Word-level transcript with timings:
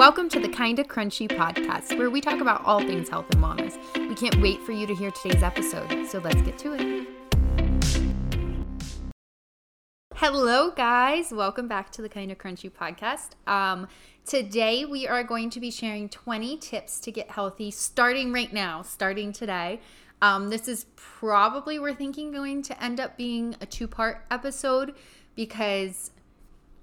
Welcome 0.00 0.30
to 0.30 0.40
the 0.40 0.48
Kinda 0.48 0.82
Krunchy 0.82 1.28
podcast, 1.28 1.98
where 1.98 2.08
we 2.08 2.22
talk 2.22 2.40
about 2.40 2.64
all 2.64 2.80
things 2.80 3.10
health 3.10 3.26
and 3.32 3.44
wellness. 3.44 3.76
We 4.08 4.14
can't 4.14 4.40
wait 4.40 4.62
for 4.62 4.72
you 4.72 4.86
to 4.86 4.94
hear 4.94 5.10
today's 5.10 5.42
episode, 5.42 6.06
so 6.06 6.20
let's 6.20 6.40
get 6.40 6.56
to 6.60 6.72
it. 6.72 7.06
Hello, 10.14 10.70
guys. 10.70 11.32
Welcome 11.32 11.68
back 11.68 11.92
to 11.92 12.00
the 12.00 12.08
Kinda 12.08 12.34
Krunchy 12.34 12.70
podcast. 12.70 13.32
Um, 13.46 13.88
today, 14.24 14.86
we 14.86 15.06
are 15.06 15.22
going 15.22 15.50
to 15.50 15.60
be 15.60 15.70
sharing 15.70 16.08
20 16.08 16.56
tips 16.56 16.98
to 17.00 17.12
get 17.12 17.32
healthy 17.32 17.70
starting 17.70 18.32
right 18.32 18.54
now, 18.54 18.80
starting 18.80 19.34
today. 19.34 19.80
Um, 20.22 20.48
this 20.48 20.66
is 20.66 20.86
probably, 20.96 21.78
we're 21.78 21.94
thinking, 21.94 22.32
going 22.32 22.62
to 22.62 22.82
end 22.82 23.00
up 23.00 23.18
being 23.18 23.54
a 23.60 23.66
two 23.66 23.86
part 23.86 24.24
episode 24.30 24.94
because 25.36 26.10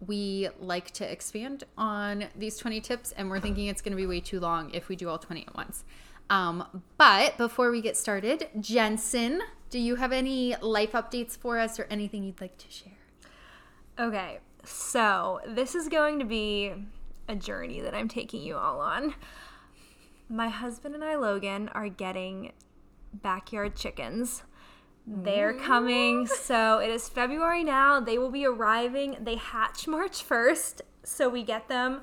we 0.06 0.50
like 0.60 0.92
to 0.92 1.12
expand 1.12 1.64
on 1.78 2.26
these 2.36 2.58
20 2.58 2.82
tips 2.82 3.12
and 3.14 3.30
we're 3.30 3.40
thinking 3.40 3.68
it's 3.68 3.82
going 3.82 3.92
to 3.92 3.98
be 3.98 4.06
way 4.06 4.20
too 4.20 4.40
long 4.40 4.72
if 4.74 4.90
we 4.90 4.96
do 4.96 5.10
all 5.10 5.18
20 5.18 5.48
at 5.48 5.56
once. 5.56 5.84
Um, 6.30 6.84
but 6.98 7.38
before 7.38 7.72
we 7.72 7.82
get 7.82 7.98
started, 7.98 8.48
Jensen, 8.60 9.42
do 9.70 9.80
you 9.80 9.96
have 9.96 10.12
any 10.12 10.56
life 10.62 10.92
updates 10.92 11.38
for 11.38 11.58
us 11.58 11.80
or 11.80 11.88
anything 11.90 12.24
you'd 12.24 12.42
like 12.42 12.58
to 12.58 12.70
share? 12.70 12.94
Okay, 14.00 14.40
so 14.64 15.40
this 15.48 15.74
is 15.74 15.88
going 15.88 16.20
to 16.20 16.26
be 16.26 16.74
a 17.28 17.36
journey 17.36 17.82
that 17.82 17.96
I'm 17.96 18.08
taking 18.08 18.42
you 18.42 18.56
all 18.56 18.80
on. 18.80 19.16
My 20.30 20.50
husband 20.50 20.94
and 20.94 21.04
I, 21.04 21.16
Logan, 21.16 21.70
are 21.70 21.90
getting 21.90 22.52
backyard 23.14 23.76
chickens. 23.76 24.44
They're 25.10 25.54
coming. 25.54 26.28
So 26.28 26.80
it 26.80 26.90
is 26.90 27.08
February 27.08 27.64
now. 27.64 28.00
They 28.02 28.18
will 28.18 28.30
be 28.30 28.46
arriving. 28.46 29.16
They 29.22 29.36
hatch 29.36 29.88
March 29.88 30.28
1st. 30.28 30.82
So 31.04 31.30
we 31.30 31.44
get 31.44 31.70
them. 31.70 32.02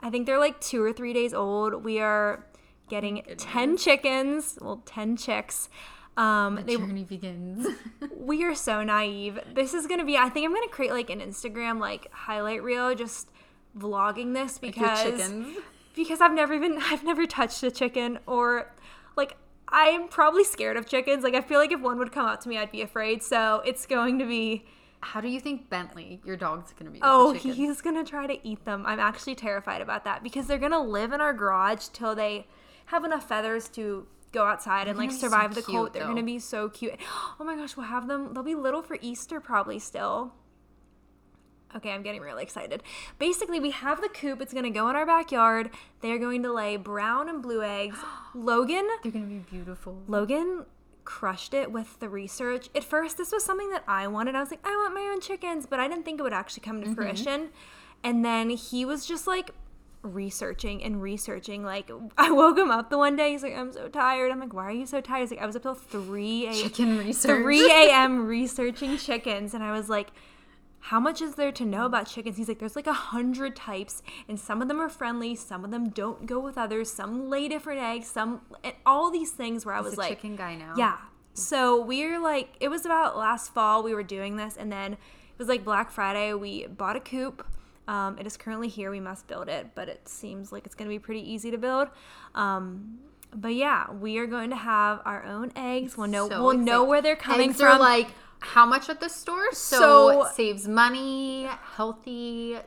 I 0.00 0.10
think 0.10 0.26
they're 0.26 0.38
like 0.38 0.60
two 0.60 0.82
or 0.82 0.92
three 0.92 1.14
days 1.14 1.32
old. 1.32 1.82
We 1.82 1.98
are 1.98 2.44
getting 2.90 3.22
10 3.38 3.78
chickens. 3.78 4.58
Well, 4.60 4.82
10 4.84 5.16
chicks. 5.16 5.70
Um, 6.16 6.56
The 6.56 6.62
they, 6.62 6.76
journey 6.76 7.04
begins. 7.04 7.66
we 8.16 8.44
are 8.44 8.54
so 8.54 8.82
naive. 8.82 9.38
This 9.54 9.72
is 9.72 9.86
gonna 9.86 10.04
be. 10.04 10.18
I 10.18 10.28
think 10.28 10.44
I'm 10.44 10.52
gonna 10.52 10.68
create 10.68 10.92
like 10.92 11.08
an 11.08 11.20
Instagram 11.20 11.80
like 11.80 12.12
highlight 12.12 12.62
reel, 12.62 12.94
just 12.94 13.30
vlogging 13.78 14.34
this 14.34 14.58
because 14.58 15.02
chickens. 15.02 15.56
because 15.96 16.20
I've 16.20 16.34
never 16.34 16.52
even 16.52 16.76
I've 16.82 17.02
never 17.02 17.26
touched 17.26 17.62
a 17.62 17.70
chicken 17.70 18.18
or 18.26 18.70
like 19.16 19.36
I'm 19.72 20.08
probably 20.08 20.44
scared 20.44 20.76
of 20.76 20.86
chickens. 20.86 21.24
Like 21.24 21.34
I 21.34 21.40
feel 21.40 21.58
like 21.58 21.72
if 21.72 21.80
one 21.80 21.98
would 21.98 22.12
come 22.12 22.26
up 22.26 22.40
to 22.42 22.48
me, 22.48 22.58
I'd 22.58 22.70
be 22.70 22.82
afraid. 22.82 23.22
So 23.22 23.62
it's 23.64 23.86
going 23.86 24.18
to 24.18 24.26
be. 24.26 24.66
How 25.00 25.20
do 25.20 25.26
you 25.26 25.40
think 25.40 25.68
Bentley, 25.68 26.20
your 26.24 26.36
dog's 26.36 26.72
going 26.72 26.86
to 26.86 26.92
be? 26.92 26.98
with 27.00 27.02
Oh, 27.02 27.32
he's 27.32 27.80
gonna 27.80 28.04
try 28.04 28.28
to 28.28 28.46
eat 28.46 28.64
them. 28.64 28.84
I'm 28.86 29.00
actually 29.00 29.34
terrified 29.34 29.82
about 29.82 30.04
that 30.04 30.22
because 30.22 30.46
they're 30.46 30.58
gonna 30.58 30.80
live 30.80 31.12
in 31.12 31.20
our 31.20 31.32
garage 31.32 31.88
till 31.88 32.14
they 32.14 32.46
have 32.86 33.04
enough 33.04 33.28
feathers 33.28 33.68
to 33.70 34.06
go 34.30 34.44
outside 34.44 34.86
and 34.86 34.96
like 34.96 35.08
gonna 35.08 35.18
so 35.18 35.26
survive 35.26 35.56
the 35.56 35.62
cold. 35.62 35.92
They're 35.92 36.02
though. 36.02 36.08
gonna 36.08 36.22
be 36.22 36.38
so 36.38 36.68
cute. 36.68 36.94
Oh 37.40 37.44
my 37.44 37.56
gosh, 37.56 37.76
we'll 37.76 37.86
have 37.86 38.06
them. 38.06 38.32
They'll 38.32 38.44
be 38.44 38.54
little 38.54 38.82
for 38.82 38.96
Easter 39.00 39.40
probably 39.40 39.80
still. 39.80 40.32
Okay, 41.76 41.90
I'm 41.90 42.02
getting 42.02 42.20
really 42.20 42.42
excited. 42.42 42.82
Basically, 43.18 43.60
we 43.60 43.70
have 43.70 44.00
the 44.00 44.08
coop. 44.08 44.40
It's 44.40 44.52
gonna 44.52 44.70
go 44.70 44.88
in 44.88 44.96
our 44.96 45.06
backyard. 45.06 45.70
They're 46.00 46.18
going 46.18 46.42
to 46.42 46.52
lay 46.52 46.76
brown 46.76 47.28
and 47.28 47.42
blue 47.42 47.62
eggs. 47.62 47.98
Logan 48.34 48.88
They're 49.02 49.12
going 49.12 49.24
to 49.24 49.30
be 49.30 49.56
beautiful. 49.56 50.02
Logan 50.08 50.66
crushed 51.04 51.54
it 51.54 51.72
with 51.72 51.98
the 52.00 52.08
research. 52.08 52.68
At 52.74 52.84
first, 52.84 53.16
this 53.16 53.32
was 53.32 53.44
something 53.44 53.70
that 53.70 53.84
I 53.86 54.06
wanted. 54.06 54.34
I 54.34 54.40
was 54.40 54.50
like, 54.50 54.64
I 54.64 54.70
want 54.70 54.94
my 54.94 55.02
own 55.12 55.20
chickens, 55.20 55.66
but 55.66 55.80
I 55.80 55.88
didn't 55.88 56.04
think 56.04 56.20
it 56.20 56.22
would 56.22 56.32
actually 56.32 56.62
come 56.62 56.80
to 56.80 56.86
mm-hmm. 56.86 56.94
fruition. 56.94 57.50
And 58.04 58.24
then 58.24 58.50
he 58.50 58.84
was 58.84 59.06
just 59.06 59.26
like 59.26 59.52
researching 60.02 60.82
and 60.82 61.00
researching. 61.00 61.64
Like, 61.64 61.90
I 62.18 62.30
woke 62.30 62.58
him 62.58 62.70
up 62.70 62.90
the 62.90 62.98
one 62.98 63.16
day. 63.16 63.32
He's 63.32 63.42
like, 63.42 63.56
I'm 63.56 63.72
so 63.72 63.88
tired. 63.88 64.30
I'm 64.32 64.40
like, 64.40 64.52
why 64.52 64.64
are 64.64 64.72
you 64.72 64.86
so 64.86 65.00
tired? 65.00 65.20
He's 65.20 65.30
like, 65.30 65.42
I 65.42 65.46
was 65.46 65.56
up 65.56 65.62
till 65.62 65.74
3 65.74 66.46
a.m. 66.46 66.54
Chicken 66.54 66.98
research. 66.98 67.42
3 67.42 67.70
a.m. 67.70 68.26
researching 68.26 68.96
chickens. 68.96 69.54
And 69.54 69.62
I 69.62 69.72
was 69.72 69.88
like, 69.88 70.08
how 70.86 70.98
much 70.98 71.22
is 71.22 71.36
there 71.36 71.52
to 71.52 71.64
know 71.64 71.86
about 71.86 72.08
chickens? 72.08 72.36
He's 72.36 72.48
like, 72.48 72.58
there's 72.58 72.74
like 72.74 72.88
a 72.88 72.92
hundred 72.92 73.54
types, 73.54 74.02
and 74.28 74.38
some 74.38 74.60
of 74.60 74.66
them 74.68 74.80
are 74.80 74.88
friendly, 74.88 75.36
some 75.36 75.64
of 75.64 75.70
them 75.70 75.90
don't 75.90 76.26
go 76.26 76.40
with 76.40 76.58
others, 76.58 76.90
some 76.92 77.30
lay 77.30 77.46
different 77.48 77.80
eggs, 77.80 78.08
some, 78.08 78.40
all 78.84 79.10
these 79.10 79.30
things 79.30 79.64
where 79.64 79.74
I 79.76 79.78
He's 79.78 79.84
was 79.84 79.94
a 79.94 79.98
like, 79.98 80.08
chicken 80.10 80.34
guy 80.36 80.56
now. 80.56 80.74
yeah. 80.76 80.96
So 81.34 81.80
we're 81.82 82.18
like, 82.20 82.50
it 82.60 82.68
was 82.68 82.84
about 82.84 83.16
last 83.16 83.54
fall 83.54 83.82
we 83.82 83.94
were 83.94 84.02
doing 84.02 84.36
this, 84.36 84.56
and 84.56 84.70
then 84.70 84.94
it 84.94 85.38
was 85.38 85.48
like 85.48 85.64
Black 85.64 85.90
Friday. 85.90 86.34
We 86.34 86.66
bought 86.66 86.96
a 86.96 87.00
coop. 87.00 87.46
Um, 87.88 88.18
it 88.18 88.26
is 88.26 88.36
currently 88.36 88.68
here. 88.68 88.90
We 88.90 89.00
must 89.00 89.26
build 89.28 89.48
it, 89.48 89.68
but 89.74 89.88
it 89.88 90.08
seems 90.08 90.52
like 90.52 90.66
it's 90.66 90.74
going 90.74 90.88
to 90.90 90.94
be 90.94 90.98
pretty 90.98 91.22
easy 91.32 91.50
to 91.50 91.58
build. 91.58 91.88
Um, 92.34 92.98
but 93.34 93.54
yeah, 93.54 93.90
we 93.90 94.18
are 94.18 94.26
going 94.26 94.50
to 94.50 94.56
have 94.56 95.00
our 95.04 95.24
own 95.24 95.52
eggs. 95.56 95.96
We'll 95.96 96.08
know. 96.08 96.28
So 96.28 96.42
we'll 96.44 96.58
know 96.58 96.84
where 96.84 97.00
they're 97.00 97.16
coming 97.16 97.50
Eggs 97.50 97.58
from. 97.60 97.76
Are 97.76 97.78
like 97.78 98.08
how 98.42 98.66
much 98.66 98.88
at 98.88 99.00
the 99.00 99.08
store? 99.08 99.52
So, 99.52 99.78
So- 99.78 100.22
it 100.26 100.34
saves 100.34 100.66
money, 100.68 101.44
healthy, 101.76 102.58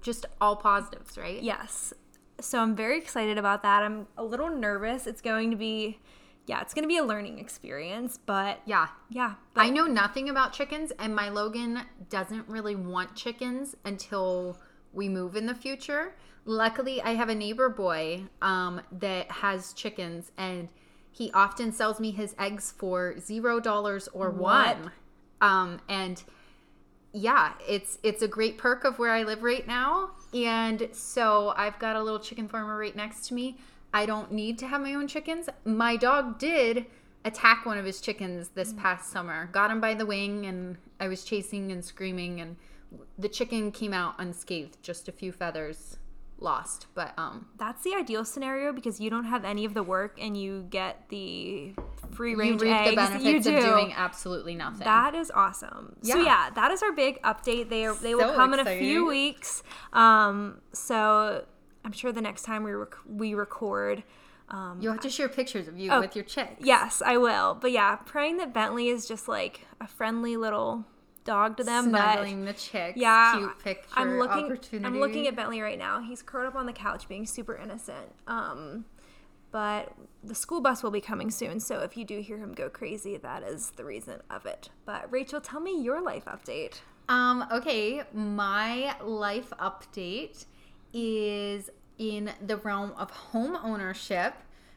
just 0.00 0.26
all 0.40 0.56
positives, 0.56 1.16
right? 1.16 1.42
Yes. 1.42 1.92
So 2.40 2.58
I'm 2.60 2.74
very 2.74 2.98
excited 2.98 3.38
about 3.38 3.62
that. 3.62 3.82
I'm 3.82 4.06
a 4.16 4.24
little 4.24 4.50
nervous. 4.50 5.06
It's 5.06 5.20
going 5.20 5.50
to 5.50 5.56
be, 5.56 5.98
yeah, 6.46 6.60
it's 6.62 6.72
going 6.74 6.84
to 6.84 6.88
be 6.88 6.96
a 6.96 7.04
learning 7.04 7.38
experience, 7.38 8.18
but 8.18 8.60
Yeah. 8.64 8.88
yeah. 9.10 9.34
But 9.54 9.62
I 9.66 9.70
know 9.70 9.86
nothing 9.86 10.28
about 10.28 10.52
chickens, 10.52 10.90
and 10.98 11.14
my 11.14 11.28
Logan 11.28 11.82
doesn't 12.08 12.48
really 12.48 12.74
want 12.74 13.14
chickens 13.14 13.76
until 13.84 14.58
we 14.92 15.08
move 15.08 15.36
in 15.36 15.46
the 15.46 15.54
future. 15.54 16.16
Luckily, 16.46 17.00
I 17.02 17.10
have 17.10 17.28
a 17.28 17.34
neighbor 17.34 17.68
boy 17.68 18.24
um, 18.40 18.80
that 18.90 19.30
has 19.30 19.72
chickens, 19.74 20.32
and 20.38 20.68
he 21.12 21.30
often 21.32 21.72
sells 21.72 22.00
me 22.00 22.10
his 22.10 22.34
eggs 22.38 22.72
for 22.76 23.18
zero 23.20 23.60
dollars 23.60 24.08
or 24.08 24.30
What? 24.30 24.78
one. 24.78 24.92
Um, 25.40 25.80
and 25.88 26.22
yeah, 27.12 27.54
it's 27.66 27.98
it's 28.02 28.22
a 28.22 28.28
great 28.28 28.58
perk 28.58 28.84
of 28.84 28.98
where 28.98 29.10
I 29.10 29.22
live 29.22 29.42
right 29.42 29.66
now. 29.66 30.10
And 30.32 30.88
so 30.92 31.52
I've 31.56 31.78
got 31.78 31.96
a 31.96 32.02
little 32.02 32.20
chicken 32.20 32.48
farmer 32.48 32.78
right 32.78 32.94
next 32.94 33.26
to 33.28 33.34
me. 33.34 33.58
I 33.92 34.06
don't 34.06 34.30
need 34.30 34.58
to 34.60 34.66
have 34.68 34.80
my 34.80 34.94
own 34.94 35.08
chickens. 35.08 35.48
My 35.64 35.96
dog 35.96 36.38
did 36.38 36.86
attack 37.24 37.66
one 37.66 37.76
of 37.76 37.84
his 37.84 38.00
chickens 38.00 38.50
this 38.50 38.72
past 38.72 39.10
summer. 39.10 39.48
Got 39.52 39.70
him 39.70 39.80
by 39.80 39.94
the 39.94 40.06
wing 40.06 40.46
and 40.46 40.78
I 41.00 41.08
was 41.08 41.24
chasing 41.24 41.72
and 41.72 41.84
screaming 41.84 42.40
and 42.40 42.56
the 43.18 43.28
chicken 43.28 43.72
came 43.72 43.92
out 43.92 44.14
unscathed, 44.18 44.76
just 44.82 45.08
a 45.08 45.12
few 45.12 45.32
feathers 45.32 45.98
lost. 46.40 46.86
But 46.94 47.12
um 47.18 47.46
that's 47.58 47.82
the 47.82 47.94
ideal 47.94 48.24
scenario 48.24 48.72
because 48.72 49.00
you 49.00 49.10
don't 49.10 49.24
have 49.24 49.44
any 49.44 49.64
of 49.64 49.74
the 49.74 49.82
work 49.82 50.16
and 50.20 50.36
you 50.40 50.66
get 50.70 51.04
the 51.08 51.74
free 52.12 52.30
you 52.32 52.36
range 52.36 52.60
reap 52.62 52.72
eggs. 52.74 52.90
the 52.90 52.96
benefits 52.96 53.46
you 53.46 53.56
of 53.56 53.62
doing 53.64 53.92
absolutely 53.94 54.54
nothing. 54.54 54.84
That 54.84 55.14
is 55.14 55.30
awesome. 55.30 55.96
So 56.02 56.16
Yeah. 56.16 56.24
yeah, 56.24 56.50
that 56.50 56.70
is 56.70 56.82
our 56.82 56.92
big 56.92 57.20
update. 57.22 57.68
They 57.68 57.84
are, 57.86 57.94
they 57.94 58.14
will 58.14 58.28
So 58.30 58.34
come 58.34 58.54
in 58.54 58.60
a 58.60 58.78
few 58.78 59.06
weeks. 59.06 59.62
Um, 59.92 60.60
so 60.72 61.44
I'm 61.84 61.92
sure 61.92 62.12
the 62.12 62.20
next 62.20 62.42
time 62.42 62.62
we 62.64 62.72
rec- 62.72 62.94
we 63.06 63.34
record, 63.34 64.02
um, 64.48 64.78
You'll 64.80 64.92
have 64.92 65.02
to 65.02 65.10
share 65.10 65.28
pictures 65.28 65.68
of 65.68 65.78
you 65.78 65.90
Oh, 65.92 66.00
with 66.00 66.16
your 66.16 66.24
chicks. 66.24 66.64
Yes, 66.64 67.00
I 67.04 67.16
will. 67.18 67.54
But 67.54 67.70
yeah, 67.70 67.96
praying 67.96 68.38
that 68.38 68.52
Bentley 68.52 68.88
is 68.88 69.06
just 69.06 69.28
like 69.28 69.66
a 69.80 69.86
friendly 69.86 70.36
little 70.36 70.84
dog 71.24 71.56
to 71.58 71.64
them. 71.64 71.90
Snuggling 71.90 72.44
but 72.44 72.56
the 72.56 72.60
chicks. 72.60 72.96
yeah, 72.96 73.36
Cute 73.36 73.58
picture. 73.58 73.88
I'm 73.94 74.18
looking. 74.18 74.84
I'm 74.84 75.00
looking 75.00 75.26
at 75.26 75.36
Bentley 75.36 75.60
right 75.60 75.78
now. 75.78 76.00
He's 76.00 76.22
curled 76.22 76.46
up 76.46 76.54
on 76.54 76.66
the 76.66 76.72
couch, 76.72 77.08
being 77.08 77.26
super 77.26 77.56
innocent. 77.56 78.12
Um, 78.26 78.84
but 79.50 79.92
the 80.22 80.34
school 80.34 80.60
bus 80.60 80.82
will 80.82 80.90
be 80.90 81.00
coming 81.00 81.30
soon, 81.30 81.60
so 81.60 81.80
if 81.80 81.96
you 81.96 82.04
do 82.04 82.20
hear 82.20 82.38
him 82.38 82.52
go 82.52 82.68
crazy, 82.68 83.16
that 83.16 83.42
is 83.42 83.70
the 83.70 83.84
reason 83.84 84.20
of 84.30 84.46
it. 84.46 84.70
But 84.84 85.10
Rachel, 85.10 85.40
tell 85.40 85.60
me 85.60 85.82
your 85.82 86.00
life 86.00 86.24
update. 86.26 86.80
Um, 87.08 87.44
okay, 87.50 88.02
my 88.12 88.94
life 89.02 89.52
update 89.58 90.46
is 90.92 91.70
in 91.98 92.30
the 92.46 92.56
realm 92.58 92.92
of 92.96 93.10
home 93.10 93.58
ownership. 93.62 94.34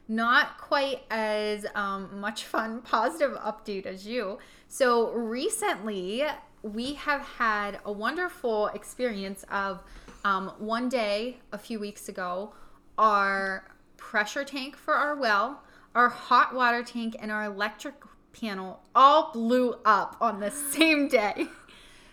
Not 0.07 0.57
quite 0.57 1.03
as 1.09 1.65
um, 1.75 2.19
much 2.19 2.45
fun, 2.45 2.81
positive 2.83 3.37
update 3.37 3.85
as 3.85 4.07
you. 4.07 4.39
So, 4.75 5.11
recently, 5.11 6.23
we 6.63 6.95
have 6.95 7.21
had 7.21 7.79
a 7.85 7.91
wonderful 7.91 8.69
experience 8.69 9.45
of 9.51 9.83
um, 10.25 10.51
one 10.57 10.89
day 10.89 11.37
a 11.51 11.59
few 11.59 11.79
weeks 11.79 12.09
ago, 12.09 12.55
our 12.97 13.71
pressure 13.97 14.43
tank 14.43 14.75
for 14.75 14.95
our 14.95 15.15
well, 15.15 15.61
our 15.93 16.09
hot 16.09 16.55
water 16.55 16.81
tank, 16.81 17.15
and 17.19 17.31
our 17.31 17.43
electric 17.43 17.93
panel 18.41 18.81
all 18.95 19.31
blew 19.31 19.75
up 19.85 20.17
on 20.19 20.39
the 20.39 20.49
same 20.71 21.07
day. 21.07 21.45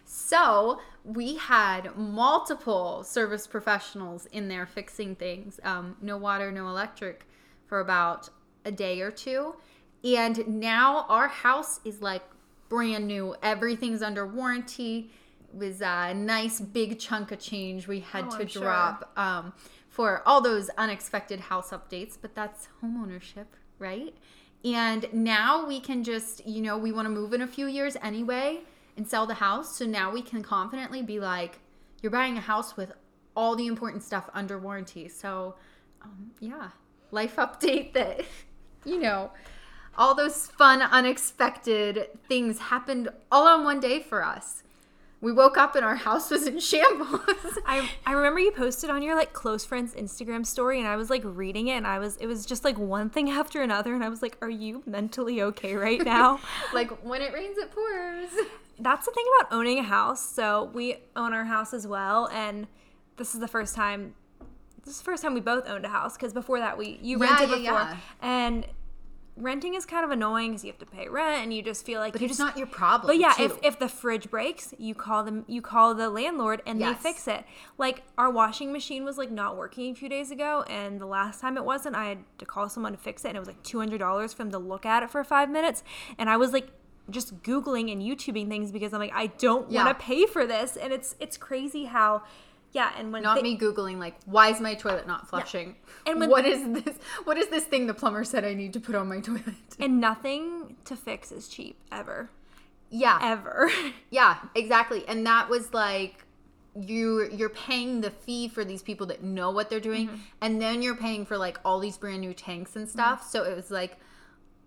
So 0.04 0.80
we 1.02 1.36
had 1.36 1.96
multiple 1.96 3.04
service 3.04 3.46
professionals 3.46 4.26
in 4.26 4.48
there 4.48 4.66
fixing 4.66 5.14
things. 5.14 5.60
Um, 5.62 5.96
no 6.02 6.18
water, 6.18 6.52
no 6.52 6.68
electric 6.68 7.26
for 7.64 7.80
about 7.80 8.28
a 8.66 8.70
day 8.70 9.00
or 9.00 9.10
two. 9.10 9.54
And 10.04 10.46
now 10.46 11.06
our 11.08 11.28
house 11.28 11.80
is 11.86 12.02
like 12.02 12.22
brand 12.70 13.06
new. 13.06 13.36
Everything's 13.42 14.00
under 14.00 14.26
warranty. 14.26 15.10
It 15.52 15.54
was 15.58 15.82
a 15.82 16.14
nice 16.14 16.58
big 16.60 16.98
chunk 16.98 17.32
of 17.32 17.38
change 17.40 17.86
we 17.86 18.00
had 18.00 18.24
Oh, 18.28 18.30
to 18.36 18.42
I'm 18.42 18.46
sure. 18.46 18.62
drop. 18.62 19.12
Um, 19.18 19.52
for 19.90 20.22
all 20.26 20.40
those 20.40 20.70
unexpected 20.78 21.40
house 21.40 21.70
updates, 21.70 22.16
but 22.20 22.34
that's 22.34 22.68
homeownership, 22.82 23.46
right? 23.78 24.14
And 24.64 25.06
now 25.12 25.66
we 25.66 25.80
can 25.80 26.04
just, 26.04 26.46
you 26.46 26.62
know, 26.62 26.78
we 26.78 26.92
want 26.92 27.06
to 27.06 27.10
move 27.10 27.32
in 27.34 27.42
a 27.42 27.46
few 27.46 27.66
years 27.66 27.96
anyway 28.00 28.60
and 28.96 29.06
sell 29.06 29.26
the 29.26 29.34
house. 29.34 29.76
So 29.76 29.84
now 29.86 30.12
we 30.12 30.22
can 30.22 30.42
confidently 30.42 31.02
be 31.02 31.18
like, 31.18 31.58
you're 32.02 32.12
buying 32.12 32.38
a 32.38 32.40
house 32.40 32.76
with 32.76 32.92
all 33.34 33.56
the 33.56 33.66
important 33.66 34.02
stuff 34.04 34.30
under 34.32 34.58
warranty. 34.58 35.08
So, 35.08 35.56
um, 36.02 36.30
yeah, 36.38 36.68
life 37.10 37.36
update 37.36 37.92
that, 37.94 38.20
you 38.84 39.00
know, 39.00 39.32
all 39.96 40.14
those 40.14 40.46
fun, 40.46 40.82
unexpected 40.82 42.08
things 42.28 42.58
happened 42.58 43.08
all 43.30 43.46
on 43.46 43.64
one 43.64 43.80
day 43.80 44.00
for 44.00 44.24
us. 44.24 44.62
We 45.22 45.32
woke 45.32 45.58
up 45.58 45.74
and 45.76 45.84
our 45.84 45.96
house 45.96 46.30
was 46.30 46.46
in 46.46 46.58
shambles. 46.60 47.20
I, 47.66 47.90
I 48.06 48.12
remember 48.12 48.40
you 48.40 48.52
posted 48.52 48.88
on 48.88 49.02
your 49.02 49.14
like 49.14 49.34
close 49.34 49.66
friends 49.66 49.94
Instagram 49.94 50.46
story 50.46 50.78
and 50.78 50.88
I 50.88 50.96
was 50.96 51.10
like 51.10 51.20
reading 51.24 51.68
it 51.68 51.72
and 51.74 51.86
I 51.86 51.98
was 51.98 52.16
it 52.16 52.26
was 52.26 52.46
just 52.46 52.64
like 52.64 52.78
one 52.78 53.10
thing 53.10 53.28
after 53.40 53.60
another 53.60 53.94
and 53.94 54.02
I 54.02 54.08
was 54.08 54.22
like, 54.22 54.38
Are 54.40 54.48
you 54.48 54.82
mentally 54.86 55.42
okay 55.42 55.74
right 55.74 56.02
now? 56.02 56.40
like 56.72 56.90
when 57.04 57.20
it 57.20 57.34
rains 57.34 57.58
it 57.58 57.70
pours. 57.70 58.30
That's 58.78 59.04
the 59.04 59.12
thing 59.12 59.26
about 59.40 59.52
owning 59.54 59.78
a 59.78 59.82
house. 59.82 60.26
So 60.26 60.70
we 60.72 60.96
own 61.14 61.34
our 61.34 61.44
house 61.44 61.74
as 61.74 61.86
well 61.86 62.26
and 62.28 62.66
this 63.18 63.34
is 63.34 63.40
the 63.40 63.48
first 63.48 63.74
time 63.74 64.14
this 64.86 64.94
is 64.94 65.00
the 65.00 65.04
first 65.04 65.22
time 65.22 65.34
we 65.34 65.40
both 65.40 65.68
owned 65.68 65.84
a 65.84 65.90
house 65.90 66.16
because 66.16 66.32
before 66.32 66.60
that 66.60 66.78
we 66.78 66.98
you 67.02 67.18
Yeah, 67.22 67.26
rented 67.28 67.50
yeah, 67.50 67.56
before 67.56 67.80
yeah. 67.80 67.96
and 68.22 68.66
renting 69.40 69.74
is 69.74 69.84
kind 69.86 70.04
of 70.04 70.10
annoying 70.10 70.50
because 70.50 70.64
you 70.64 70.70
have 70.70 70.78
to 70.78 70.86
pay 70.86 71.08
rent 71.08 71.42
and 71.42 71.54
you 71.54 71.62
just 71.62 71.84
feel 71.84 72.00
like 72.00 72.12
But 72.12 72.22
it's 72.22 72.30
just 72.30 72.40
not 72.40 72.56
your 72.56 72.66
problem. 72.66 73.06
But 73.08 73.18
yeah, 73.18 73.32
too. 73.32 73.44
if, 73.44 73.58
if 73.62 73.78
the 73.78 73.88
fridge 73.88 74.30
breaks, 74.30 74.74
you 74.78 74.94
call 74.94 75.24
them 75.24 75.44
you 75.48 75.62
call 75.62 75.94
the 75.94 76.08
landlord 76.10 76.62
and 76.66 76.78
Yes. 76.78 76.96
they 77.02 77.10
fix 77.12 77.26
it. 77.28 77.44
Like 77.78 78.02
our 78.18 78.30
washing 78.30 78.72
machine 78.72 79.04
was 79.04 79.18
like 79.18 79.30
not 79.30 79.56
working 79.56 79.92
a 79.92 79.94
few 79.94 80.08
days 80.08 80.30
ago 80.30 80.62
and 80.68 81.00
the 81.00 81.06
last 81.06 81.40
time 81.40 81.56
it 81.56 81.64
wasn't, 81.64 81.96
I 81.96 82.06
had 82.06 82.18
to 82.38 82.44
call 82.44 82.68
someone 82.68 82.92
to 82.92 82.98
fix 82.98 83.24
it 83.24 83.28
and 83.28 83.36
it 83.36 83.40
was 83.40 83.48
like 83.48 83.62
two 83.62 83.78
hundred 83.78 83.98
dollars 83.98 84.32
for 84.32 84.42
them 84.44 84.52
to 84.52 84.58
look 84.58 84.84
at 84.86 85.02
it 85.02 85.10
for 85.10 85.22
five 85.24 85.50
minutes. 85.50 85.82
And 86.18 86.28
I 86.30 86.36
was 86.36 86.52
like 86.52 86.68
just 87.08 87.42
Googling 87.42 87.90
and 87.90 88.00
YouTubing 88.00 88.48
things 88.48 88.70
because 88.70 88.92
I'm 88.92 89.00
like, 89.00 89.12
I 89.14 89.26
don't 89.28 89.68
Yeah. 89.70 89.84
want 89.84 89.98
to 89.98 90.04
pay 90.04 90.26
for 90.26 90.46
this. 90.46 90.76
And 90.76 90.92
it's 90.92 91.16
it's 91.18 91.36
crazy 91.36 91.86
how 91.86 92.22
yeah, 92.72 92.92
and 92.96 93.12
when 93.12 93.22
not 93.22 93.36
thi- 93.38 93.42
me 93.42 93.58
googling 93.58 93.98
like 93.98 94.16
why 94.26 94.48
is 94.48 94.60
my 94.60 94.74
toilet 94.74 95.06
not 95.06 95.28
flushing? 95.28 95.76
And 96.06 96.20
when- 96.20 96.30
what 96.30 96.46
is 96.46 96.82
this 96.82 96.96
what 97.24 97.36
is 97.36 97.48
this 97.48 97.64
thing 97.64 97.86
the 97.86 97.94
plumber 97.94 98.24
said 98.24 98.44
i 98.44 98.54
need 98.54 98.72
to 98.74 98.80
put 98.80 98.94
on 98.94 99.08
my 99.08 99.20
toilet? 99.20 99.44
And 99.78 100.00
nothing 100.00 100.76
to 100.84 100.96
fix 100.96 101.32
is 101.32 101.48
cheap 101.48 101.76
ever. 101.90 102.30
yeah. 102.90 103.18
Ever. 103.22 103.70
yeah 104.10 104.38
exactly. 104.54 105.04
And 105.08 105.26
that 105.26 105.48
was 105.48 105.72
like 105.74 106.24
you 106.76 107.28
you're 107.32 107.48
paying 107.48 108.00
the 108.00 108.10
fee 108.10 108.48
for 108.48 108.64
these 108.64 108.82
people 108.82 109.06
that 109.08 109.24
know 109.24 109.50
what 109.50 109.68
they're 109.68 109.80
doing 109.80 110.06
mm-hmm. 110.06 110.20
and 110.40 110.62
then 110.62 110.82
you're 110.82 110.94
paying 110.94 111.26
for 111.26 111.36
like 111.36 111.58
all 111.64 111.80
these 111.80 111.96
brand 111.96 112.20
new 112.20 112.32
tanks 112.32 112.76
and 112.76 112.88
stuff. 112.88 113.20
Mm-hmm. 113.20 113.30
So 113.30 113.44
it 113.44 113.56
was 113.56 113.70
like 113.70 113.98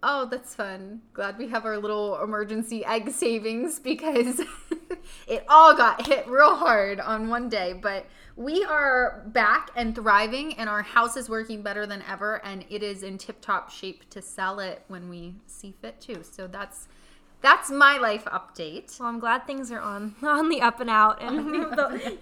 oh 0.03 0.25
that's 0.25 0.53
fun 0.53 1.01
glad 1.13 1.37
we 1.37 1.47
have 1.47 1.65
our 1.65 1.77
little 1.77 2.21
emergency 2.21 2.83
egg 2.85 3.09
savings 3.09 3.79
because 3.79 4.41
it 5.27 5.45
all 5.47 5.75
got 5.75 6.05
hit 6.05 6.27
real 6.27 6.55
hard 6.55 6.99
on 6.99 7.29
one 7.29 7.47
day 7.49 7.73
but 7.73 8.05
we 8.35 8.63
are 8.65 9.23
back 9.27 9.69
and 9.75 9.95
thriving 9.95 10.53
and 10.55 10.69
our 10.69 10.81
house 10.81 11.15
is 11.15 11.29
working 11.29 11.61
better 11.61 11.85
than 11.85 12.03
ever 12.07 12.43
and 12.43 12.65
it 12.69 12.83
is 12.83 13.01
in 13.01 13.17
tip 13.17 13.39
top 13.39 13.71
shape 13.71 14.09
to 14.09 14.21
sell 14.21 14.59
it 14.59 14.83
when 14.89 15.07
we 15.09 15.35
see 15.47 15.73
fit 15.81 15.99
too. 16.01 16.21
so 16.21 16.47
that's 16.47 16.87
that's 17.43 17.69
my 17.69 17.97
life 17.97 18.23
update 18.25 18.97
Well, 18.99 19.09
I'm 19.09 19.19
glad 19.19 19.45
things 19.45 19.69
are 19.71 19.79
on 19.79 20.15
on 20.23 20.49
the 20.49 20.61
up 20.61 20.79
and 20.79 20.89
out 20.89 21.21
and 21.21 21.37
the, 21.63 22.17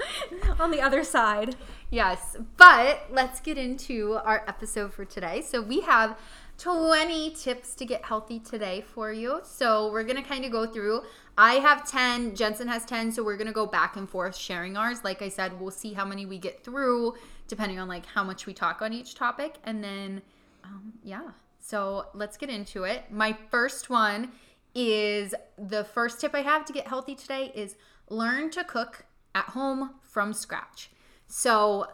on 0.60 0.72
the 0.72 0.82
other 0.82 1.04
side. 1.04 1.56
Yes, 1.92 2.38
but 2.58 3.06
let's 3.12 3.40
get 3.40 3.58
into 3.58 4.14
our 4.14 4.44
episode 4.48 4.94
for 4.94 5.06
today. 5.06 5.42
So 5.42 5.62
we 5.62 5.82
have 5.82 6.18
20 6.62 7.32
tips 7.32 7.74
to 7.74 7.86
get 7.86 8.06
healthy 8.06 8.38
today 8.38 8.82
for 8.82 9.12
you. 9.12 9.40
So 9.44 9.92
we're 9.92 10.04
to 10.22 10.22
kind 10.22 10.46
of 10.46 10.52
go 10.52 10.68
through. 10.68 11.02
I 11.36 11.56
have 11.56 11.90
10, 11.90 12.36
Jensen 12.36 12.68
has 12.68 12.86
10, 12.86 13.14
so 13.14 13.24
we're 13.24 13.36
to 13.48 13.54
go 13.54 13.66
back 13.66 13.96
and 13.98 14.08
forth 14.08 14.36
sharing 14.36 14.78
ours. 14.78 15.04
Like 15.04 15.24
I 15.24 15.30
said, 15.30 15.60
we'll 15.60 15.72
see 15.72 15.94
how 15.94 16.06
many 16.06 16.28
we 16.28 16.38
get 16.38 16.64
through 16.64 17.16
depending 17.48 17.80
on 17.80 17.88
like 17.88 18.06
how 18.06 18.24
much 18.24 18.46
we 18.46 18.54
talk 18.54 18.84
on 18.84 18.94
each 18.94 19.16
topic 19.16 19.56
and 19.64 19.84
then 19.84 20.22
um, 20.64 20.94
yeah. 21.04 21.32
So 21.60 22.06
let's 22.14 22.38
get 22.38 22.52
into 22.52 22.84
it. 22.84 23.12
My 23.12 23.36
first 23.50 23.90
one 23.90 24.32
is 24.76 25.34
the 25.58 25.84
first 25.84 26.22
tip 26.22 26.36
I 26.36 26.42
have 26.42 26.64
to 26.66 26.74
get 26.74 26.88
healthy 26.88 27.16
today 27.16 27.52
is 27.56 27.76
learn 28.10 28.52
to 28.52 28.64
cook 28.64 29.06
at 29.34 29.46
home 29.46 29.96
from 30.02 30.32
scratch. 30.32 30.92
So 31.28 31.88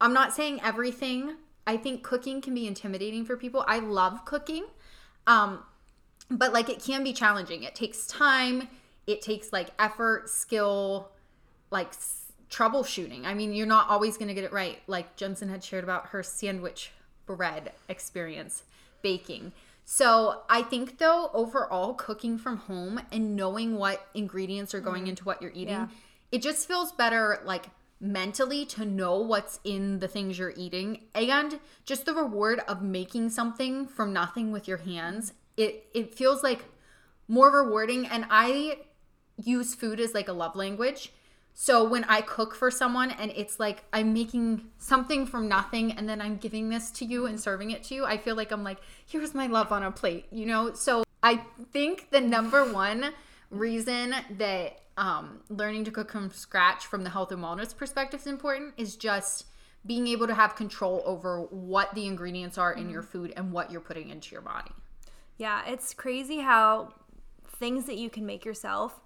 I'm 0.00 0.12
not 0.12 0.32
saying 0.32 0.60
everything. 0.62 1.34
I 1.66 1.76
think 1.76 2.02
cooking 2.02 2.40
can 2.40 2.54
be 2.54 2.66
intimidating 2.66 3.24
for 3.24 3.36
people. 3.36 3.64
I 3.66 3.78
love 3.78 4.24
cooking. 4.24 4.64
Um 5.26 5.62
but 6.30 6.52
like 6.52 6.68
it 6.70 6.82
can 6.82 7.04
be 7.04 7.12
challenging. 7.12 7.62
It 7.62 7.74
takes 7.74 8.06
time, 8.06 8.68
it 9.06 9.20
takes 9.22 9.52
like 9.52 9.68
effort, 9.78 10.30
skill, 10.30 11.10
like 11.70 11.88
s- 11.88 12.32
troubleshooting. 12.50 13.24
I 13.26 13.34
mean, 13.34 13.52
you're 13.52 13.66
not 13.66 13.88
always 13.90 14.16
going 14.16 14.28
to 14.28 14.34
get 14.34 14.44
it 14.44 14.52
right. 14.52 14.78
Like 14.86 15.16
Jensen 15.16 15.48
had 15.50 15.62
shared 15.62 15.84
about 15.84 16.06
her 16.08 16.22
sandwich 16.22 16.90
bread 17.26 17.72
experience 17.88 18.62
baking. 19.02 19.52
So, 19.84 20.42
I 20.48 20.62
think 20.62 20.98
though 20.98 21.30
overall 21.34 21.92
cooking 21.94 22.38
from 22.38 22.56
home 22.58 23.00
and 23.10 23.36
knowing 23.36 23.76
what 23.76 24.06
ingredients 24.14 24.74
are 24.74 24.80
going 24.80 25.08
into 25.08 25.24
what 25.24 25.42
you're 25.42 25.50
eating, 25.50 25.68
Yeah. 25.74 25.88
it 26.30 26.40
just 26.40 26.66
feels 26.68 26.92
better 26.92 27.40
like 27.44 27.66
mentally 28.02 28.66
to 28.66 28.84
know 28.84 29.16
what's 29.16 29.60
in 29.62 30.00
the 30.00 30.08
things 30.08 30.36
you're 30.36 30.52
eating 30.56 31.04
and 31.14 31.60
just 31.86 32.04
the 32.04 32.12
reward 32.12 32.60
of 32.66 32.82
making 32.82 33.30
something 33.30 33.86
from 33.86 34.12
nothing 34.12 34.50
with 34.50 34.66
your 34.66 34.78
hands. 34.78 35.32
It 35.56 35.86
it 35.94 36.14
feels 36.14 36.42
like 36.42 36.64
more 37.28 37.50
rewarding 37.50 38.06
and 38.06 38.26
I 38.28 38.78
use 39.36 39.74
food 39.74 40.00
as 40.00 40.14
like 40.14 40.28
a 40.28 40.32
love 40.32 40.56
language. 40.56 41.12
So 41.54 41.84
when 41.84 42.04
I 42.04 42.22
cook 42.22 42.54
for 42.54 42.70
someone 42.70 43.12
and 43.12 43.30
it's 43.36 43.60
like 43.60 43.84
I'm 43.92 44.12
making 44.12 44.64
something 44.78 45.24
from 45.24 45.48
nothing 45.48 45.92
and 45.92 46.08
then 46.08 46.20
I'm 46.20 46.36
giving 46.36 46.70
this 46.70 46.90
to 46.92 47.04
you 47.04 47.26
and 47.26 47.38
serving 47.38 47.70
it 47.70 47.84
to 47.84 47.94
you, 47.94 48.04
I 48.04 48.16
feel 48.16 48.34
like 48.34 48.50
I'm 48.50 48.64
like, 48.64 48.78
here's 49.06 49.34
my 49.34 49.46
love 49.46 49.70
on 49.70 49.82
a 49.82 49.92
plate, 49.92 50.26
you 50.32 50.46
know? 50.46 50.72
So 50.72 51.04
I 51.22 51.44
think 51.70 52.10
the 52.10 52.20
number 52.20 52.72
one 52.72 53.12
reason 53.50 54.14
that 54.38 54.80
um, 54.96 55.40
learning 55.48 55.84
to 55.84 55.90
cook 55.90 56.12
from 56.12 56.30
scratch 56.30 56.86
from 56.86 57.04
the 57.04 57.10
health 57.10 57.32
and 57.32 57.42
wellness 57.42 57.76
perspective 57.76 58.20
is 58.20 58.26
important 58.26 58.74
is 58.76 58.96
just 58.96 59.46
being 59.86 60.06
able 60.06 60.26
to 60.26 60.34
have 60.34 60.54
control 60.54 61.02
over 61.04 61.40
what 61.50 61.94
the 61.94 62.06
ingredients 62.06 62.56
are 62.58 62.72
in 62.72 62.88
your 62.90 63.02
food 63.02 63.32
and 63.36 63.52
what 63.52 63.70
you're 63.72 63.80
putting 63.80 64.10
into 64.10 64.32
your 64.32 64.42
body. 64.42 64.70
Yeah, 65.38 65.62
it's 65.66 65.92
crazy 65.94 66.38
how 66.38 66.94
things 67.56 67.86
that 67.86 67.96
you 67.96 68.08
can 68.10 68.24
make 68.26 68.44
yourself 68.44 69.00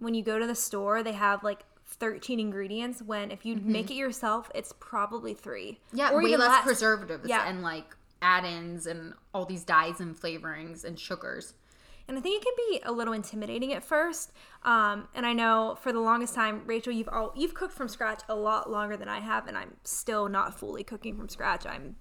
when 0.00 0.14
you 0.14 0.22
go 0.22 0.38
to 0.38 0.46
the 0.46 0.54
store, 0.54 1.02
they 1.02 1.12
have 1.12 1.44
like 1.44 1.60
13 1.86 2.40
ingredients 2.40 3.02
when 3.02 3.30
if 3.30 3.44
you 3.44 3.56
make 3.56 3.90
it 3.90 3.94
yourself, 3.94 4.50
it's 4.54 4.72
probably 4.80 5.34
3. 5.34 5.72
Mm-hmm. 5.72 5.96
Yeah, 5.96 6.10
or 6.10 6.22
way 6.22 6.36
less, 6.36 6.48
less. 6.48 6.64
preservatives 6.64 7.28
Yeah. 7.28 7.46
and 7.48 7.62
like 7.62 7.94
add-ins 8.22 8.86
and 8.86 9.12
all 9.34 9.44
these 9.44 9.64
dyes 9.64 10.00
and 10.00 10.18
flavorings 10.18 10.84
and 10.84 10.98
sugars. 10.98 11.54
And 12.10 12.18
I 12.18 12.22
think 12.22 12.42
it 12.42 12.44
can 12.44 12.54
be 12.68 12.80
a 12.84 12.90
little 12.90 13.12
intimidating 13.12 13.72
at 13.72 13.84
first. 13.84 14.32
Um, 14.64 15.06
and 15.14 15.24
I 15.24 15.32
know 15.32 15.78
for 15.80 15.92
the 15.92 16.00
longest 16.00 16.34
time, 16.34 16.62
Rachel, 16.66 16.92
you've 16.92 17.08
all 17.08 17.32
you've 17.36 17.54
cooked 17.54 17.72
from 17.72 17.86
scratch 17.86 18.22
a 18.28 18.34
lot 18.34 18.68
longer 18.68 18.96
than 18.96 19.08
I 19.08 19.20
have, 19.20 19.46
and 19.46 19.56
I'm 19.56 19.76
still 19.84 20.28
not 20.28 20.58
fully 20.58 20.82
cooking 20.82 21.16
from 21.16 21.28
scratch. 21.28 21.64
I'm 21.66 21.94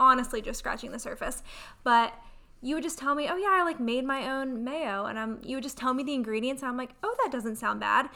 honestly 0.00 0.42
just 0.42 0.58
scratching 0.58 0.90
the 0.90 0.98
surface. 0.98 1.44
But 1.84 2.12
you 2.60 2.74
would 2.74 2.82
just 2.82 2.98
tell 2.98 3.14
me, 3.14 3.28
"Oh 3.30 3.36
yeah, 3.36 3.50
I 3.52 3.62
like 3.62 3.78
made 3.78 4.04
my 4.04 4.28
own 4.28 4.64
mayo," 4.64 5.06
and 5.06 5.16
I'm 5.16 5.38
you 5.44 5.58
would 5.58 5.62
just 5.62 5.78
tell 5.78 5.94
me 5.94 6.02
the 6.02 6.12
ingredients, 6.12 6.62
and 6.62 6.68
I'm 6.68 6.76
like, 6.76 6.96
"Oh, 7.04 7.14
that 7.22 7.30
doesn't 7.30 7.54
sound 7.54 7.78
bad." 7.78 8.10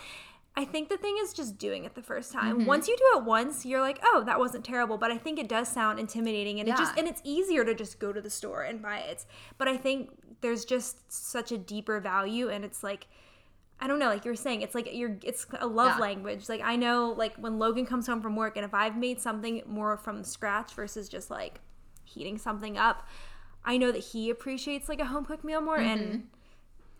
I 0.58 0.64
think 0.64 0.88
the 0.88 0.96
thing 0.96 1.16
is 1.20 1.34
just 1.34 1.58
doing 1.58 1.84
it 1.84 1.94
the 1.94 2.02
first 2.02 2.32
time. 2.32 2.58
Mm-hmm. 2.58 2.66
Once 2.66 2.88
you 2.88 2.96
do 2.96 3.18
it 3.18 3.25
once, 3.25 3.66
you're 3.66 3.80
like, 3.82 3.98
"Oh, 4.02 4.22
that 4.25 4.38
wasn't 4.38 4.64
terrible," 4.64 4.96
but 4.96 5.10
I 5.10 5.18
think 5.18 5.38
it 5.38 5.48
does 5.48 5.68
sound 5.68 5.98
intimidating, 6.00 6.60
and 6.60 6.68
it 6.68 6.76
just 6.78 6.96
and 6.98 7.06
it's 7.06 7.20
easier 7.25 7.64
to 7.64 7.75
just 7.75 7.98
go 7.98 8.12
to 8.12 8.20
the 8.22 8.30
store 8.30 8.62
and 8.62 8.80
buy 8.80 8.98
it. 8.98 9.26
But 9.58 9.68
I 9.68 9.76
think 9.76 10.10
there's 10.40 10.64
just 10.64 11.12
such 11.12 11.52
a 11.52 11.58
deeper 11.58 12.00
value, 12.00 12.48
and 12.48 12.64
it's 12.64 12.82
like. 12.82 13.06
I 13.78 13.86
don't 13.88 13.98
know, 13.98 14.06
like 14.08 14.25
you 14.25 14.30
were 14.30 14.36
saying, 14.36 14.62
it's 14.62 14.75
like 14.75 14.88
you're 14.90 15.18
it's 15.22 15.46
a 15.60 15.66
love 15.66 15.96
Yeah. 15.96 16.00
language. 16.00 16.48
Like 16.48 16.62
I 16.62 16.76
know 16.76 17.12
like 17.14 17.36
when 17.36 17.58
Logan 17.58 17.84
comes 17.84 18.06
home 18.06 18.22
from 18.22 18.34
work 18.34 18.56
and 18.56 18.64
if 18.64 18.72
I've 18.72 18.96
made 18.96 19.20
something 19.20 19.60
more 19.66 19.98
from 19.98 20.25
scratch 20.25 20.72
versus 20.72 21.10
just 21.10 21.30
like 21.30 21.60
heating 22.02 22.38
something 22.38 22.78
up, 22.78 23.06
I 23.66 23.76
know 23.76 23.92
that 23.92 23.98
he 23.98 24.30
appreciates 24.30 24.88
like 24.88 24.98
a 24.98 25.04
home 25.04 25.26
cooked 25.26 25.44
meal 25.44 25.60
more 25.60 25.76
Mm-hmm. 25.76 25.88
and 26.02 26.28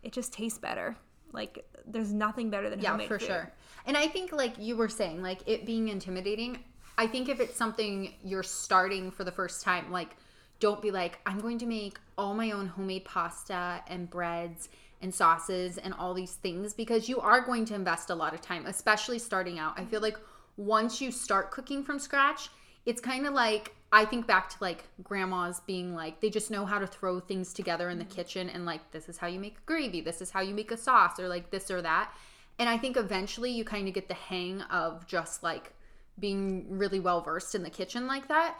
it 0.03 0.13
just 0.13 0.35
tastes 0.35 0.59
better. 0.59 0.99
Like 1.33 1.65
there's 1.87 2.13
nothing 2.13 2.51
better 2.51 2.71
than 2.71 2.81
Yeah, 2.81 2.97
for 2.99 3.19
food. 3.19 3.27
sure. 3.27 3.53
And 3.87 3.97
I 3.97 4.09
think 4.09 4.33
like 4.33 4.59
you 4.59 4.77
were 4.77 4.89
saying, 4.89 5.23
like 5.23 5.41
it 5.47 5.67
being 5.67 5.89
intimidating, 5.89 6.59
I 6.99 7.07
think 7.07 7.29
if 7.29 7.41
it's 7.41 7.57
something 7.57 8.15
you're 8.25 8.43
starting 8.43 9.11
for 9.11 9.25
the 9.25 9.33
first 9.33 9.63
time, 9.63 9.91
like 9.93 10.17
don't 10.59 10.81
be 10.81 10.91
like, 10.91 11.19
I'm 11.27 11.41
going 11.41 11.59
to 11.59 11.67
make 11.67 11.99
all 12.17 12.35
my 12.35 12.51
own 12.53 12.67
homemade 12.67 13.05
pasta 13.05 13.83
and 13.89 14.09
breads 14.09 14.69
and 15.03 15.15
sauces 15.15 15.77
and 15.77 15.93
all 15.95 16.15
these 16.15 16.33
things 16.33 16.73
because 16.73 17.09
you 17.09 17.21
are 17.21 17.43
going 17.43 17.67
to 17.67 17.75
invest 17.75 18.09
a 18.09 18.15
lot 18.15 18.33
of 18.33 18.41
time, 18.41 18.65
especially 18.67 19.19
starting 19.19 19.59
out. 19.59 19.79
I 19.79 19.85
feel 19.85 20.01
like 20.01 20.17
once 20.57 21.01
you 21.03 21.13
start 21.13 21.51
cooking 21.51 21.85
from 21.85 21.99
scratch, 21.99 22.49
it's 22.87 23.01
kind 23.01 23.27
of 23.27 23.35
like 23.35 23.75
I 23.93 24.05
think 24.05 24.27
back 24.27 24.49
to 24.51 24.57
like 24.61 24.85
grandmas 25.03 25.61
being 25.67 25.95
like 25.95 26.21
they 26.21 26.31
just 26.31 26.51
know 26.51 26.65
how 26.65 26.79
to 26.79 26.87
throw 26.87 27.21
things 27.21 27.53
together 27.53 27.89
in 27.91 27.99
the 27.99 28.05
mm-hmm. 28.05 28.15
kitchen 28.15 28.49
and 28.49 28.65
like 28.65 28.91
this 28.93 29.09
is 29.09 29.19
how 29.19 29.27
you 29.27 29.39
make 29.39 29.59
a 29.59 29.67
gravy, 29.67 30.01
this 30.01 30.23
is 30.23 30.31
how 30.31 30.41
you 30.41 30.55
make 30.55 30.71
a 30.71 30.77
sauce 30.77 31.21
or 31.21 31.29
like 31.29 31.51
this 31.51 31.71
or 31.71 31.83
that. 31.83 32.13
And 32.59 32.69
I 32.69 32.79
think 32.79 32.97
eventually 32.97 33.51
you 33.51 33.65
kind 33.65 33.87
of 33.87 33.95
get 33.95 34.09
the 34.09 34.15
hang 34.15 34.63
of 34.63 35.07
just 35.07 35.43
like 35.43 35.75
being 36.19 36.79
really 36.79 37.01
well 37.01 37.21
versed 37.21 37.55
in 37.55 37.63
the 37.63 37.71
kitchen 37.71 38.07
like 38.07 38.29
that. 38.29 38.57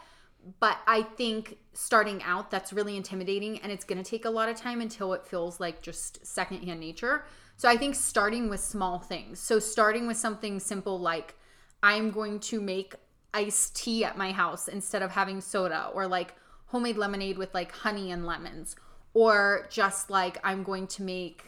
But 0.59 0.77
I 0.85 1.01
think 1.01 1.57
starting 1.73 2.21
out 2.23 2.51
that's 2.51 2.71
really 2.71 2.95
intimidating 2.95 3.59
and 3.59 3.71
it's 3.71 3.83
going 3.83 4.01
to 4.01 4.09
take 4.09 4.25
a 4.25 4.29
lot 4.29 4.49
of 4.49 4.55
time 4.55 4.81
until 4.81 5.13
it 5.13 5.25
feels 5.25 5.59
like 5.59 5.81
just 5.81 6.25
secondhand 6.25 6.79
nature. 6.79 7.25
So 7.57 7.67
I 7.67 7.75
think 7.75 7.95
starting 7.95 8.49
with 8.49 8.59
small 8.59 8.99
things. 8.99 9.39
So 9.39 9.57
starting 9.57 10.05
with 10.05 10.17
something 10.17 10.59
simple 10.59 10.99
like 10.99 11.35
I'm 11.81 12.11
going 12.11 12.39
to 12.41 12.61
make 12.61 12.95
iced 13.33 13.75
tea 13.75 14.03
at 14.03 14.17
my 14.17 14.31
house 14.31 14.67
instead 14.67 15.01
of 15.01 15.11
having 15.11 15.41
soda 15.41 15.89
or 15.93 16.07
like 16.07 16.35
homemade 16.67 16.97
lemonade 16.97 17.37
with 17.37 17.53
like 17.53 17.71
honey 17.71 18.11
and 18.11 18.25
lemons. 18.25 18.75
Or 19.13 19.67
just 19.69 20.09
like 20.09 20.37
I'm 20.43 20.63
going 20.63 20.87
to 20.87 21.03
make 21.03 21.43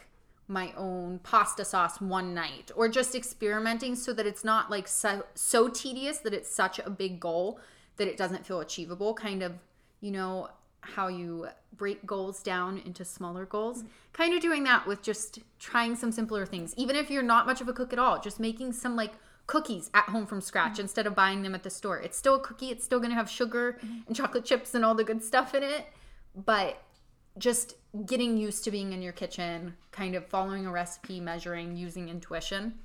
my 0.47 0.73
own 0.75 1.19
pasta 1.19 1.63
sauce 1.63 2.01
one 2.01 2.33
night. 2.33 2.71
Or 2.75 2.87
just 2.89 3.15
experimenting 3.15 3.95
so 3.95 4.13
that 4.13 4.25
it's 4.25 4.43
not 4.43 4.71
like 4.71 4.87
so, 4.87 5.25
so 5.35 5.67
tedious 5.67 6.17
that 6.19 6.33
it's 6.33 6.49
such 6.53 6.79
a 6.79 6.89
big 6.89 7.19
goal 7.19 7.59
that 7.97 8.07
it 8.07 8.17
doesn't 8.17 8.45
feel 8.45 8.59
achievable. 8.59 9.13
Kind 9.13 9.43
of 9.43 9.53
you 10.01 10.11
know 10.11 10.49
how 10.81 11.07
you 11.07 11.47
break 11.75 12.05
goals 12.05 12.41
down 12.41 12.81
into 12.85 13.05
smaller 13.05 13.45
goals. 13.45 13.83
Kind 14.13 14.33
of 14.33 14.41
doing 14.41 14.63
that 14.63 14.87
with 14.87 15.01
just 15.01 15.39
trying 15.59 15.95
some 15.95 16.11
simpler 16.11 16.45
things. 16.45 16.73
Even 16.77 16.95
if 16.95 17.11
you're 17.11 17.21
not 17.21 17.45
much 17.45 17.61
of 17.61 17.67
a 17.67 17.73
cook 17.73 17.93
at 17.93 17.99
all 17.99 18.19
just 18.19 18.39
making 18.39 18.73
some 18.73 18.95
like 18.95 19.13
cookies 19.49 19.89
at 19.95 20.05
home 20.05 20.27
from 20.27 20.41
scratch 20.41 20.73
mm-hmm. 20.73 20.81
instead 20.81 21.07
of 21.07 21.15
buying 21.15 21.41
them 21.41 21.55
at 21.55 21.63
the 21.63 21.71
store. 21.71 21.97
It's 21.97 22.15
still 22.15 22.35
a 22.35 22.39
cookie, 22.39 22.69
it's 22.69 22.85
still 22.85 22.99
going 22.99 23.09
to 23.09 23.15
have 23.15 23.27
sugar 23.27 23.79
mm-hmm. 23.83 24.01
and 24.05 24.15
chocolate 24.15 24.45
chips 24.45 24.75
and 24.75 24.85
all 24.85 24.93
the 24.93 25.03
good 25.03 25.23
stuff 25.23 25.55
in 25.55 25.63
it, 25.63 25.87
but 26.35 26.83
just 27.39 27.73
getting 28.05 28.37
used 28.37 28.63
to 28.65 28.71
being 28.71 28.93
in 28.93 29.01
your 29.01 29.11
kitchen, 29.11 29.75
kind 29.91 30.13
of 30.13 30.27
following 30.27 30.67
a 30.67 30.71
recipe, 30.71 31.19
measuring, 31.19 31.75
using 31.75 32.09
intuition. 32.09 32.75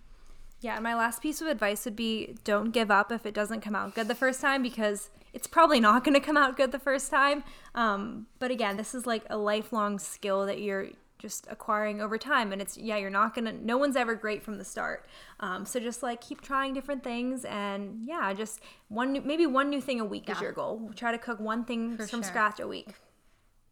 Yeah, 0.62 0.80
my 0.80 0.94
last 0.94 1.20
piece 1.20 1.42
of 1.42 1.48
advice 1.48 1.84
would 1.84 1.96
be 1.96 2.36
don't 2.44 2.70
give 2.70 2.90
up 2.90 3.12
if 3.12 3.26
it 3.26 3.34
doesn't 3.34 3.60
come 3.60 3.76
out 3.76 3.94
good 3.94 4.08
the 4.08 4.14
first 4.14 4.40
time 4.40 4.62
because 4.62 5.10
it's 5.34 5.46
probably 5.46 5.80
not 5.80 6.02
going 6.02 6.14
to 6.14 6.20
come 6.20 6.38
out 6.38 6.56
good 6.56 6.72
the 6.72 6.78
first 6.78 7.10
time. 7.10 7.44
Um, 7.74 8.26
but 8.38 8.50
again, 8.50 8.78
this 8.78 8.94
is 8.94 9.06
like 9.06 9.24
a 9.28 9.36
lifelong 9.36 9.98
skill 9.98 10.46
that 10.46 10.62
you're 10.62 10.86
just 11.24 11.46
acquiring 11.48 12.02
over 12.02 12.18
time 12.18 12.52
and 12.52 12.60
it's 12.60 12.76
yeah 12.76 12.98
you're 12.98 13.08
not 13.08 13.34
gonna 13.34 13.50
no 13.50 13.78
one's 13.78 13.96
ever 13.96 14.14
great 14.14 14.42
from 14.42 14.58
the 14.58 14.64
start. 14.64 15.06
Um, 15.40 15.64
so 15.64 15.80
just 15.80 16.02
like 16.02 16.20
keep 16.20 16.42
trying 16.42 16.74
different 16.74 17.02
things 17.02 17.46
and 17.46 18.04
yeah 18.04 18.34
just 18.34 18.60
one 18.88 19.12
new, 19.12 19.22
maybe 19.22 19.46
one 19.46 19.70
new 19.70 19.80
thing 19.80 20.00
a 20.00 20.04
week 20.04 20.24
yeah. 20.26 20.34
is 20.34 20.42
your 20.42 20.52
goal. 20.52 20.90
Try 20.94 21.12
to 21.12 21.18
cook 21.18 21.40
one 21.40 21.64
thing 21.64 21.96
For 21.96 22.06
from 22.06 22.20
sure. 22.20 22.28
scratch 22.28 22.60
a 22.60 22.68
week. 22.68 22.90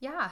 Yeah. 0.00 0.30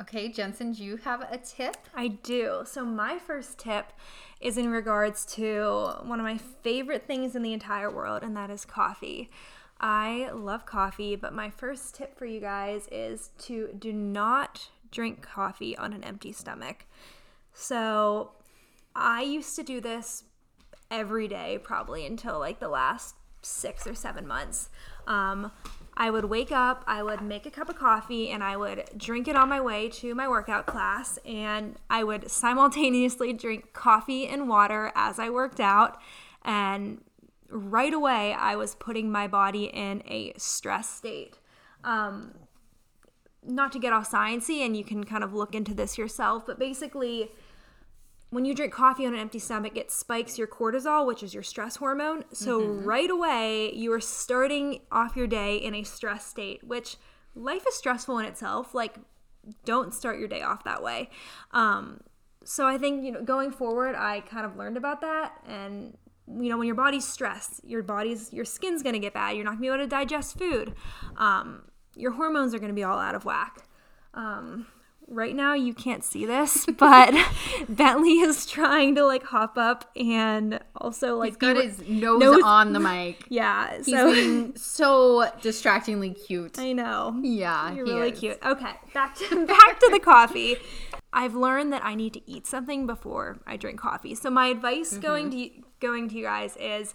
Okay 0.00 0.28
jensen 0.30 0.72
do 0.72 0.82
you 0.82 0.96
have 0.96 1.20
a 1.30 1.38
tip? 1.38 1.76
I 1.94 2.08
do. 2.08 2.62
So 2.66 2.84
my 2.84 3.20
first 3.20 3.60
tip 3.60 3.92
is 4.40 4.58
in 4.58 4.68
regards 4.70 5.24
to 5.36 5.94
one 6.02 6.18
of 6.18 6.24
my 6.24 6.38
favorite 6.38 7.06
things 7.06 7.36
in 7.36 7.42
the 7.42 7.52
entire 7.52 7.88
world 7.88 8.24
and 8.24 8.36
that 8.36 8.50
is 8.50 8.64
coffee. 8.64 9.30
I 9.80 10.30
love 10.32 10.66
coffee, 10.66 11.14
but 11.14 11.32
my 11.32 11.50
first 11.50 11.94
tip 11.94 12.18
for 12.18 12.26
you 12.26 12.40
guys 12.40 12.88
is 12.90 13.30
to 13.38 13.68
do 13.78 13.92
not 13.92 14.70
drink 14.90 15.22
coffee 15.22 15.76
on 15.76 15.92
an 15.92 16.04
empty 16.04 16.32
stomach. 16.32 16.86
So 17.52 18.32
I 18.94 19.22
used 19.22 19.56
to 19.56 19.62
do 19.62 19.80
this 19.80 20.24
every 20.90 21.28
day, 21.28 21.58
probably 21.62 22.06
until 22.06 22.38
like 22.38 22.60
the 22.60 22.68
last 22.68 23.14
six 23.42 23.86
or 23.86 23.94
seven 23.94 24.26
months. 24.26 24.70
Um, 25.06 25.52
I 25.96 26.10
would 26.10 26.26
wake 26.26 26.52
up, 26.52 26.84
I 26.86 27.02
would 27.02 27.22
make 27.22 27.44
a 27.46 27.50
cup 27.50 27.68
of 27.68 27.76
coffee, 27.76 28.30
and 28.30 28.42
I 28.44 28.56
would 28.56 28.84
drink 28.96 29.26
it 29.26 29.34
on 29.34 29.48
my 29.48 29.60
way 29.60 29.88
to 29.88 30.14
my 30.14 30.28
workout 30.28 30.66
class. 30.66 31.18
And 31.24 31.76
I 31.90 32.04
would 32.04 32.30
simultaneously 32.30 33.32
drink 33.44 33.72
coffee 33.72 34.26
and 34.26 34.48
water 34.48 34.92
as 34.94 35.18
I 35.18 35.30
worked 35.30 35.60
out. 35.60 35.98
And 36.44 37.02
right 37.50 37.92
away, 37.92 38.32
I 38.34 38.56
was 38.56 38.74
putting 38.76 39.10
my 39.10 39.26
body 39.26 39.64
in 39.64 40.02
a 40.06 40.32
stress 40.36 40.88
state. 40.88 41.38
Um, 41.82 42.34
not 43.48 43.72
to 43.72 43.78
get 43.78 43.92
all 43.92 44.02
sciencey 44.02 44.64
and 44.64 44.76
you 44.76 44.84
can 44.84 45.04
kind 45.04 45.24
of 45.24 45.32
look 45.32 45.54
into 45.54 45.74
this 45.74 45.98
yourself, 45.98 46.44
but 46.46 46.58
basically 46.58 47.30
when 48.30 48.44
you 48.44 48.54
drink 48.54 48.72
coffee 48.72 49.06
on 49.06 49.14
an 49.14 49.20
empty 49.20 49.38
stomach, 49.38 49.76
it 49.76 49.90
spikes 49.90 50.36
your 50.36 50.46
cortisol, 50.46 51.06
which 51.06 51.22
is 51.22 51.32
your 51.32 51.42
stress 51.42 51.76
hormone. 51.76 52.24
So 52.32 52.60
mm-hmm. 52.60 52.84
right 52.84 53.10
away, 53.10 53.72
you 53.72 53.92
are 53.92 54.00
starting 54.00 54.80
off 54.92 55.16
your 55.16 55.26
day 55.26 55.56
in 55.56 55.74
a 55.74 55.82
stress 55.82 56.26
state, 56.26 56.62
which 56.62 56.96
life 57.34 57.64
is 57.66 57.74
stressful 57.74 58.18
in 58.18 58.26
itself. 58.26 58.74
Like, 58.74 58.96
don't 59.64 59.94
start 59.94 60.18
your 60.18 60.28
day 60.28 60.42
off 60.42 60.64
that 60.64 60.82
way. 60.82 61.08
Um, 61.52 62.00
so 62.44 62.66
I 62.66 62.76
think 62.76 63.04
you 63.04 63.12
know, 63.12 63.22
going 63.22 63.50
forward, 63.50 63.94
I 63.94 64.20
kind 64.20 64.44
of 64.44 64.56
learned 64.56 64.76
about 64.76 65.00
that, 65.00 65.32
and 65.46 65.96
you 66.26 66.50
know, 66.50 66.58
when 66.58 66.66
your 66.66 66.76
body's 66.76 67.06
stressed, 67.06 67.62
your 67.64 67.82
body's 67.82 68.32
your 68.32 68.44
skin's 68.44 68.82
gonna 68.82 68.98
get 68.98 69.14
bad. 69.14 69.36
You're 69.36 69.44
not 69.44 69.52
gonna 69.52 69.62
be 69.62 69.66
able 69.68 69.78
to 69.78 69.86
digest 69.86 70.38
food. 70.38 70.74
Um, 71.16 71.62
your 71.98 72.12
hormones 72.12 72.54
are 72.54 72.58
going 72.58 72.70
to 72.70 72.74
be 72.74 72.84
all 72.84 72.98
out 72.98 73.14
of 73.14 73.24
whack. 73.24 73.64
Um, 74.14 74.66
right 75.08 75.34
now 75.34 75.54
you 75.54 75.74
can't 75.74 76.04
see 76.04 76.26
this, 76.26 76.66
but 76.78 77.14
Bentley 77.68 78.20
is 78.20 78.46
trying 78.46 78.94
to 78.94 79.04
like 79.04 79.24
hop 79.24 79.58
up 79.58 79.90
and 79.96 80.60
also 80.76 81.16
like 81.16 81.30
he's 81.30 81.36
got 81.36 81.56
his 81.56 81.86
nose, 81.88 82.20
nose, 82.20 82.42
on 82.44 82.72
the 82.72 82.80
mic. 82.80 83.24
Yeah, 83.30 83.76
he's 83.76 83.86
so 83.86 84.12
being 84.12 84.56
so 84.56 85.30
distractingly 85.42 86.14
cute. 86.14 86.58
I 86.58 86.72
know. 86.72 87.18
Yeah, 87.22 87.72
you're 87.72 87.84
really 87.84 88.10
is. 88.10 88.18
cute. 88.18 88.38
Okay, 88.44 88.72
back 88.94 89.16
to 89.16 89.46
back 89.46 89.80
to 89.80 89.90
the 89.92 90.00
coffee. 90.00 90.56
I've 91.12 91.34
learned 91.34 91.72
that 91.72 91.84
I 91.84 91.94
need 91.94 92.12
to 92.14 92.30
eat 92.30 92.46
something 92.46 92.86
before 92.86 93.38
I 93.46 93.56
drink 93.56 93.80
coffee. 93.80 94.14
So 94.14 94.30
my 94.30 94.48
advice 94.48 94.92
mm-hmm. 94.92 95.00
going 95.00 95.30
to 95.30 95.50
going 95.80 96.08
to 96.10 96.16
you 96.16 96.24
guys 96.24 96.56
is 96.56 96.94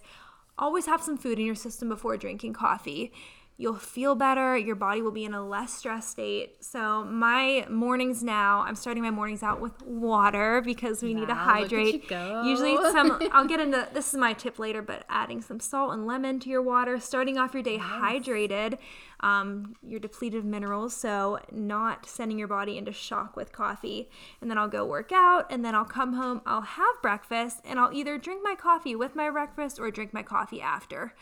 always 0.57 0.86
have 0.86 1.01
some 1.01 1.17
food 1.17 1.39
in 1.39 1.45
your 1.45 1.55
system 1.55 1.89
before 1.89 2.15
drinking 2.17 2.53
coffee 2.53 3.12
you'll 3.57 3.75
feel 3.75 4.15
better 4.15 4.57
your 4.57 4.75
body 4.75 5.01
will 5.01 5.12
be 5.12 5.25
in 5.25 5.33
a 5.33 5.45
less 5.45 5.74
stressed 5.74 6.10
state. 6.10 6.63
So 6.63 7.03
my 7.03 7.65
mornings 7.69 8.24
now 8.24 8.62
i'm 8.62 8.75
starting 8.75 9.03
my 9.03 9.12
mornings 9.12 9.43
out 9.43 9.62
with 9.62 9.81
water 9.83 10.62
because 10.62 11.01
we 11.03 11.13
wow, 11.13 11.19
need 11.19 11.27
to 11.27 11.36
hydrate. 11.36 12.10
usually 12.45 12.75
some 12.91 13.19
i'll 13.31 13.48
get 13.48 13.60
into 13.60 13.88
this 13.93 14.13
is 14.13 14.19
my 14.19 14.33
tip 14.33 14.60
later 14.60 14.81
but 14.81 15.05
adding 15.10 15.41
some 15.41 15.60
salt 15.60 15.93
and 15.93 16.05
lemon 16.05 16.39
to 16.39 16.50
your 16.50 16.62
water 16.62 17.00
starting 17.00 17.38
off 17.38 17.53
your 17.53 17.63
day 17.63 17.77
hydrated. 17.77 18.77
Um, 19.19 19.75
your 19.81 20.01
depleted 20.01 20.39
of 20.39 20.45
minerals 20.45 20.93
so 20.95 21.39
not 21.51 22.05
sending 22.05 22.38
your 22.38 22.50
body 22.50 22.77
into 22.77 22.91
shock 22.91 23.38
with 23.38 23.51
coffee. 23.51 24.10
And 24.41 24.50
then 24.50 24.57
i'll 24.57 24.67
go 24.67 24.86
work 24.86 25.12
out 25.13 25.45
and 25.51 25.63
then 25.63 25.75
i'll 25.75 25.86
come 25.86 26.13
home 26.13 26.41
i'll 26.45 26.62
have 26.62 27.01
breakfast 27.01 27.62
and 27.63 27.79
i'll 27.79 27.93
either 27.93 28.17
drink 28.17 28.41
my 28.43 28.55
coffee 28.55 28.95
with 28.95 29.15
my 29.15 29.29
breakfast 29.29 29.79
or 29.79 29.91
drink 29.91 30.13
my 30.13 30.24
coffee 30.24 30.62
after. 30.62 31.13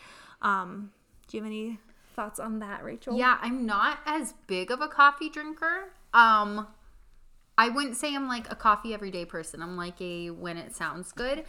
Um, 0.41 0.91
do 1.27 1.37
you 1.37 1.43
have 1.43 1.51
any 1.51 1.79
thoughts 2.11 2.39
on 2.39 2.59
that, 2.59 2.83
Rachel? 2.83 3.17
Yeah, 3.17 3.37
I'm 3.41 3.65
not 3.65 3.99
as 4.05 4.33
big 4.47 4.71
of 4.71 4.81
a 4.81 4.87
coffee 4.87 5.29
drinker. 5.29 5.89
Um 6.13 6.67
I 7.57 7.69
wouldn't 7.69 7.95
say 7.95 8.15
I'm 8.15 8.27
like 8.27 8.51
a 8.51 8.55
coffee 8.55 8.93
everyday 8.93 9.25
person. 9.25 9.61
I'm 9.61 9.77
like 9.77 10.01
a 10.01 10.31
when 10.31 10.57
it 10.57 10.75
sounds 10.75 11.11
good, 11.11 11.43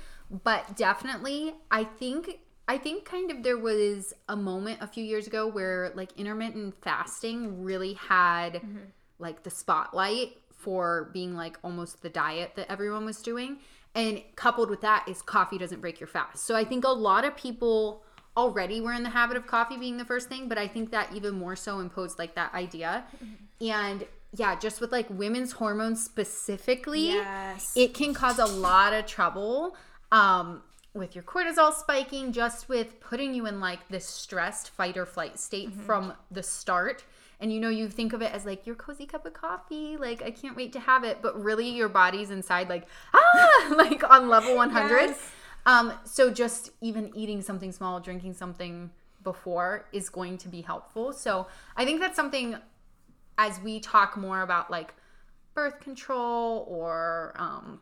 but 0.44 0.76
definitely 0.76 1.54
I 1.70 1.84
think 1.84 2.40
I 2.68 2.78
think 2.78 3.04
kind 3.04 3.30
of 3.30 3.42
there 3.42 3.58
was 3.58 4.14
a 4.28 4.36
moment 4.36 4.78
a 4.80 4.86
few 4.86 5.04
years 5.04 5.26
ago 5.26 5.46
where 5.46 5.92
like 5.94 6.12
intermittent 6.16 6.74
fasting 6.82 7.62
really 7.62 7.94
had 7.94 8.54
mm-hmm. 8.54 8.78
like 9.18 9.42
the 9.42 9.50
spotlight 9.50 10.36
for 10.50 11.10
being 11.12 11.34
like 11.34 11.58
almost 11.64 12.02
the 12.02 12.08
diet 12.08 12.52
that 12.56 12.70
everyone 12.70 13.04
was 13.04 13.20
doing. 13.20 13.58
And 13.94 14.22
coupled 14.36 14.70
with 14.70 14.80
that 14.82 15.06
is 15.08 15.20
coffee 15.20 15.58
doesn't 15.58 15.80
break 15.80 16.00
your 16.00 16.06
fast. 16.06 16.46
So 16.46 16.54
I 16.54 16.64
think 16.64 16.84
a 16.84 16.90
lot 16.90 17.24
of 17.24 17.36
people 17.36 18.04
already 18.36 18.80
were 18.80 18.92
in 18.92 19.02
the 19.02 19.10
habit 19.10 19.36
of 19.36 19.46
coffee 19.46 19.76
being 19.76 19.96
the 19.96 20.04
first 20.04 20.28
thing, 20.28 20.48
but 20.48 20.58
I 20.58 20.66
think 20.66 20.90
that 20.90 21.12
even 21.14 21.34
more 21.34 21.56
so 21.56 21.80
imposed 21.80 22.18
like 22.18 22.34
that 22.34 22.54
idea. 22.54 23.04
Mm-hmm. 23.16 23.70
And 23.70 24.06
yeah, 24.34 24.58
just 24.58 24.80
with 24.80 24.92
like 24.92 25.06
women's 25.10 25.52
hormones 25.52 26.02
specifically, 26.02 27.08
yes. 27.08 27.72
it 27.76 27.94
can 27.94 28.14
cause 28.14 28.38
a 28.38 28.46
lot 28.46 28.92
of 28.92 29.06
trouble. 29.06 29.76
Um, 30.10 30.62
with 30.94 31.14
your 31.14 31.24
cortisol 31.24 31.72
spiking, 31.72 32.32
just 32.32 32.68
with 32.68 33.00
putting 33.00 33.34
you 33.34 33.46
in 33.46 33.60
like 33.60 33.88
this 33.88 34.04
stressed 34.06 34.70
fight 34.70 34.96
or 34.96 35.06
flight 35.06 35.38
state 35.38 35.70
mm-hmm. 35.70 35.82
from 35.82 36.12
the 36.30 36.42
start. 36.42 37.04
And 37.40 37.52
you 37.52 37.58
know, 37.60 37.70
you 37.70 37.88
think 37.88 38.12
of 38.12 38.22
it 38.22 38.32
as 38.32 38.44
like 38.44 38.66
your 38.66 38.76
cozy 38.76 39.06
cup 39.06 39.26
of 39.26 39.32
coffee, 39.32 39.96
like 39.96 40.22
I 40.22 40.30
can't 40.30 40.56
wait 40.56 40.72
to 40.74 40.80
have 40.80 41.02
it, 41.02 41.18
but 41.22 41.42
really 41.42 41.68
your 41.68 41.88
body's 41.88 42.30
inside 42.30 42.68
like 42.68 42.86
ah, 43.14 43.74
like 43.76 44.08
on 44.08 44.28
level 44.28 44.54
100. 44.54 44.90
Yes. 44.90 45.30
Um, 45.66 45.92
so 46.04 46.30
just 46.30 46.70
even 46.80 47.12
eating 47.16 47.40
something 47.42 47.72
small, 47.72 48.00
drinking 48.00 48.34
something 48.34 48.90
before 49.22 49.86
is 49.92 50.08
going 50.10 50.38
to 50.38 50.48
be 50.48 50.60
helpful. 50.62 51.12
So 51.12 51.46
I 51.76 51.84
think 51.84 52.00
that's 52.00 52.16
something 52.16 52.56
as 53.38 53.60
we 53.60 53.80
talk 53.80 54.16
more 54.16 54.42
about 54.42 54.70
like 54.70 54.94
birth 55.54 55.80
control 55.80 56.66
or 56.68 57.34
um, 57.36 57.80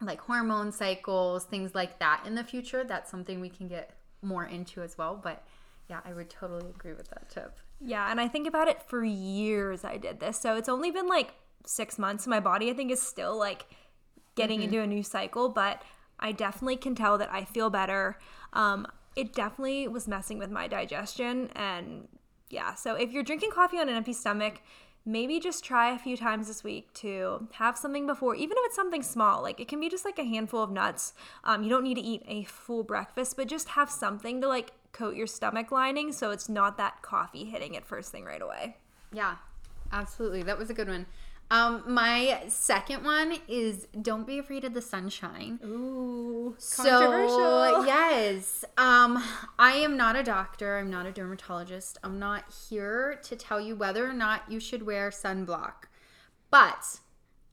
like 0.00 0.20
hormone 0.20 0.72
cycles, 0.72 1.44
things 1.44 1.74
like 1.74 1.98
that 2.00 2.24
in 2.26 2.34
the 2.34 2.44
future, 2.44 2.84
that's 2.84 3.10
something 3.10 3.40
we 3.40 3.48
can 3.48 3.68
get 3.68 3.94
more 4.22 4.44
into 4.46 4.82
as 4.82 4.98
well. 4.98 5.18
But 5.22 5.44
Yeah, 5.88 6.00
I 6.04 6.12
would 6.14 6.30
totally 6.30 6.68
agree 6.70 6.94
with 6.94 7.08
that 7.10 7.28
tip. 7.30 7.58
Yeah, 7.80 8.10
and 8.10 8.20
I 8.20 8.28
think 8.28 8.46
about 8.46 8.68
it 8.68 8.82
for 8.82 9.04
years 9.04 9.84
I 9.84 9.96
did 9.96 10.20
this. 10.20 10.38
So 10.38 10.56
it's 10.56 10.68
only 10.68 10.90
been 10.90 11.08
like 11.08 11.34
six 11.66 11.98
months. 11.98 12.26
My 12.26 12.40
body, 12.40 12.70
I 12.70 12.74
think, 12.74 12.90
is 12.90 13.02
still 13.02 13.36
like 13.38 13.66
getting 14.34 14.60
Mm-hmm. 14.60 14.74
into 14.74 14.80
a 14.82 14.86
new 14.86 15.02
cycle, 15.02 15.48
but 15.48 15.82
I 16.22 16.32
definitely 16.32 16.76
can 16.76 16.94
tell 16.94 17.18
that 17.18 17.30
I 17.32 17.44
feel 17.44 17.68
better. 17.68 18.18
Um, 18.52 18.86
it 19.16 19.34
definitely 19.34 19.88
was 19.88 20.08
messing 20.08 20.38
with 20.38 20.50
my 20.50 20.68
digestion. 20.68 21.50
And 21.54 22.08
yeah, 22.48 22.74
so 22.74 22.94
if 22.94 23.12
you're 23.12 23.22
drinking 23.22 23.50
coffee 23.50 23.78
on 23.78 23.88
an 23.88 23.96
empty 23.96 24.12
stomach, 24.12 24.62
maybe 25.04 25.40
just 25.40 25.64
try 25.64 25.92
a 25.92 25.98
few 25.98 26.16
times 26.16 26.46
this 26.46 26.62
week 26.62 26.92
to 26.94 27.48
have 27.54 27.76
something 27.76 28.06
before, 28.06 28.34
even 28.36 28.56
if 28.56 28.66
it's 28.66 28.76
something 28.76 29.02
small. 29.02 29.42
Like 29.42 29.60
it 29.60 29.68
can 29.68 29.80
be 29.80 29.88
just 29.88 30.04
like 30.04 30.18
a 30.18 30.24
handful 30.24 30.62
of 30.62 30.70
nuts. 30.70 31.12
Um, 31.44 31.62
you 31.62 31.68
don't 31.68 31.82
need 31.82 31.96
to 31.96 32.00
eat 32.00 32.22
a 32.26 32.44
full 32.44 32.84
breakfast, 32.84 33.36
but 33.36 33.48
just 33.48 33.70
have 33.70 33.90
something 33.90 34.40
to 34.40 34.48
like 34.48 34.72
coat 34.92 35.16
your 35.16 35.26
stomach 35.26 35.72
lining 35.72 36.12
so 36.12 36.30
it's 36.30 36.48
not 36.48 36.76
that 36.76 37.02
coffee 37.02 37.44
hitting 37.44 37.74
it 37.74 37.84
first 37.84 38.12
thing 38.12 38.24
right 38.24 38.42
away. 38.42 38.76
Yeah, 39.12 39.36
absolutely. 39.90 40.42
That 40.42 40.58
was 40.58 40.70
a 40.70 40.74
good 40.74 40.88
one. 40.88 41.06
Um, 41.50 41.82
my 41.86 42.44
second 42.48 43.04
one 43.04 43.36
is 43.46 43.86
don't 44.00 44.26
be 44.26 44.38
afraid 44.38 44.64
of 44.64 44.72
the 44.72 44.80
sunshine. 44.80 45.60
Ooh, 45.62 46.54
So 46.58 47.84
yes, 47.84 48.64
um, 48.78 49.22
I 49.58 49.72
am 49.72 49.98
not 49.98 50.16
a 50.16 50.22
doctor. 50.22 50.78
I'm 50.78 50.90
not 50.90 51.04
a 51.04 51.12
dermatologist. 51.12 51.98
I'm 52.02 52.18
not 52.18 52.44
here 52.70 53.20
to 53.24 53.36
tell 53.36 53.60
you 53.60 53.76
whether 53.76 54.08
or 54.08 54.14
not 54.14 54.50
you 54.50 54.60
should 54.60 54.86
wear 54.86 55.10
sunblock, 55.10 55.88
but 56.50 57.00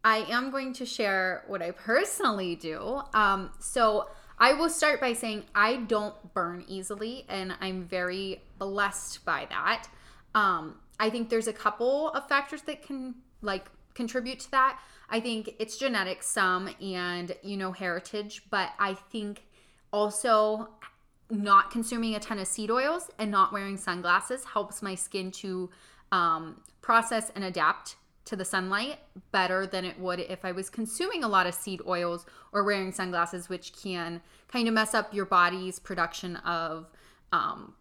I 0.04 0.20
am 0.30 0.50
going 0.50 0.72
to 0.74 0.86
share 0.86 1.44
what 1.48 1.62
I 1.62 1.72
personally 1.72 2.56
do. 2.56 3.02
Um, 3.14 3.52
so 3.60 4.08
I 4.38 4.54
will 4.54 4.70
start 4.70 5.02
by 5.02 5.12
saying 5.12 5.44
I 5.54 5.76
don't 5.76 6.34
burn 6.34 6.64
easily, 6.70 7.26
and 7.28 7.54
I'm 7.60 7.84
very 7.84 8.42
blessed 8.58 9.26
by 9.26 9.46
that. 9.50 9.88
Um, 10.34 10.76
I 11.00 11.10
think 11.10 11.30
there's 11.30 11.48
a 11.48 11.54
couple 11.54 12.10
of 12.12 12.30
factors 12.30 12.62
that 12.62 12.82
can 12.82 13.16
like 13.42 13.70
contribute 14.00 14.40
to 14.40 14.52
that. 14.52 14.80
I 15.10 15.20
think 15.20 15.56
it's 15.60 15.78
genetics, 15.78 16.26
some, 16.26 16.70
and 16.82 17.36
you 17.44 17.58
know, 17.58 17.74
heritage, 17.74 18.44
but 18.50 18.70
I 18.80 18.94
think 18.94 19.44
also 19.92 20.70
not 21.30 21.70
consuming 21.70 22.16
a 22.16 22.20
ton 22.20 22.40
of 22.40 22.48
seed 22.48 22.72
oils 22.72 23.12
and 23.20 23.30
not 23.30 23.52
wearing 23.52 23.76
sunglasses 23.76 24.46
helps 24.46 24.82
my 24.82 24.96
skin 24.96 25.32
to 25.32 25.70
um, 26.14 26.62
process 26.82 27.30
and 27.36 27.44
adapt 27.44 27.98
to 28.24 28.38
the 28.38 28.46
sunlight 28.46 29.00
better 29.32 29.68
than 29.68 29.84
it 29.84 30.00
would 30.00 30.20
if 30.20 30.46
I 30.46 30.54
was 30.54 30.70
consuming 30.70 31.24
a 31.24 31.28
lot 31.28 31.46
of 31.46 31.54
seed 31.54 31.82
oils 31.86 32.26
or 32.54 32.64
wearing 32.64 32.94
sunglasses, 32.94 33.50
which 33.50 33.74
can 33.74 34.22
kind 34.48 34.68
of 34.68 34.74
mess 34.74 34.94
up 34.94 35.14
your 35.14 35.26
body's 35.26 35.78
production 35.78 36.38
of 36.38 36.88
um, 37.34 37.74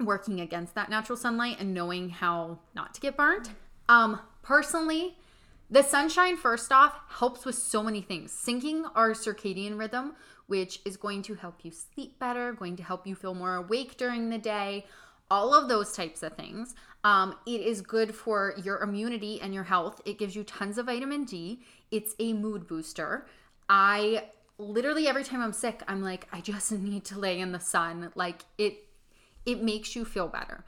working 0.00 0.40
against 0.40 0.74
that 0.76 0.88
natural 0.88 1.16
sunlight 1.16 1.56
and 1.60 1.74
knowing 1.74 2.08
how 2.08 2.58
not 2.74 2.94
to 2.94 3.00
get 3.00 3.16
burnt. 3.16 3.50
Um, 3.88 4.20
personally, 4.42 5.16
the 5.70 5.82
sunshine, 5.82 6.36
first 6.36 6.72
off, 6.72 6.98
helps 7.08 7.44
with 7.44 7.54
so 7.54 7.82
many 7.82 8.00
things. 8.00 8.32
Syncing 8.32 8.90
our 8.94 9.10
circadian 9.10 9.78
rhythm, 9.78 10.14
which 10.46 10.80
is 10.86 10.96
going 10.96 11.22
to 11.22 11.34
help 11.34 11.56
you 11.62 11.70
sleep 11.70 12.18
better, 12.18 12.52
going 12.54 12.76
to 12.76 12.82
help 12.82 13.06
you 13.06 13.14
feel 13.14 13.34
more 13.34 13.56
awake 13.56 13.98
during 13.98 14.30
the 14.30 14.38
day, 14.38 14.86
all 15.30 15.54
of 15.54 15.68
those 15.68 15.92
types 15.92 16.22
of 16.22 16.32
things. 16.34 16.74
Um, 17.04 17.36
it 17.46 17.60
is 17.60 17.82
good 17.82 18.14
for 18.14 18.54
your 18.62 18.82
immunity 18.82 19.40
and 19.40 19.52
your 19.52 19.64
health. 19.64 20.00
It 20.06 20.18
gives 20.18 20.34
you 20.34 20.42
tons 20.42 20.78
of 20.78 20.86
vitamin 20.86 21.24
D. 21.24 21.60
It's 21.90 22.14
a 22.18 22.32
mood 22.32 22.66
booster. 22.66 23.26
I 23.68 24.24
literally 24.56 25.06
every 25.06 25.24
time 25.24 25.42
I'm 25.42 25.52
sick, 25.52 25.82
I'm 25.86 26.02
like, 26.02 26.26
I 26.32 26.40
just 26.40 26.72
need 26.72 27.04
to 27.06 27.18
lay 27.18 27.38
in 27.40 27.52
the 27.52 27.60
sun. 27.60 28.10
Like 28.14 28.46
it 28.56 28.84
it 29.44 29.62
makes 29.62 29.94
you 29.94 30.04
feel 30.04 30.28
better. 30.28 30.64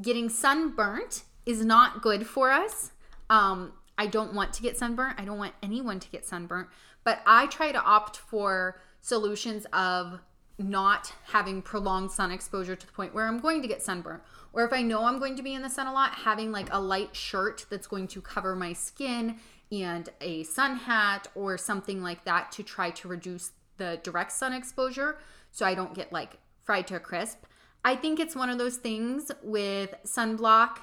Getting 0.00 0.28
sunburnt 0.28 1.22
is 1.46 1.64
not 1.64 2.02
good 2.02 2.26
for 2.26 2.50
us. 2.50 2.92
Um, 3.30 3.72
I 3.98 4.06
don't 4.06 4.32
want 4.32 4.52
to 4.54 4.62
get 4.62 4.78
sunburnt. 4.78 5.20
I 5.20 5.24
don't 5.24 5.38
want 5.38 5.54
anyone 5.62 5.98
to 6.00 6.08
get 6.08 6.24
sunburnt. 6.24 6.68
But 7.04 7.20
I 7.26 7.46
try 7.46 7.72
to 7.72 7.82
opt 7.82 8.16
for 8.16 8.80
solutions 9.00 9.66
of 9.72 10.20
not 10.58 11.12
having 11.32 11.62
prolonged 11.62 12.10
sun 12.10 12.30
exposure 12.30 12.76
to 12.76 12.86
the 12.86 12.92
point 12.92 13.14
where 13.14 13.26
I'm 13.26 13.40
going 13.40 13.60
to 13.62 13.68
get 13.68 13.82
sunburnt. 13.82 14.22
Or 14.52 14.64
if 14.64 14.72
I 14.72 14.82
know 14.82 15.04
I'm 15.04 15.18
going 15.18 15.36
to 15.36 15.42
be 15.42 15.54
in 15.54 15.62
the 15.62 15.70
sun 15.70 15.86
a 15.86 15.92
lot, 15.92 16.12
having 16.12 16.52
like 16.52 16.72
a 16.72 16.80
light 16.80 17.14
shirt 17.14 17.66
that's 17.70 17.86
going 17.86 18.08
to 18.08 18.20
cover 18.20 18.56
my 18.56 18.72
skin 18.72 19.36
and 19.70 20.08
a 20.20 20.44
sun 20.44 20.76
hat 20.76 21.28
or 21.34 21.58
something 21.58 22.02
like 22.02 22.24
that 22.24 22.50
to 22.52 22.62
try 22.62 22.90
to 22.90 23.08
reduce 23.08 23.52
the 23.76 24.00
direct 24.02 24.32
sun 24.32 24.52
exposure 24.52 25.18
so 25.50 25.66
I 25.66 25.74
don't 25.74 25.94
get 25.94 26.12
like 26.12 26.38
fried 26.62 26.86
to 26.88 26.96
a 26.96 27.00
crisp. 27.00 27.44
I 27.84 27.94
think 27.94 28.18
it's 28.18 28.34
one 28.34 28.50
of 28.50 28.58
those 28.58 28.76
things 28.76 29.30
with 29.42 29.94
sunblock 30.04 30.78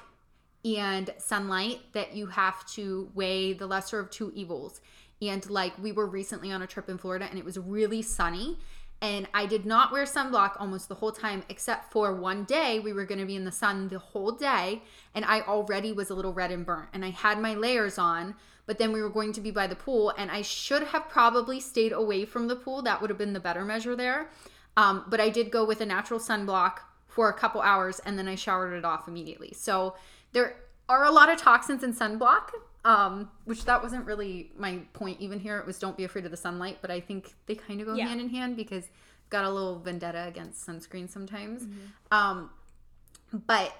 and 0.66 1.14
sunlight 1.18 1.80
that 1.92 2.14
you 2.14 2.26
have 2.26 2.66
to 2.66 3.10
weigh 3.14 3.52
the 3.52 3.66
lesser 3.66 4.00
of 4.00 4.10
two 4.10 4.32
evils. 4.34 4.80
And 5.22 5.48
like 5.48 5.78
we 5.78 5.92
were 5.92 6.06
recently 6.06 6.50
on 6.50 6.62
a 6.62 6.66
trip 6.66 6.88
in 6.88 6.98
Florida 6.98 7.26
and 7.30 7.38
it 7.38 7.44
was 7.44 7.58
really 7.58 8.02
sunny 8.02 8.58
and 9.02 9.28
I 9.34 9.44
did 9.44 9.66
not 9.66 9.92
wear 9.92 10.04
sunblock 10.04 10.58
almost 10.58 10.88
the 10.88 10.94
whole 10.94 11.12
time 11.12 11.42
except 11.48 11.92
for 11.92 12.14
one 12.14 12.44
day 12.44 12.80
we 12.80 12.92
were 12.92 13.04
going 13.04 13.20
to 13.20 13.26
be 13.26 13.36
in 13.36 13.44
the 13.44 13.52
sun 13.52 13.88
the 13.88 13.98
whole 13.98 14.32
day 14.32 14.82
and 15.14 15.24
I 15.24 15.42
already 15.42 15.92
was 15.92 16.10
a 16.10 16.14
little 16.14 16.32
red 16.32 16.50
and 16.50 16.64
burnt 16.64 16.88
and 16.92 17.04
I 17.04 17.10
had 17.10 17.38
my 17.38 17.54
layers 17.54 17.98
on 17.98 18.34
but 18.66 18.78
then 18.78 18.92
we 18.92 19.00
were 19.00 19.10
going 19.10 19.32
to 19.34 19.40
be 19.40 19.50
by 19.50 19.66
the 19.66 19.76
pool 19.76 20.12
and 20.18 20.30
I 20.30 20.42
should 20.42 20.82
have 20.84 21.08
probably 21.08 21.60
stayed 21.60 21.92
away 21.92 22.24
from 22.24 22.48
the 22.48 22.56
pool. 22.56 22.82
That 22.82 23.00
would 23.00 23.10
have 23.10 23.18
been 23.18 23.32
the 23.32 23.40
better 23.40 23.64
measure 23.64 23.94
there. 23.94 24.28
Um, 24.76 25.04
but 25.08 25.20
I 25.20 25.30
did 25.30 25.50
go 25.50 25.64
with 25.64 25.80
a 25.80 25.86
natural 25.86 26.18
sunblock 26.18 26.78
for 27.06 27.28
a 27.28 27.32
couple 27.32 27.62
hours 27.62 28.00
and 28.00 28.18
then 28.18 28.26
I 28.26 28.34
showered 28.34 28.72
it 28.72 28.84
off 28.84 29.06
immediately. 29.08 29.52
So 29.54 29.94
there 30.36 30.54
are 30.88 31.04
a 31.04 31.10
lot 31.10 31.30
of 31.30 31.38
toxins 31.38 31.82
in 31.82 31.94
sunblock 31.94 32.50
um, 32.84 33.28
which 33.46 33.64
that 33.64 33.82
wasn't 33.82 34.06
really 34.06 34.52
my 34.56 34.78
point 34.92 35.18
even 35.20 35.40
here. 35.40 35.58
It 35.58 35.66
was 35.66 35.76
don't 35.78 35.96
be 35.96 36.04
afraid 36.04 36.24
of 36.24 36.30
the 36.30 36.36
sunlight, 36.36 36.78
but 36.80 36.90
I 36.90 37.00
think 37.00 37.34
they 37.46 37.56
kind 37.56 37.80
of 37.80 37.88
go 37.88 37.94
Yeah. 37.94 38.06
hand 38.06 38.20
in 38.20 38.28
hand 38.28 38.56
because 38.56 38.84
I've 38.84 39.30
got 39.30 39.44
a 39.44 39.50
little 39.50 39.80
vendetta 39.80 40.24
against 40.28 40.64
sunscreen 40.64 41.10
sometimes. 41.10 41.66
Um, 42.12 42.50
but 43.32 43.72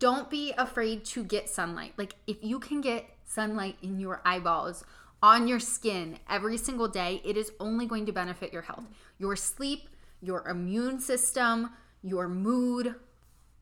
don't 0.00 0.28
be 0.28 0.52
afraid 0.58 1.04
to 1.04 1.22
get 1.22 1.48
sunlight. 1.48 1.92
Like 1.96 2.16
if 2.26 2.38
you 2.42 2.58
can 2.58 2.80
get 2.80 3.04
sunlight 3.24 3.76
in 3.82 4.00
your 4.00 4.20
eyeballs, 4.24 4.82
on 5.22 5.46
your 5.46 5.60
skin 5.60 6.18
every 6.28 6.56
single 6.56 6.88
day, 6.88 7.20
it 7.24 7.36
is 7.36 7.52
only 7.60 7.86
going 7.86 8.04
to 8.06 8.12
benefit 8.12 8.52
your 8.52 8.62
health, 8.62 8.86
your 9.18 9.36
sleep, 9.36 9.88
your 10.20 10.48
immune 10.48 10.98
system, 10.98 11.70
your 12.02 12.26
mood, 12.26 12.96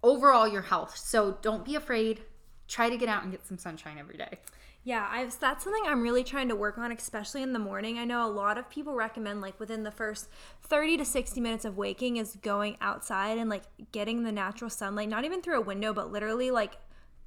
overall 0.02 0.48
your 0.48 0.62
health. 0.62 0.96
So 0.96 1.36
don't 1.42 1.64
be 1.64 1.74
afraid. 1.74 2.22
Try 2.68 2.90
to 2.90 2.96
get 2.96 3.08
out 3.08 3.22
and 3.22 3.32
get 3.32 3.46
some 3.46 3.58
sunshine 3.58 3.96
every 3.98 4.16
day. 4.16 4.38
Yeah, 4.84 5.06
I've, 5.10 5.38
that's 5.38 5.64
something 5.64 5.82
I'm 5.86 6.02
really 6.02 6.24
trying 6.24 6.48
to 6.48 6.56
work 6.56 6.78
on, 6.78 6.92
especially 6.92 7.42
in 7.42 7.52
the 7.52 7.58
morning. 7.58 7.98
I 7.98 8.04
know 8.04 8.24
a 8.24 8.30
lot 8.30 8.56
of 8.56 8.70
people 8.70 8.94
recommend, 8.94 9.40
like, 9.40 9.58
within 9.58 9.82
the 9.82 9.90
first 9.90 10.28
30 10.62 10.98
to 10.98 11.04
60 11.04 11.40
minutes 11.40 11.64
of 11.64 11.76
waking, 11.76 12.16
is 12.16 12.36
going 12.40 12.76
outside 12.80 13.38
and, 13.38 13.50
like, 13.50 13.64
getting 13.92 14.22
the 14.22 14.32
natural 14.32 14.70
sunlight, 14.70 15.08
not 15.08 15.24
even 15.24 15.42
through 15.42 15.58
a 15.58 15.62
window, 15.62 15.92
but 15.92 16.12
literally, 16.12 16.50
like, 16.50 16.76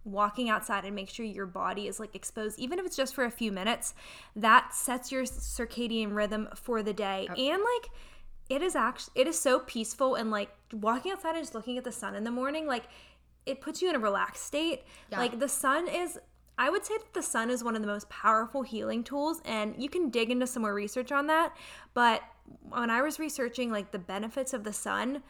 walking 0.05 0.49
outside 0.49 0.85
and 0.85 0.95
make 0.95 1.09
sure 1.09 1.25
your 1.25 1.45
body 1.45 1.87
is, 1.87 1.99
like, 1.99 2.15
exposed, 2.15 2.57
even 2.57 2.79
if 2.79 2.85
it's 2.85 2.95
just 2.95 3.13
for 3.13 3.25
a 3.25 3.31
few 3.31 3.51
minutes. 3.51 3.93
That 4.35 4.73
sets 4.73 5.11
your 5.11 5.23
circadian 5.23 6.15
rhythm 6.15 6.47
for 6.55 6.81
the 6.81 6.93
day. 6.93 7.27
And, 7.27 7.61
like, 7.61 7.91
it 8.49 8.63
is 8.63 8.75
actually, 8.75 9.21
it 9.21 9.27
is 9.27 9.39
so 9.39 9.59
peaceful 9.59 10.15
and, 10.15 10.31
like, 10.31 10.49
walking 10.73 11.11
outside 11.11 11.35
and 11.35 11.43
just 11.43 11.53
looking 11.53 11.77
at 11.77 11.83
the 11.83 11.91
sun 11.91 12.15
in 12.15 12.23
the 12.23 12.31
morning, 12.31 12.65
like, 12.65 12.85
it 13.45 13.61
puts 13.61 13.81
you 13.81 13.89
in 13.89 13.95
a 13.95 13.99
relaxed 13.99 14.45
state. 14.45 14.83
Yeah. 15.11 15.19
Like, 15.19 15.39
the 15.39 15.49
sun 15.49 15.87
is 15.87 16.19
I 16.57 16.69
would 16.69 16.85
say 16.85 16.95
that 16.97 17.13
the 17.13 17.23
sun 17.23 17.49
is 17.49 17.63
one 17.63 17.75
of 17.75 17.81
the 17.81 17.87
most 17.87 18.07
powerful 18.09 18.61
healing 18.61 19.03
tools, 19.03 19.41
and 19.45 19.73
you 19.81 19.89
can 19.89 20.09
dig 20.09 20.29
into 20.29 20.45
some 20.45 20.61
more 20.61 20.75
research 20.75 21.11
on 21.11 21.25
that. 21.27 21.55
But 21.95 22.21
when 22.69 22.91
I 22.91 23.01
was 23.01 23.17
researching 23.17 23.71
like 23.71 23.91
the 23.91 23.97
benefits 23.97 24.53
of 24.53 24.63
the 24.63 24.73
sun, 24.73 25.23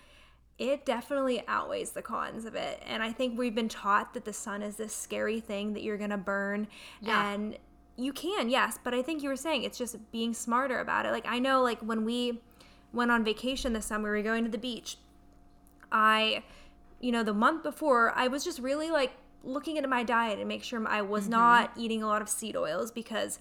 it 0.58 0.86
definitely 0.86 1.42
outweighs 1.48 1.92
the 1.92 2.02
cons 2.02 2.44
of 2.44 2.56
it. 2.56 2.84
And 2.86 3.02
I 3.02 3.14
think 3.14 3.38
we've 3.40 3.56
been 3.56 3.70
taught 3.70 4.14
that 4.14 4.26
the 4.26 4.34
sun 4.34 4.62
is 4.62 4.76
this 4.76 4.94
scary 4.94 5.40
thing 5.40 5.74
that 5.74 5.84
you're 5.84 5.98
gonna 5.98 6.18
burn, 6.18 6.68
Yeah. 7.00 7.32
and 7.32 7.58
you 7.96 8.12
can, 8.12 8.50
yes. 8.50 8.78
But 8.84 8.94
I 8.94 9.02
think 9.02 9.24
you 9.24 9.30
were 9.30 9.36
saying 9.38 9.64
it's 9.64 9.78
just 9.78 10.12
being 10.12 10.34
smarter 10.34 10.80
about 10.80 11.06
it. 11.06 11.12
Like 11.12 11.26
I 11.28 11.40
know, 11.40 11.62
like 11.62 11.80
when 11.80 12.04
we 12.04 12.42
went 12.92 13.10
on 13.10 13.24
vacation 13.24 13.72
this 13.72 13.86
summer, 13.86 14.12
we 14.12 14.18
were 14.18 14.24
going 14.24 14.44
to 14.44 14.52
the 14.52 14.58
beach. 14.58 14.98
I, 15.92 16.44
you 17.02 17.12
know, 17.12 17.24
the 17.24 17.34
month 17.34 17.64
before, 17.64 18.14
I 18.16 18.28
was 18.28 18.44
just 18.44 18.60
really 18.60 18.92
like 18.92 19.12
looking 19.44 19.76
into 19.76 19.90
my 19.90 20.04
diet 20.04 20.40
and 20.40 20.48
make 20.48 20.64
sure 20.64 20.88
I 20.88 21.02
was 21.02 21.28
not 21.28 21.72
eating 21.76 22.04
a 22.04 22.08
lot 22.08 22.22
of 22.22 22.30
seed 22.30 22.56
oils 22.56 22.92
because 22.92 23.40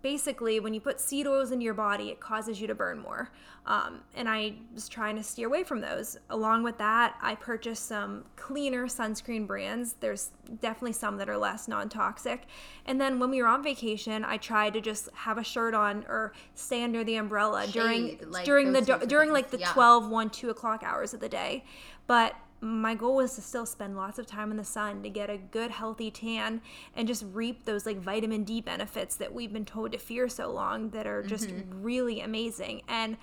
basically 0.00 0.60
when 0.60 0.72
you 0.72 0.80
put 0.80 1.00
seed 1.00 1.26
oils 1.26 1.50
into 1.50 1.64
your 1.64 1.74
body 1.74 2.08
it 2.08 2.20
causes 2.20 2.60
you 2.60 2.66
to 2.68 2.74
burn 2.74 2.98
more. 3.00 3.30
Um, 3.66 4.00
and 4.14 4.28
i 4.28 4.54
was 4.72 4.88
trying 4.88 5.16
to 5.16 5.22
steer 5.22 5.46
away 5.46 5.64
from 5.64 5.80
those. 5.80 6.16
Along 6.30 6.62
with 6.62 6.78
that 6.78 7.16
i 7.20 7.34
purchased 7.34 7.86
some 7.86 8.24
cleaner 8.36 8.86
sunscreen 8.86 9.46
brands. 9.46 9.94
There's 10.00 10.30
definitely 10.60 10.92
some 10.92 11.16
that 11.18 11.28
are 11.28 11.36
less 11.36 11.66
non-toxic. 11.68 12.46
And 12.86 13.00
then 13.00 13.18
when 13.18 13.30
we 13.30 13.42
were 13.42 13.48
on 13.48 13.62
vacation 13.62 14.24
i 14.24 14.36
tried 14.36 14.72
to 14.74 14.80
just 14.80 15.08
have 15.14 15.36
a 15.38 15.44
shirt 15.44 15.74
on 15.74 16.04
or 16.08 16.32
stay 16.54 16.84
under 16.84 17.02
the 17.02 17.16
umbrella 17.16 17.66
during 17.66 18.20
like 18.26 18.44
during 18.44 18.72
the 18.72 18.80
those 18.80 18.88
types 18.88 19.02
of 19.02 19.08
during 19.08 19.32
like 19.32 19.50
the 19.50 19.58
yeah. 19.58 19.72
12 19.72 20.08
1 20.08 20.30
2 20.30 20.50
o'clock 20.50 20.82
hours 20.84 21.12
of 21.12 21.20
the 21.20 21.28
day. 21.28 21.64
But 22.06 22.34
my 22.60 22.94
goal 22.94 23.16
was 23.16 23.34
to 23.36 23.40
still 23.40 23.66
spend 23.66 23.96
lots 23.96 24.18
of 24.18 24.26
time 24.26 24.50
in 24.50 24.56
the 24.56 24.64
sun 24.64 25.02
to 25.02 25.10
get 25.10 25.30
a 25.30 25.38
good 25.38 25.70
healthy 25.70 26.10
tan 26.10 26.60
and 26.96 27.06
just 27.06 27.24
reap 27.32 27.64
those 27.64 27.86
like 27.86 27.98
vitamin 27.98 28.44
D 28.44 28.60
benefits 28.60 29.16
that 29.16 29.32
we've 29.32 29.52
been 29.52 29.64
told 29.64 29.92
to 29.92 29.98
fear 29.98 30.28
so 30.28 30.50
long 30.50 30.90
that 30.90 31.06
are 31.06 31.22
just 31.22 31.48
mm-hmm. 31.48 31.82
really 31.82 32.20
amazing. 32.20 32.82
And 32.88 33.16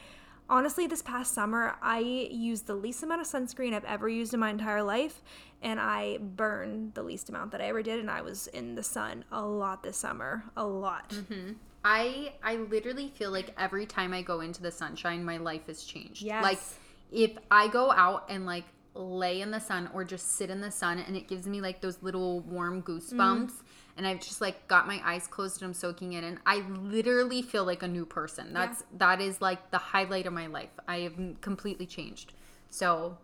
honestly, 0.49 0.87
this 0.87 1.01
past 1.01 1.33
summer, 1.33 1.75
I 1.81 1.99
used 1.99 2.67
the 2.67 2.75
least 2.75 3.03
amount 3.03 3.21
of 3.21 3.27
sunscreen 3.27 3.73
I've 3.73 3.85
ever 3.85 4.07
used 4.07 4.33
in 4.33 4.39
my 4.39 4.49
entire 4.49 4.83
life, 4.83 5.21
and 5.61 5.79
I 5.79 6.17
burned 6.17 6.93
the 6.93 7.03
least 7.03 7.29
amount 7.29 7.51
that 7.51 7.61
I 7.61 7.65
ever 7.65 7.83
did. 7.83 7.99
And 7.99 8.09
I 8.09 8.21
was 8.21 8.47
in 8.47 8.75
the 8.75 8.83
sun 8.83 9.25
a 9.31 9.41
lot 9.41 9.83
this 9.83 9.97
summer, 9.97 10.45
a 10.55 10.65
lot. 10.65 11.09
Mm-hmm. 11.09 11.53
I 11.83 12.33
I 12.41 12.55
literally 12.55 13.09
feel 13.09 13.31
like 13.31 13.53
every 13.57 13.85
time 13.85 14.13
I 14.13 14.21
go 14.21 14.39
into 14.39 14.61
the 14.61 14.71
sunshine, 14.71 15.23
my 15.23 15.37
life 15.37 15.67
has 15.67 15.83
changed. 15.83 16.21
Yes. 16.21 16.41
Like 16.41 16.59
if 17.11 17.37
I 17.51 17.67
go 17.67 17.91
out 17.91 18.25
and 18.29 18.45
like 18.45 18.65
lay 18.95 19.41
in 19.41 19.51
the 19.51 19.59
sun 19.59 19.89
or 19.93 20.03
just 20.03 20.35
sit 20.35 20.49
in 20.49 20.61
the 20.61 20.71
sun 20.71 20.99
and 20.99 21.15
it 21.15 21.27
gives 21.27 21.47
me 21.47 21.61
like 21.61 21.81
those 21.81 22.01
little 22.01 22.39
warm 22.41 22.81
goosebumps 22.81 23.11
mm-hmm. 23.11 23.97
and 23.97 24.07
I've 24.07 24.21
just 24.21 24.41
like 24.41 24.67
got 24.67 24.87
my 24.87 25.01
eyes 25.03 25.27
closed 25.27 25.61
and 25.61 25.67
I'm 25.67 25.73
soaking 25.73 26.13
it 26.13 26.23
in. 26.23 26.39
I 26.45 26.63
literally 26.69 27.41
feel 27.41 27.65
like 27.65 27.83
a 27.83 27.87
new 27.87 28.05
person. 28.05 28.53
That's 28.53 28.83
that 28.97 29.21
is 29.21 29.41
like 29.41 29.71
the 29.71 29.77
highlight 29.77 30.25
of 30.25 30.33
my 30.33 30.47
life. 30.47 30.69
I 30.87 30.99
have 30.99 31.13
completely 31.41 31.85
changed. 31.85 32.33
So 32.69 33.17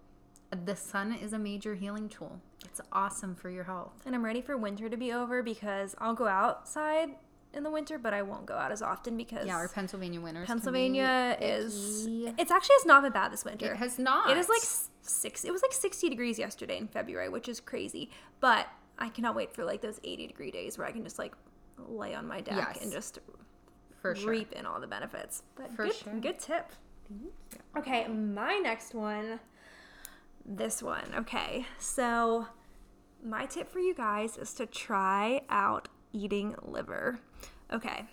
the 0.65 0.75
sun 0.75 1.13
is 1.13 1.33
a 1.33 1.39
major 1.39 1.75
healing 1.75 2.09
tool. 2.09 2.39
It's 2.65 2.81
awesome 2.91 3.35
for 3.35 3.49
your 3.49 3.63
health. 3.63 4.01
And 4.05 4.13
I'm 4.13 4.23
ready 4.23 4.41
for 4.41 4.57
winter 4.57 4.89
to 4.89 4.97
be 4.97 5.13
over 5.13 5.41
because 5.41 5.95
I'll 5.99 6.13
go 6.13 6.27
outside 6.27 7.11
in 7.53 7.63
the 7.63 7.69
winter, 7.71 7.97
but 7.97 8.13
I 8.13 8.21
won't 8.21 8.45
go 8.45 8.55
out 8.55 8.71
as 8.71 8.81
often 8.81 9.17
because 9.17 9.45
Yeah, 9.45 9.55
our 9.55 9.67
Pennsylvania 9.67 10.21
winters. 10.21 10.47
Pennsylvania 10.47 11.37
is. 11.41 12.05
icky. 12.05 12.33
It's 12.37 12.51
actually 12.51 12.75
it's 12.75 12.85
not 12.85 13.03
been 13.03 13.11
bad 13.11 13.31
this 13.31 13.43
winter. 13.45 13.73
It 13.73 13.77
has 13.77 13.99
not. 13.99 14.29
It 14.29 14.37
is 14.37 14.47
like 14.49 14.61
six. 15.01 15.43
It 15.43 15.51
was 15.51 15.61
like 15.61 15.73
sixty 15.73 16.09
degrees 16.09 16.39
yesterday 16.39 16.77
in 16.77 16.87
February, 16.87 17.29
which 17.29 17.49
is 17.49 17.59
crazy. 17.59 18.09
But 18.39 18.67
I 18.97 19.09
cannot 19.09 19.35
wait 19.35 19.53
for 19.53 19.63
like 19.65 19.81
those 19.81 19.99
eighty 20.03 20.27
degree 20.27 20.51
days 20.51 20.77
where 20.77 20.87
I 20.87 20.91
can 20.91 21.03
just 21.03 21.19
like 21.19 21.33
lay 21.77 22.13
on 22.13 22.27
my 22.27 22.41
deck 22.41 22.55
Yes. 22.75 22.83
and 22.83 22.91
just 22.91 23.19
for 24.01 24.15
sure. 24.15 24.29
reap 24.29 24.51
in 24.53 24.65
all 24.65 24.79
the 24.79 24.87
benefits. 24.87 25.43
But 25.55 25.73
For 25.73 25.85
good, 25.85 25.95
sure. 25.95 26.13
good 26.21 26.39
tip. 26.39 26.71
Okay, 27.77 28.07
my 28.07 28.57
next 28.57 28.93
one. 28.93 29.39
This 30.45 30.81
one. 30.81 31.03
Okay, 31.15 31.65
so 31.77 32.47
my 33.23 33.45
tip 33.45 33.69
for 33.69 33.79
you 33.79 33.93
guys 33.93 34.37
is 34.37 34.53
to 34.55 34.65
try 34.65 35.41
out 35.49 35.87
eating 36.13 36.55
liver. 36.63 37.19
Okay, 37.71 38.05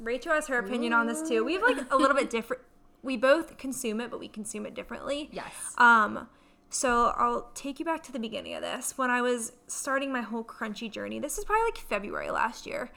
Rachel 0.00 0.32
has 0.32 0.46
her 0.46 0.58
opinion 0.58 0.92
on 0.92 1.06
this 1.06 1.28
too. 1.28 1.44
We 1.44 1.54
have 1.54 1.62
like 1.62 1.90
a 1.90 1.96
little 1.96 2.16
bit 2.16 2.30
different. 2.36 2.62
We 3.02 3.16
both 3.16 3.56
consume 3.56 4.00
it, 4.00 4.10
but 4.10 4.20
we 4.20 4.28
consume 4.28 4.66
it 4.66 4.74
differently. 4.74 5.30
Yes. 5.32 5.52
Um, 5.78 6.28
so 6.68 7.12
I'll 7.16 7.50
take 7.54 7.78
you 7.78 7.84
back 7.84 8.02
to 8.04 8.12
the 8.12 8.18
beginning 8.18 8.54
of 8.54 8.62
this. 8.62 8.96
When 8.96 9.10
I 9.10 9.22
was 9.22 9.52
starting 9.66 10.12
my 10.12 10.20
whole 10.20 10.44
crunchy 10.44 10.90
journey, 10.90 11.18
this 11.18 11.38
is 11.38 11.44
probably 11.44 11.64
like 11.64 11.78
February 11.78 12.30
last 12.30 12.66
year. 12.66 12.90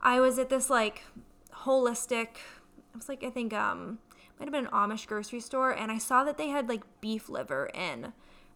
I 0.00 0.20
was 0.20 0.38
at 0.38 0.48
this 0.48 0.68
like 0.68 1.04
holistic. 1.52 2.28
It 2.92 2.96
was 2.96 3.08
like 3.08 3.22
I 3.22 3.30
think 3.30 3.52
um 3.52 3.98
might 4.38 4.46
have 4.46 4.52
been 4.52 4.66
an 4.66 4.72
Amish 4.72 5.06
grocery 5.06 5.40
store, 5.40 5.70
and 5.70 5.92
I 5.92 5.98
saw 5.98 6.24
that 6.24 6.36
they 6.36 6.48
had 6.48 6.68
like 6.68 6.82
beef 7.00 7.28
liver 7.28 7.70
in 7.74 8.12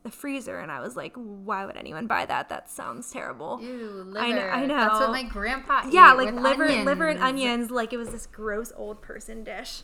the 0.07 0.17
freezer, 0.17 0.59
and 0.61 0.71
I 0.71 0.81
was 0.81 0.97
like, 0.97 1.13
why 1.17 1.67
would 1.67 1.77
anyone 1.77 2.07
buy 2.07 2.25
that? 2.27 2.49
That 2.49 2.71
sounds 2.71 3.11
terrible. 3.11 3.61
Ew, 3.61 4.05
liver. 4.07 4.19
I 4.25 4.31
know- 4.31 4.49
I 4.49 4.67
That's 4.67 5.01
know. 5.01 5.07
what 5.09 5.11
my 5.11 5.25
grandpa 5.25 5.83
yeah, 5.91 6.13
like 6.13 6.33
liver, 6.35 6.69
liver 6.85 7.09
and 7.09 7.19
onions. 7.23 7.23
onions. 7.23 7.71
Like 7.71 7.93
it 7.93 7.97
was 7.97 8.11
this 8.11 8.27
gross 8.27 8.73
old 8.77 9.03
person 9.03 9.43
dish. 9.45 9.83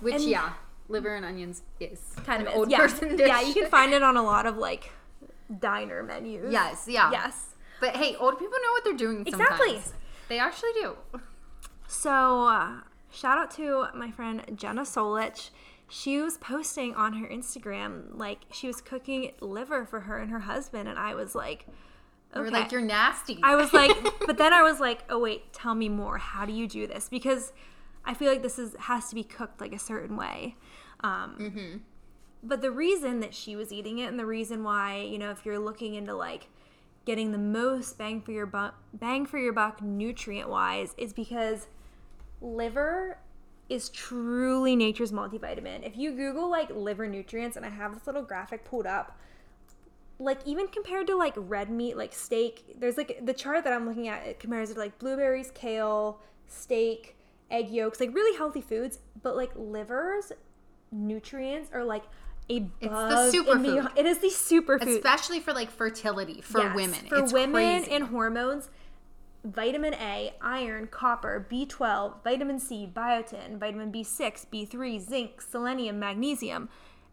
Which 0.00 0.14
And- 0.14 0.24
yeah, 0.24 0.52
liver 0.88 1.14
and 1.14 1.24
onions 1.24 1.62
is 1.80 2.00
Kind 2.24 2.42
an 2.42 2.48
of 2.48 2.54
old 2.54 2.70
yeah. 2.70 2.78
person 2.78 3.16
dish. 3.16 3.26
Yeah, 3.28 3.40
you 3.40 3.52
can 3.54 3.68
find 3.68 3.92
it 3.92 4.02
on 4.02 4.16
a 4.16 4.22
lot 4.22 4.46
of 4.46 4.56
like 4.56 4.90
diner 5.58 6.02
menus. 6.02 6.52
Yes, 6.52 6.86
yeah. 6.88 7.10
Yes. 7.10 7.54
But 7.80 7.96
hey, 7.96 8.14
old 8.16 8.38
people 8.38 8.56
know 8.62 8.72
what 8.72 8.84
they're 8.84 8.94
doing. 8.94 9.26
Exactly. 9.26 9.80
They 10.28 10.38
actually 10.38 10.72
do. 10.80 10.96
So, 11.88 12.46
uh, 12.48 12.80
shout 13.10 13.38
out 13.38 13.50
to 13.52 13.86
my 13.94 14.10
friend 14.10 14.42
Jenna 14.54 14.82
Solich. 14.82 15.50
She 15.88 16.20
was 16.20 16.36
posting 16.38 16.94
on 16.94 17.14
her 17.14 17.28
Instagram, 17.28 18.16
like, 18.16 18.40
she 18.50 18.66
was 18.66 18.80
cooking 18.80 19.32
liver 19.40 19.84
for 19.84 20.00
her 20.00 20.18
and 20.18 20.30
her 20.30 20.40
husband. 20.40 20.88
And 20.88 20.98
I 20.98 21.14
was 21.14 21.34
like, 21.34 21.66
okay. 22.34 22.40
We're 22.40 22.50
like 22.50 22.72
you're 22.72 22.80
nasty. 22.80 23.38
I 23.42 23.54
was 23.54 23.72
like, 23.72 23.92
but 24.26 24.36
then 24.38 24.52
I 24.52 24.62
was 24.62 24.80
like, 24.80 25.04
oh, 25.08 25.20
wait, 25.20 25.52
tell 25.52 25.74
me 25.74 25.88
more. 25.88 26.18
How 26.18 26.44
do 26.44 26.52
you 26.52 26.66
do 26.66 26.86
this? 26.86 27.08
Because 27.08 27.52
I 28.04 28.14
feel 28.14 28.30
like 28.30 28.42
this 28.42 28.58
is 28.58 28.74
has 28.80 29.08
to 29.10 29.14
be 29.14 29.22
cooked 29.22 29.60
like 29.60 29.72
a 29.72 29.78
certain 29.78 30.16
way. 30.16 30.56
Um, 31.00 31.36
Mm-hmm. 31.38 31.76
But 32.42 32.60
the 32.60 32.70
reason 32.70 33.20
that 33.20 33.34
she 33.34 33.56
was 33.56 33.72
eating 33.72 33.98
it, 33.98 34.04
and 34.04 34.18
the 34.18 34.26
reason 34.26 34.62
why, 34.62 35.00
you 35.00 35.18
know, 35.18 35.30
if 35.30 35.44
you're 35.44 35.58
looking 35.58 35.94
into 35.94 36.14
like 36.14 36.48
getting 37.04 37.32
the 37.32 37.38
most 37.38 37.98
bang 37.98 38.20
for 38.20 38.30
your 38.30 38.46
buck, 38.46 38.74
bang 38.92 39.26
for 39.26 39.38
your 39.38 39.52
buck, 39.52 39.82
nutrient 39.82 40.48
wise, 40.48 40.94
is 40.96 41.12
because 41.12 41.66
liver 42.40 43.18
is 43.68 43.88
truly 43.88 44.76
nature's 44.76 45.12
multivitamin. 45.12 45.84
If 45.86 45.96
you 45.96 46.12
Google 46.12 46.48
like 46.50 46.70
liver 46.70 47.06
nutrients, 47.06 47.56
and 47.56 47.66
I 47.66 47.70
have 47.70 47.94
this 47.94 48.06
little 48.06 48.22
graphic 48.22 48.64
pulled 48.64 48.86
up, 48.86 49.18
like 50.18 50.38
even 50.46 50.68
compared 50.68 51.06
to 51.08 51.16
like 51.16 51.34
red 51.36 51.68
meat, 51.70 51.96
like 51.96 52.12
steak, 52.12 52.76
there's 52.78 52.96
like 52.96 53.20
the 53.24 53.34
chart 53.34 53.64
that 53.64 53.72
I'm 53.72 53.86
looking 53.86 54.08
at. 54.08 54.26
It 54.26 54.38
compares 54.40 54.70
it 54.70 54.74
to 54.74 54.80
like 54.80 54.98
blueberries, 54.98 55.50
kale, 55.52 56.20
steak, 56.46 57.16
egg 57.50 57.68
yolks, 57.70 58.00
like 58.00 58.14
really 58.14 58.36
healthy 58.36 58.60
foods. 58.60 59.00
But 59.22 59.36
like 59.36 59.50
livers, 59.56 60.32
nutrients 60.92 61.70
are 61.72 61.84
like 61.84 62.04
a 62.48 62.60
the 62.80 62.88
buzz 62.88 63.34
superfood. 63.34 63.90
It 63.96 64.06
is 64.06 64.18
the 64.18 64.28
superfood. 64.28 64.96
Especially 64.96 65.40
for 65.40 65.52
like 65.52 65.70
fertility 65.70 66.40
for 66.40 66.60
Yes, 66.60 66.76
women. 66.76 67.06
For 67.08 67.18
It's 67.18 67.32
women 67.32 67.82
crazy. 67.82 67.90
and 67.90 68.04
hormones, 68.04 68.70
vitamin 69.52 69.94
A, 69.94 70.32
iron, 70.40 70.86
copper, 70.86 71.46
B12, 71.50 72.22
vitamin 72.22 72.58
C, 72.58 72.90
biotin, 72.92 73.58
vitamin 73.58 73.92
B6, 73.92 74.46
B3, 74.52 75.00
zinc, 75.00 75.40
selenium, 75.40 75.98
magnesium. 75.98 76.68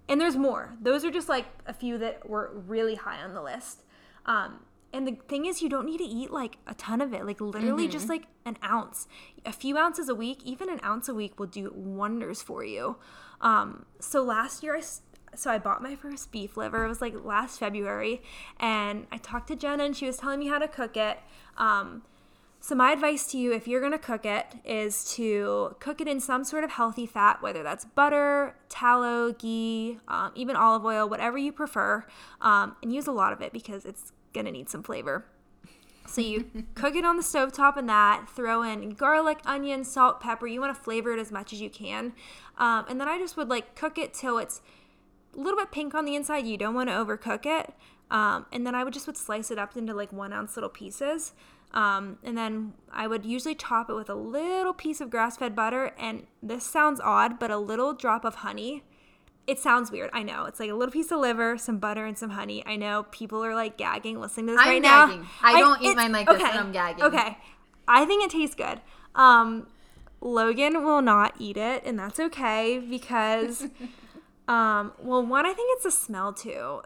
And 0.10 0.19
there's 0.19 0.36
more. 0.36 0.76
Those 0.82 1.06
are 1.06 1.12
just 1.12 1.30
like 1.30 1.46
a 1.65 1.74
few 1.74 1.98
that 2.00 2.30
were 2.30 2.52
really 2.67 2.96
high 2.96 3.22
on 3.22 3.34
the 3.34 3.41
list. 3.41 3.84
Um, 4.26 4.65
and 4.91 5.08
the 5.08 5.17
thing 5.28 5.46
is, 5.46 5.62
you 5.62 5.69
don't 5.69 5.86
need 5.86 5.98
to 5.98 6.04
eat 6.04 6.32
like 6.32 6.58
a 6.67 6.76
ton 6.76 7.02
of 7.02 7.13
it, 7.13 7.26
like 7.26 7.41
literally 7.41 7.88
just 7.88 8.10
like 8.10 8.28
an 8.46 8.58
ounce. 8.63 9.08
A 9.46 9.52
few 9.52 9.78
ounces 9.78 10.08
a 10.08 10.15
week, 10.15 10.43
even 10.43 10.69
an 10.69 10.80
ounce 10.84 11.10
a 11.10 11.13
week 11.15 11.39
will 11.39 11.48
do 11.48 11.72
wonders 11.76 12.43
for 12.43 12.63
you. 12.63 12.98
Um, 13.41 13.88
so 14.00 14.22
last 14.22 14.62
year, 14.62 14.78
I 14.78 14.82
so 15.36 15.50
I 15.50 15.58
bought 15.58 15.82
my 15.82 15.96
first 15.96 16.32
beef 16.32 16.58
liver. 16.58 16.86
It 16.86 16.88
was 16.88 17.02
like 17.02 17.26
last 17.26 17.60
February, 17.60 18.22
and 18.60 19.08
I 19.12 19.17
talked 19.17 19.48
to 19.48 19.56
Jenna, 19.56 19.84
and 19.84 19.98
she 19.98 20.06
was 20.06 20.17
telling 20.17 20.39
me 20.39 20.48
how 20.48 20.60
to 20.60 20.67
cook 20.67 20.96
it. 20.96 21.17
Um, 21.58 22.04
so 22.63 22.76
my 22.76 22.93
advice 22.93 23.28
to 23.28 23.38
you, 23.38 23.52
if 23.52 23.67
you're 23.67 23.82
gonna 23.82 23.99
cook 23.99 24.26
it, 24.26 24.45
is 24.63 25.04
to 25.15 25.76
cook 25.82 25.99
it 25.99 26.08
in 26.08 26.21
some 26.21 26.45
sort 26.45 26.63
of 26.63 26.71
healthy 26.71 27.06
fat, 27.06 27.41
whether 27.41 27.62
that's 27.62 27.84
butter, 27.84 28.56
tallow, 28.69 29.34
ghee, 29.34 29.99
um, 30.08 30.32
even 30.34 30.56
olive 30.56 30.86
oil, 30.86 31.10
whatever 31.10 31.38
you 31.38 31.52
prefer, 31.52 32.06
um, 32.39 32.78
and 32.82 32.93
use 32.93 33.06
a 33.06 33.12
lot 33.12 33.34
of 33.34 33.41
it 33.41 33.52
because 33.52 33.84
it's 33.84 34.13
gonna 34.34 34.49
need 34.49 34.69
some 34.69 34.82
flavor. 34.82 35.26
So 36.08 36.21
you 36.21 36.45
cook 36.73 36.95
it 36.95 37.04
on 37.04 37.17
the 37.17 37.23
stove 37.23 37.52
top 37.52 37.76
and 37.76 37.89
that, 37.89 38.30
throw 38.34 38.63
in 38.63 38.91
garlic, 38.91 39.39
onion, 39.45 39.84
salt, 39.84 40.21
pepper. 40.21 40.47
You 40.47 40.62
want 40.62 40.73
to 40.73 40.82
flavor 40.82 41.12
it 41.12 41.19
as 41.19 41.34
much 41.34 41.52
as 41.52 41.60
you 41.60 41.69
can. 41.69 42.13
Um, 42.58 42.86
and 42.88 42.97
then 42.97 43.10
I 43.10 43.17
just 43.17 43.36
would 43.36 43.49
like 43.49 43.76
cook 43.76 43.97
it 43.97 44.13
till 44.13 44.38
it's 44.38 44.62
a 45.36 45.38
little 45.38 45.60
bit 45.60 45.73
pink 45.73 45.93
on 45.93 46.06
the 46.06 46.15
inside. 46.15 46.47
You 46.47 46.56
don't 46.56 46.76
want 46.76 46.88
to 46.88 46.95
overcook 46.95 47.45
it. 47.45 47.73
Um, 48.10 48.45
and 48.54 48.65
then 48.65 48.73
I 48.73 48.86
would 48.86 48.93
just 48.93 49.08
would 49.08 49.17
slice 49.17 49.52
it 49.52 49.60
up 49.60 49.76
into 49.76 49.93
like 49.93 50.13
one 50.13 50.32
ounce 50.32 50.56
little 50.56 50.69
pieces. 50.69 51.34
Um, 51.74 52.18
and 52.24 52.38
then 52.38 52.74
I 52.92 53.08
would 53.08 53.26
usually 53.26 53.56
top 53.56 53.90
it 53.90 53.94
with 53.94 54.10
a 54.10 54.16
little 54.16 54.74
piece 54.74 55.02
of 55.02 55.10
grass 55.10 55.38
fed 55.38 55.56
butter. 55.56 55.92
And 55.98 56.28
this 56.42 56.64
sounds 56.64 57.00
odd, 57.04 57.40
but 57.40 57.50
a 57.52 57.58
little 57.58 57.94
drop 57.94 58.26
of 58.26 58.36
honey. 58.36 58.84
It 59.46 59.60
sounds 59.60 59.92
weird. 59.92 60.10
I 60.14 60.24
know. 60.24 60.46
It's 60.46 60.60
like 60.60 60.70
a 60.70 60.76
little 60.76 60.92
piece 60.92 61.12
of 61.12 61.20
liver, 61.20 61.58
some 61.58 61.78
butter, 61.80 62.06
and 62.06 62.18
some 62.18 62.30
honey. 62.30 62.64
I 62.66 62.76
know 62.76 63.04
people 63.12 63.44
are 63.44 63.56
like 63.56 63.78
gagging 63.78 64.22
listening 64.22 64.48
to 64.48 64.52
this 64.54 64.62
I'm 64.62 64.70
right 64.70 64.82
now. 64.82 65.08
gagging. 65.08 65.28
I 65.42 65.60
don't 65.60 65.82
eat 65.82 65.96
mine 65.96 66.12
like 66.12 66.28
this 66.28 66.42
and 66.42 66.60
I'm 66.60 66.72
gagging. 66.72 67.04
Okay. 67.04 67.38
I 67.88 68.06
think 68.06 68.24
it 68.24 68.32
tastes 68.32 68.56
good. 68.56 68.80
Um, 69.16 69.68
Logan 70.22 70.84
will 70.86 71.02
not 71.02 71.34
eat 71.38 71.58
it, 71.58 71.84
and 71.86 72.00
that's 72.00 72.20
okay 72.20 72.80
because, 72.80 73.64
um, 74.48 74.94
well, 75.00 75.26
one, 75.26 75.46
I 75.46 75.54
think 75.54 75.70
it's 75.76 75.84
the 75.84 75.92
smell 75.92 76.32
too. 76.32 76.82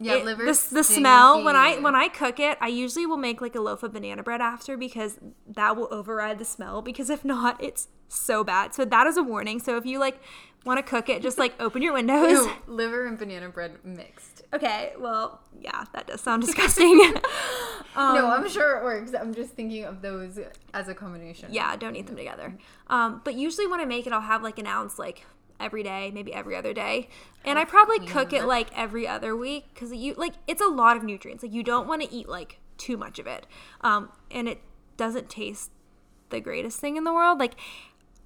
Yeah, 0.00 0.14
It- 0.14 0.24
liver. 0.24 0.44
the, 0.44 0.68
the 0.72 0.82
smell 0.84 1.44
when 1.44 1.54
I 1.56 1.78
when 1.78 1.94
I 1.94 2.08
cook 2.08 2.40
it, 2.40 2.56
I 2.60 2.68
usually 2.68 3.06
will 3.06 3.16
make 3.18 3.40
like 3.40 3.54
a 3.54 3.60
loaf 3.60 3.82
of 3.82 3.92
banana 3.92 4.22
bread 4.22 4.40
after 4.40 4.76
because 4.76 5.18
that 5.46 5.76
will 5.76 5.88
override 5.92 6.38
the 6.38 6.44
smell. 6.44 6.82
Because 6.82 7.10
if 7.10 7.24
not, 7.24 7.62
it's 7.62 7.88
so 8.08 8.42
bad. 8.42 8.74
So 8.74 8.84
that 8.84 9.06
is 9.06 9.16
a 9.16 9.22
warning. 9.22 9.60
So 9.60 9.76
if 9.76 9.84
you 9.86 9.98
like 9.98 10.20
want 10.64 10.78
to 10.78 10.82
cook 10.82 11.08
it, 11.08 11.22
just 11.22 11.38
like 11.38 11.54
open 11.60 11.80
your 11.82 11.92
windows. 12.00 12.30
Ew, 12.46 12.52
liver 12.66 13.06
and 13.06 13.18
banana 13.18 13.48
bread 13.50 13.76
mixed. 13.84 14.42
Okay, 14.52 14.92
well, 14.98 15.40
yeah, 15.60 15.84
that 15.92 16.06
does 16.08 16.20
sound 16.20 16.42
disgusting. 16.46 16.98
um, 17.94 18.14
no, 18.14 18.26
I'm 18.30 18.48
sure 18.48 18.78
it 18.78 18.84
works. 18.84 19.12
I'm 19.14 19.32
just 19.34 19.52
thinking 19.52 19.84
of 19.84 20.02
those 20.02 20.38
as 20.74 20.88
a 20.88 20.94
combination. 20.94 21.52
yeah, 21.52 21.76
don't 21.76 21.94
eat 21.94 22.06
them 22.06 22.16
together. 22.16 22.56
Um, 22.88 23.20
but 23.24 23.34
usually 23.34 23.66
when 23.66 23.80
I 23.80 23.84
make 23.84 24.06
it, 24.06 24.12
I'll 24.12 24.20
have 24.20 24.42
like 24.42 24.58
an 24.58 24.66
ounce 24.66 24.98
like 24.98 25.24
every 25.60 25.82
day, 25.82 26.10
maybe 26.12 26.32
every 26.32 26.56
other 26.56 26.72
day. 26.72 27.08
And 27.44 27.58
I 27.58 27.64
probably 27.64 28.06
cook 28.06 28.32
it 28.32 28.44
like 28.44 28.68
every 28.76 29.06
other 29.06 29.36
week 29.36 29.74
cuz 29.74 29.92
you 29.92 30.14
like 30.14 30.34
it's 30.46 30.62
a 30.62 30.68
lot 30.68 30.96
of 30.96 31.02
nutrients. 31.02 31.42
Like 31.42 31.52
you 31.52 31.62
don't 31.62 31.86
want 31.86 32.02
to 32.02 32.12
eat 32.12 32.28
like 32.28 32.58
too 32.78 32.96
much 32.96 33.18
of 33.18 33.26
it. 33.26 33.46
Um 33.82 34.10
and 34.30 34.48
it 34.48 34.62
doesn't 34.96 35.28
taste 35.28 35.70
the 36.30 36.40
greatest 36.40 36.80
thing 36.80 36.96
in 36.96 37.04
the 37.04 37.12
world. 37.12 37.38
Like 37.38 37.54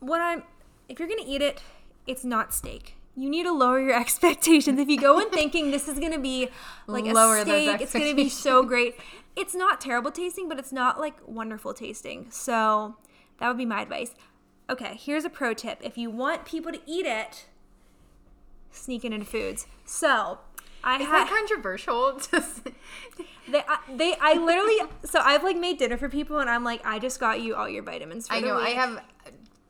what 0.00 0.20
I'm 0.20 0.44
if 0.88 0.98
you're 0.98 1.08
going 1.08 1.22
to 1.22 1.30
eat 1.30 1.42
it, 1.42 1.62
it's 2.06 2.24
not 2.24 2.52
steak. 2.52 2.94
You 3.16 3.30
need 3.30 3.44
to 3.44 3.52
lower 3.52 3.80
your 3.80 3.94
expectations. 4.00 4.78
If 4.78 4.88
you 4.88 5.00
go 5.00 5.18
in 5.18 5.30
thinking 5.30 5.70
this 5.70 5.88
is 5.88 5.98
going 5.98 6.12
to 6.12 6.18
be 6.18 6.48
like 6.86 7.06
Lower 7.06 7.38
a 7.38 7.42
steak, 7.42 7.80
it's 7.80 7.92
going 7.92 8.08
to 8.08 8.14
be 8.14 8.28
so 8.28 8.62
great. 8.62 8.96
It's 9.36 9.54
not 9.54 9.80
terrible 9.80 10.10
tasting, 10.10 10.48
but 10.48 10.58
it's 10.58 10.72
not 10.72 11.00
like 11.00 11.14
wonderful 11.26 11.74
tasting. 11.74 12.26
So 12.30 12.96
that 13.38 13.48
would 13.48 13.58
be 13.58 13.66
my 13.66 13.82
advice. 13.82 14.14
Okay, 14.68 14.98
here's 14.98 15.24
a 15.24 15.30
pro 15.30 15.54
tip. 15.54 15.78
If 15.82 15.98
you 15.98 16.10
want 16.10 16.44
people 16.44 16.72
to 16.72 16.80
eat 16.86 17.04
it, 17.06 17.46
sneak 18.70 19.04
it 19.04 19.12
into 19.12 19.26
foods. 19.26 19.66
So 19.84 20.38
I 20.82 20.96
Is 20.96 21.06
had 21.06 21.26
that 21.26 21.28
controversial? 21.28 22.20
they, 23.50 23.62
I, 23.68 23.78
they 23.94 24.14
I 24.20 24.34
literally 24.34 24.78
so 25.04 25.20
I've 25.20 25.42
like 25.44 25.56
made 25.56 25.78
dinner 25.78 25.96
for 25.96 26.08
people 26.08 26.38
and 26.38 26.48
I'm 26.48 26.64
like 26.64 26.84
I 26.84 26.98
just 26.98 27.20
got 27.20 27.40
you 27.40 27.54
all 27.54 27.68
your 27.68 27.82
vitamins. 27.82 28.28
For 28.28 28.34
I 28.34 28.40
know. 28.40 28.58
I 28.58 28.70
have 28.70 29.02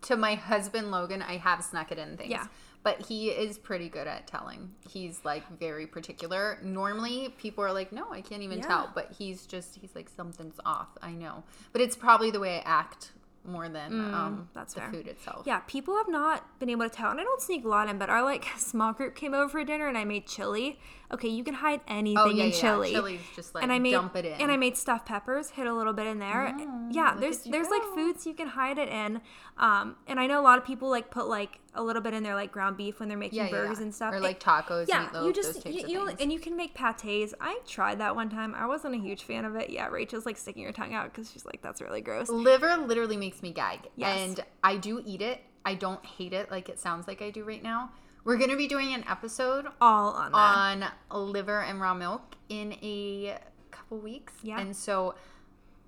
to 0.03 0.17
my 0.17 0.35
husband 0.35 0.91
Logan. 0.91 1.23
I 1.23 1.39
have 1.39 1.65
snuck 1.65 1.91
it 1.91 1.99
in 1.99 2.17
things. 2.17 2.31
Yeah. 2.31 2.47
But 2.83 3.01
he 3.07 3.31
is 3.31 3.57
pretty 3.57 3.89
good 3.89 4.07
at 4.07 4.27
telling. 4.27 4.71
He's 4.87 5.25
like 5.25 5.43
very 5.59 5.87
particular. 5.87 6.59
Normally, 6.63 7.35
people 7.39 7.65
are 7.65 7.73
like, 7.73 7.93
"No, 7.93 8.13
I 8.13 8.21
can't 8.21 8.43
even 8.43 8.59
Yeah. 8.59 8.67
tell." 8.67 8.91
But 8.95 9.13
he's 9.17 9.47
just 9.47 9.77
he's 9.77 9.95
like 9.95 10.11
something's 10.15 10.61
off. 10.67 10.89
I 11.01 11.13
know, 11.13 11.45
but 11.73 11.81
it's 11.81 11.97
probably 11.97 12.31
the 12.31 12.41
way 12.41 12.59
I 12.59 12.63
act 12.67 13.13
more 13.47 13.69
than 13.69 13.93
um, 14.15 14.49
Mm, 14.51 14.55
that's 14.55 14.75
the 14.75 14.81
fair. 14.81 14.91
food 14.91 15.07
itself. 15.07 15.43
Yeah, 15.47 15.61
people 15.67 15.97
have 15.97 16.09
not 16.09 16.59
been 16.59 16.71
able 16.71 16.89
to 16.89 16.95
tell, 16.95 17.11
and 17.11 17.21
I 17.21 17.25
don't 17.25 17.41
sneak 17.43 17.65
a 17.65 17.69
lot 17.69 17.89
in, 17.89 17.99
but 17.99 18.09
our 18.09 18.23
like 18.23 18.47
small 18.59 18.93
group 18.93 19.15
came 19.15 19.35
over 19.35 19.49
for 19.49 19.65
dinner, 19.65 19.87
and 19.89 19.99
I 19.99 20.05
made 20.05 20.27
chili. 20.27 20.79
Okay, 21.13 21.29
you 21.29 21.45
can 21.45 21.55
hide 21.55 21.81
anything 21.87 22.19
Oh 22.19 22.27
yeah, 22.31 22.45
in 22.45 22.51
yeah. 22.51 22.61
chili. 22.61 22.93
Chili's 22.93 23.21
just 23.37 23.55
like 23.55 23.63
and 23.63 23.73
I 23.73 23.79
made 23.79 23.93
dump 23.93 24.17
it 24.17 24.25
in. 24.25 24.33
and 24.41 24.51
I 24.51 24.57
made 24.57 24.77
stuffed 24.77 25.07
peppers, 25.07 25.51
hit 25.51 25.67
a 25.67 25.75
little 25.75 25.93
bit 25.93 26.07
in 26.07 26.19
there. 26.19 26.57
yeah, 26.91 27.11
look 27.13 27.21
there's 27.21 27.39
there's 27.45 27.69
like 27.69 27.83
foods 27.95 28.27
you 28.27 28.35
can 28.35 28.49
hide 28.49 28.79
it 28.79 28.89
in. 28.89 29.21
Um, 29.59 29.97
and 30.09 30.19
I 30.19 30.27
know 30.27 30.41
a 30.41 30.43
lot 30.43 30.59
of 30.59 30.65
people 30.65 30.89
like 30.91 31.11
put 31.11 31.29
like 31.29 31.61
a 31.75 31.83
little 31.83 32.03
bit 32.03 32.15
in 32.15 32.23
there, 32.23 32.35
like 32.35 32.53
ground 32.53 32.77
beef 32.77 33.01
when 33.01 33.09
they're 33.09 33.19
making 33.19 33.39
yeah, 33.39 33.51
burgers 33.51 33.79
yeah. 33.79 33.85
and 33.85 33.95
stuff. 33.95 34.13
or 34.15 34.21
like 34.21 34.41
tacos. 34.41 34.89
yeah, 34.89 35.09
meatloaf, 35.09 35.27
you 35.27 35.33
just 35.33 35.67
you, 35.67 35.87
you 35.87 36.09
and 36.21 36.33
you 36.33 36.39
can 36.39 36.57
make 36.57 36.75
pates. 36.75 37.35
I 37.41 37.61
tried 37.67 37.99
that 38.01 38.15
one 38.15 38.31
time. 38.31 38.55
I 38.55 38.67
wasn't 38.67 38.95
a 38.95 38.99
huge 38.99 39.25
fan 39.25 39.45
of 39.45 39.57
it. 39.57 39.71
Yeah, 39.71 39.89
Rachel's 39.89 40.27
like 40.27 40.37
sticking 40.37 40.65
her 40.65 40.73
tongue 40.73 40.95
out 40.95 41.13
because 41.13 41.31
she's 41.31 41.45
like, 41.45 41.63
"That's 41.63 41.81
really 41.81 42.01
gross." 42.01 42.29
Liver 42.29 42.77
literally 42.77 43.17
makes 43.17 43.43
me 43.43 43.53
gag. 43.53 43.91
Yes. 43.97 44.19
And 44.19 44.41
I 44.63 44.77
do 44.77 45.03
eat 45.05 45.23
it. 45.23 45.41
I 45.65 45.75
don't 45.75 46.05
hate 46.05 46.33
it 46.33 46.51
like 46.51 46.69
it 46.69 46.79
sounds 46.79 47.09
like 47.09 47.23
I 47.23 47.31
do 47.31 47.45
right 47.45 47.63
now. 47.63 47.91
We're 48.25 48.39
to 48.51 48.57
be 48.57 48.69
doing 48.69 48.95
an 48.95 49.05
episode 49.09 49.67
All 49.81 50.13
on 50.13 50.33
that. 50.33 50.95
on 51.11 51.33
liver 51.33 51.61
and 51.61 51.81
raw 51.81 51.93
milk 51.93 52.37
in 52.49 52.73
a 52.83 53.39
couple 53.71 53.99
weeks. 53.99 54.33
Yeah. 54.43 54.61
And 54.61 54.75
so 54.75 55.15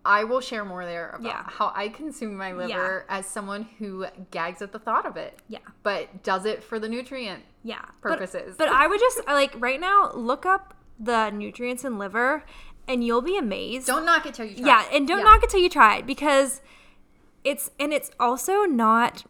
I 0.06 0.24
will 0.24 0.40
share 0.40 0.64
more 0.64 0.84
there 0.84 1.10
about 1.10 1.22
Yeah. 1.24 1.42
how 1.46 1.72
I 1.74 1.88
consume 1.88 2.36
my 2.36 2.52
liver 2.52 3.04
as 3.08 3.26
someone 3.26 3.68
who 3.78 4.06
gags 4.30 4.62
at 4.62 4.72
the 4.72 4.78
thought 4.78 5.04
of 5.06 5.16
it, 5.16 5.38
yeah. 5.48 5.58
but 5.82 6.22
does 6.22 6.44
it 6.46 6.62
for 6.62 6.78
the 6.78 6.88
nutrient. 6.88 7.42
yeah 7.64 7.84
purposes. 8.00 8.54
But, 8.56 8.68
but 8.68 8.74
I 8.74 8.86
would 8.86 9.00
just 9.00 9.20
like 9.26 9.52
right 9.58 9.80
now 9.80 10.12
look 10.14 10.46
up 10.46 10.74
the 10.98 11.30
nutrients 11.30 11.84
in 11.84 11.98
liver, 11.98 12.44
and 12.88 13.02
you'll 13.04 13.20
be 13.22 13.36
amazed. 13.36 13.86
Don't 13.86 14.04
knock 14.06 14.24
it 14.26 14.34
till 14.34 14.46
you 14.46 14.56
try. 14.56 14.66
yeah, 14.66 14.84
and 14.96 15.06
don't 15.08 15.18
Yeah. 15.18 15.24
knock 15.24 15.42
it 15.42 15.50
till 15.50 15.60
you 15.60 15.68
try 15.68 15.96
it 15.98 16.06
because 16.06 16.62
it's 17.44 17.70
and 17.78 17.92
it's 17.92 18.10
also 18.18 18.62
not 18.64 19.24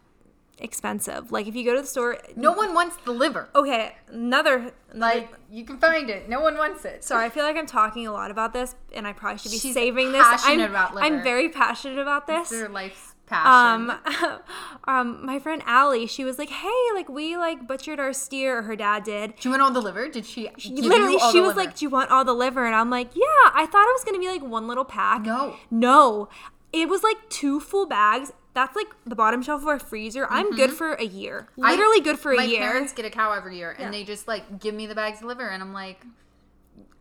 expensive. 0.58 1.32
Like 1.32 1.46
if 1.46 1.54
you 1.54 1.64
go 1.64 1.74
to 1.74 1.82
the 1.82 1.86
store, 1.86 2.18
No 2.34 2.52
one 2.52 2.74
wants 2.74 2.96
the 3.04 3.12
liver. 3.12 3.48
okay, 3.54 3.94
another 4.08 4.56
another. 4.56 4.72
Like 4.94 5.32
you 5.50 5.64
can 5.64 5.78
find 5.78 6.08
it. 6.10 6.28
No 6.28 6.40
one 6.40 6.56
wants 6.56 6.84
it. 6.84 7.04
Sorry, 7.04 7.26
I 7.26 7.28
feel 7.28 7.44
like 7.44 7.56
I'm 7.56 7.66
talking 7.66 8.06
a 8.06 8.12
lot 8.12 8.30
about 8.30 8.52
this, 8.52 8.74
and 8.94 9.06
I 9.06 9.12
probably 9.12 9.38
should 9.38 9.52
be 9.52 9.58
She's 9.58 9.74
saving 9.74 10.12
this. 10.12 10.24
I'm, 10.24 10.38
passionate 10.38 10.70
about 10.70 10.94
liver. 10.94 11.06
I'm 11.06 11.22
very 11.22 11.48
passionate 11.48 11.98
about 11.98 12.26
this. 12.26 12.48
Their 12.50 12.68
life's 12.68 13.14
passion. 13.26 13.90
Um, 13.90 14.40
um, 14.84 15.26
my 15.26 15.38
friend 15.38 15.62
Allie, 15.66 16.06
she 16.06 16.24
was 16.24 16.38
like, 16.38 16.48
"Hey, 16.48 16.82
like 16.94 17.08
we 17.08 17.36
like 17.36 17.66
butchered 17.66 18.00
our 18.00 18.12
steer, 18.12 18.58
or 18.58 18.62
her 18.62 18.76
dad 18.76 19.04
did." 19.04 19.36
Do 19.36 19.48
you 19.48 19.50
want 19.50 19.62
all 19.62 19.70
the 19.70 19.82
liver? 19.82 20.08
Did 20.08 20.24
she? 20.24 20.48
you 20.58 20.82
Literally, 20.88 21.18
all 21.20 21.32
she 21.32 21.40
was 21.40 21.48
liver? 21.48 21.60
like, 21.60 21.76
"Do 21.76 21.84
you 21.84 21.90
want 21.90 22.10
all 22.10 22.24
the 22.24 22.34
liver?" 22.34 22.64
And 22.64 22.74
I'm 22.74 22.90
like, 22.90 23.14
"Yeah." 23.14 23.22
I 23.52 23.66
thought 23.66 23.86
it 23.86 23.94
was 23.94 24.04
gonna 24.04 24.18
be 24.18 24.28
like 24.28 24.42
one 24.42 24.66
little 24.66 24.84
pack. 24.84 25.22
No. 25.22 25.56
no, 25.70 26.28
it 26.72 26.88
was 26.88 27.02
like 27.02 27.28
two 27.28 27.60
full 27.60 27.86
bags. 27.86 28.32
That's 28.56 28.74
like 28.74 28.88
the 29.04 29.14
bottom 29.14 29.42
shelf 29.42 29.60
of 29.60 29.68
our 29.68 29.78
freezer. 29.78 30.26
I'm 30.30 30.50
good 30.56 30.70
for 30.72 30.94
a 30.94 31.04
year. 31.04 31.46
Mm-hmm. 31.52 31.64
I- 31.66 31.70
Literally 31.72 32.00
good 32.00 32.18
for 32.18 32.32
a 32.32 32.36
my 32.36 32.44
year. 32.44 32.60
My 32.60 32.66
parents 32.68 32.92
get 32.94 33.04
a 33.04 33.10
cow 33.10 33.32
every 33.32 33.58
year, 33.58 33.70
and 33.72 33.80
Yeah. 33.80 33.90
they 33.90 34.02
just 34.02 34.26
like 34.26 34.58
give 34.58 34.74
me 34.74 34.86
the 34.86 34.94
bags 34.94 35.18
of 35.18 35.24
liver, 35.26 35.46
and 35.46 35.62
I'm 35.62 35.74
like, 35.74 36.00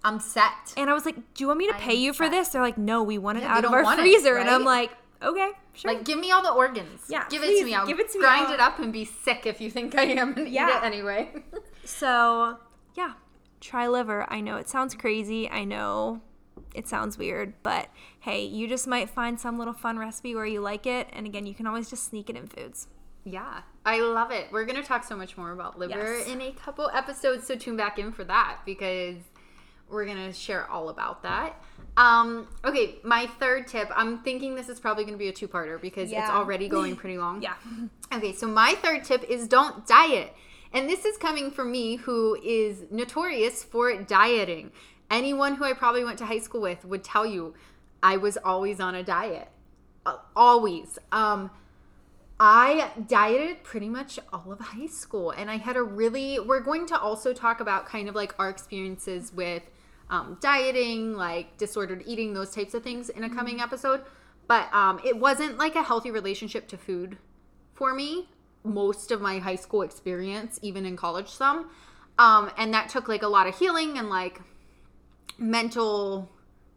I'm 0.04 0.20
set. 0.20 0.74
and 0.76 0.90
I 0.90 0.94
was 0.94 1.06
like, 1.06 1.16
"Do 1.16 1.44
you 1.44 1.48
want 1.48 1.60
me 1.60 1.68
to 1.68 1.76
I 1.76 1.80
pay 1.80 1.96
you 1.96 2.12
for 2.12 2.30
this?" 2.30 2.50
They're 2.50 2.62
like, 2.62 2.78
"No, 2.78 3.04
we 3.04 3.18
want 3.18 3.38
it 3.38 3.42
Yeah, 3.46 3.56
out 3.56 3.64
of 3.66 3.72
our 3.72 3.84
want 3.84 4.00
it, 4.00 4.04
freezer." 4.04 4.36
And 4.38 4.50
I'm 4.50 4.66
like, 4.66 4.92
"Okay, 5.24 5.52
sure." 5.74 5.94
Like, 5.94 6.04
give 6.04 6.20
me 6.20 6.30
all 6.32 6.44
the 6.44 6.52
organs. 6.52 7.06
Yeah, 7.08 7.26
give 7.30 7.42
it 7.42 7.58
to 7.58 7.64
me. 7.66 7.74
I'll 7.74 7.88
give 7.88 8.00
it 8.02 8.12
to 8.12 8.20
me 8.20 8.24
grind 8.26 8.54
it 8.54 8.60
up 8.60 8.78
and 8.80 8.92
be 8.94 9.06
sick 9.06 9.46
if 9.46 9.62
you 9.62 9.72
think 9.72 9.98
I 9.98 10.04
am, 10.04 10.34
and 10.38 10.48
eat 10.48 10.52
Yeah. 10.54 10.78
it 10.80 10.84
anyway. 10.84 11.32
So, 11.86 12.58
yeah, 12.96 13.14
try 13.62 13.88
liver. 13.88 14.26
I 14.30 14.42
know 14.42 14.58
it 14.58 14.68
sounds 14.68 14.94
crazy. 14.96 15.50
I 15.50 15.64
know 15.64 16.22
it 16.74 16.88
sounds 16.88 17.18
weird, 17.18 17.54
but 17.64 17.90
hey, 18.26 18.44
you 18.44 18.68
just 18.68 18.88
might 18.88 19.10
find 19.10 19.40
some 19.40 19.58
little 19.60 19.74
fun 19.74 19.98
recipe 20.00 20.34
where 20.36 20.46
you 20.48 20.60
like 20.60 20.86
it. 20.88 21.08
And 21.14 21.26
again, 21.28 21.46
you 21.46 21.54
can 21.54 21.68
always 21.68 21.90
just 21.90 22.04
sneak 22.10 22.30
it 22.30 22.36
in 22.36 22.48
foods. 22.48 22.88
yeah, 23.24 23.62
I 23.86 24.00
love 24.02 24.32
it. 24.32 24.48
We're 24.52 24.66
gonna 24.66 24.84
talk 24.84 25.04
so 25.04 25.16
much 25.16 25.36
more 25.38 25.52
about 25.52 25.78
liver 25.80 26.18
Yes. 26.20 26.28
in 26.28 26.42
a 26.42 26.52
couple 26.52 26.90
episodes, 26.94 27.46
so 27.48 27.56
tune 27.56 27.76
back 27.78 27.98
in 28.00 28.12
for 28.12 28.24
that 28.24 28.60
because 28.66 29.18
we're 29.90 30.06
gonna 30.06 30.32
share 30.34 30.70
all 30.70 30.90
about 30.90 31.22
that. 31.24 31.62
Um, 31.98 32.48
okay, 32.64 32.96
my 33.04 33.28
third 33.40 33.68
tip. 33.68 33.90
I'm 33.96 34.20
thinking 34.20 34.56
this 34.56 34.70
is 34.70 34.80
probably 34.80 35.06
gonna 35.06 35.18
be 35.18 35.28
a 35.28 35.34
two-parter 35.34 35.80
because 35.80 36.12
it's 36.12 36.30
already 36.30 36.68
going 36.68 36.96
pretty 37.02 37.18
long. 37.18 37.42
Yeah. 37.42 37.54
Okay, 38.14 38.34
so 38.34 38.48
my 38.48 38.74
third 38.82 39.04
tip 39.04 39.24
is 39.30 39.48
don't 39.48 39.86
diet. 39.88 40.34
And 40.74 40.90
this 40.90 41.06
is 41.06 41.16
coming 41.18 41.52
from 41.52 41.72
me 41.72 41.96
who 41.98 42.36
is 42.44 42.86
notorious 42.92 43.64
for 43.64 43.96
dieting. 44.04 44.72
Anyone 45.10 45.56
who 45.56 45.64
I 45.64 45.74
probably 45.74 46.04
went 46.04 46.18
to 46.20 46.26
high 46.26 46.40
school 46.40 46.62
with 46.62 46.84
would 46.86 47.04
tell 47.04 47.26
you 47.26 47.54
I 48.06 48.18
was 48.18 48.38
always 48.38 48.80
on 48.80 48.94
a 48.94 49.04
diet. 49.04 49.50
Always. 50.36 51.00
Um 51.12 51.50
I 52.40 52.92
dieted 53.08 53.64
pretty 53.64 53.90
much 53.90 54.20
all 54.32 54.52
of 54.52 54.60
high 54.60 54.88
school 54.88 55.32
and 55.32 55.50
I 55.50 55.58
had 55.58 55.76
a 55.76 55.82
really 55.82 56.40
we're 56.40 56.60
going 56.60 56.86
to 56.88 57.00
also 57.00 57.34
talk 57.34 57.62
about 57.62 57.88
kind 57.88 58.08
of 58.08 58.14
like 58.14 58.36
our 58.38 58.50
experiences 58.50 59.34
with 59.34 59.64
um, 60.12 60.38
dieting, 60.40 61.16
like 61.16 61.58
disordered 61.58 62.04
eating, 62.06 62.34
those 62.34 62.52
types 62.52 62.76
of 62.76 62.84
things 62.84 63.10
in 63.10 63.24
a 63.24 63.30
coming 63.30 63.60
episode. 63.60 64.02
But 64.48 64.72
um, 64.72 65.02
it 65.04 65.18
wasn't 65.18 65.58
like 65.58 65.76
a 65.76 65.82
healthy 65.82 66.12
relationship 66.12 66.68
to 66.68 66.78
food 66.78 67.18
for 67.74 67.96
me 67.96 68.28
most 68.64 69.12
of 69.12 69.22
my 69.22 69.40
high 69.40 69.56
school 69.56 69.82
experience, 69.82 70.60
even 70.62 70.86
in 70.86 70.96
college, 70.96 71.30
some. 71.30 71.70
Um, 72.18 72.52
and 72.58 72.74
that 72.74 72.90
took 72.90 73.08
like 73.08 73.24
a 73.24 73.28
lot 73.28 73.48
of 73.48 73.58
healing 73.58 73.98
and 73.98 74.10
like 74.10 74.42
mental 75.38 76.30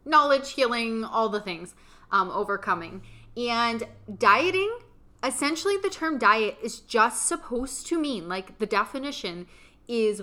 knowledge, 0.05 0.53
healing, 0.53 1.03
all 1.03 1.29
the 1.29 1.39
things, 1.39 1.75
um, 2.11 2.29
overcoming. 2.31 3.01
And 3.37 3.83
dieting, 4.17 4.79
essentially, 5.23 5.77
the 5.77 5.89
term 5.89 6.17
diet 6.17 6.57
is 6.61 6.79
just 6.79 7.25
supposed 7.25 7.87
to 7.87 7.99
mean 7.99 8.27
like 8.27 8.57
the 8.57 8.65
definition 8.65 9.47
is 9.87 10.21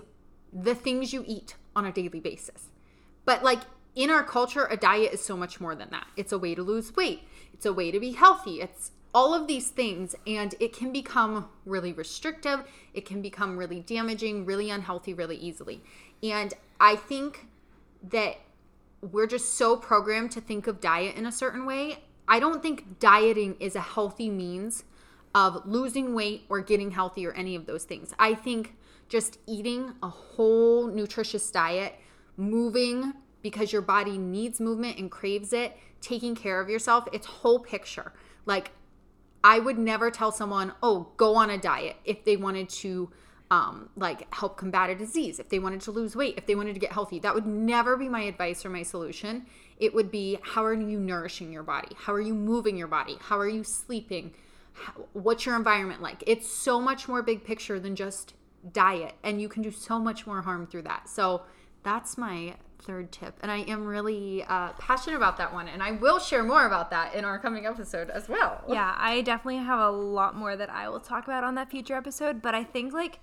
the 0.52 0.74
things 0.74 1.12
you 1.12 1.24
eat 1.26 1.54
on 1.74 1.86
a 1.86 1.92
daily 1.92 2.20
basis. 2.20 2.70
But 3.24 3.42
like 3.42 3.60
in 3.94 4.10
our 4.10 4.22
culture, 4.22 4.66
a 4.70 4.76
diet 4.76 5.12
is 5.12 5.24
so 5.24 5.36
much 5.36 5.60
more 5.60 5.74
than 5.74 5.90
that. 5.90 6.06
It's 6.16 6.32
a 6.32 6.38
way 6.38 6.54
to 6.54 6.62
lose 6.62 6.94
weight, 6.94 7.22
it's 7.52 7.66
a 7.66 7.72
way 7.72 7.90
to 7.90 8.00
be 8.00 8.12
healthy. 8.12 8.60
It's 8.60 8.92
all 9.14 9.32
of 9.32 9.46
these 9.46 9.70
things, 9.70 10.14
and 10.26 10.54
it 10.60 10.74
can 10.74 10.92
become 10.92 11.48
really 11.64 11.92
restrictive. 11.92 12.64
It 12.92 13.06
can 13.06 13.22
become 13.22 13.56
really 13.56 13.80
damaging, 13.80 14.44
really 14.44 14.68
unhealthy, 14.68 15.14
really 15.14 15.36
easily. 15.36 15.82
And 16.22 16.52
I 16.78 16.96
think 16.96 17.46
that 18.10 18.36
we're 19.12 19.26
just 19.26 19.54
so 19.54 19.76
programmed 19.76 20.30
to 20.32 20.40
think 20.40 20.66
of 20.66 20.80
diet 20.80 21.16
in 21.16 21.26
a 21.26 21.32
certain 21.32 21.66
way. 21.66 22.04
I 22.28 22.40
don't 22.40 22.62
think 22.62 22.98
dieting 22.98 23.56
is 23.60 23.76
a 23.76 23.80
healthy 23.80 24.30
means 24.30 24.84
of 25.34 25.66
losing 25.66 26.14
weight 26.14 26.44
or 26.48 26.60
getting 26.60 26.90
healthy 26.90 27.26
or 27.26 27.32
any 27.32 27.54
of 27.54 27.66
those 27.66 27.84
things. 27.84 28.14
I 28.18 28.34
think 28.34 28.76
just 29.08 29.38
eating 29.46 29.94
a 30.02 30.08
whole 30.08 30.88
nutritious 30.88 31.50
diet, 31.50 31.94
moving 32.36 33.12
because 33.42 33.72
your 33.72 33.82
body 33.82 34.18
needs 34.18 34.60
movement 34.60 34.98
and 34.98 35.10
craves 35.10 35.52
it, 35.52 35.76
taking 36.00 36.34
care 36.34 36.60
of 36.60 36.68
yourself, 36.68 37.06
it's 37.12 37.26
whole 37.26 37.60
picture. 37.60 38.12
Like 38.44 38.72
I 39.44 39.60
would 39.60 39.78
never 39.78 40.10
tell 40.10 40.32
someone, 40.32 40.72
"Oh, 40.82 41.12
go 41.16 41.36
on 41.36 41.50
a 41.50 41.58
diet" 41.58 41.96
if 42.04 42.24
they 42.24 42.36
wanted 42.36 42.68
to 42.70 43.10
um, 43.50 43.90
like 43.96 44.32
help 44.34 44.56
combat 44.56 44.90
a 44.90 44.94
disease, 44.94 45.38
if 45.38 45.48
they 45.48 45.58
wanted 45.58 45.80
to 45.82 45.90
lose 45.90 46.16
weight, 46.16 46.34
if 46.36 46.46
they 46.46 46.54
wanted 46.54 46.74
to 46.74 46.80
get 46.80 46.92
healthy. 46.92 47.18
That 47.18 47.34
would 47.34 47.46
never 47.46 47.96
be 47.96 48.08
my 48.08 48.22
advice 48.22 48.64
or 48.64 48.70
my 48.70 48.82
solution. 48.82 49.46
It 49.78 49.94
would 49.94 50.10
be 50.10 50.38
how 50.42 50.64
are 50.64 50.74
you 50.74 50.98
nourishing 50.98 51.52
your 51.52 51.62
body? 51.62 51.94
How 51.96 52.12
are 52.12 52.20
you 52.20 52.34
moving 52.34 52.76
your 52.76 52.88
body? 52.88 53.18
How 53.20 53.38
are 53.38 53.48
you 53.48 53.62
sleeping? 53.62 54.32
What's 55.12 55.46
your 55.46 55.56
environment 55.56 56.02
like? 56.02 56.24
It's 56.26 56.48
so 56.48 56.80
much 56.80 57.08
more 57.08 57.22
big 57.22 57.44
picture 57.44 57.78
than 57.78 57.94
just 57.94 58.34
diet, 58.72 59.14
and 59.22 59.40
you 59.40 59.48
can 59.48 59.62
do 59.62 59.70
so 59.70 59.98
much 59.98 60.26
more 60.26 60.42
harm 60.42 60.66
through 60.66 60.82
that. 60.82 61.08
So 61.08 61.42
that's 61.82 62.18
my 62.18 62.54
third 62.80 63.10
tip, 63.10 63.38
and 63.42 63.50
I 63.50 63.58
am 63.60 63.86
really 63.86 64.44
uh, 64.48 64.72
passionate 64.72 65.16
about 65.16 65.38
that 65.38 65.54
one, 65.54 65.68
and 65.68 65.82
I 65.82 65.92
will 65.92 66.18
share 66.18 66.42
more 66.42 66.66
about 66.66 66.90
that 66.90 67.14
in 67.14 67.24
our 67.24 67.38
coming 67.38 67.64
episode 67.64 68.10
as 68.10 68.28
well. 68.28 68.62
Yeah, 68.68 68.94
I 68.98 69.22
definitely 69.22 69.58
have 69.58 69.78
a 69.78 69.90
lot 69.90 70.36
more 70.36 70.56
that 70.56 70.68
I 70.68 70.88
will 70.88 71.00
talk 71.00 71.24
about 71.24 71.42
on 71.42 71.54
that 71.54 71.70
future 71.70 71.94
episode, 71.94 72.42
but 72.42 72.54
I 72.54 72.64
think 72.64 72.92
like 72.92 73.20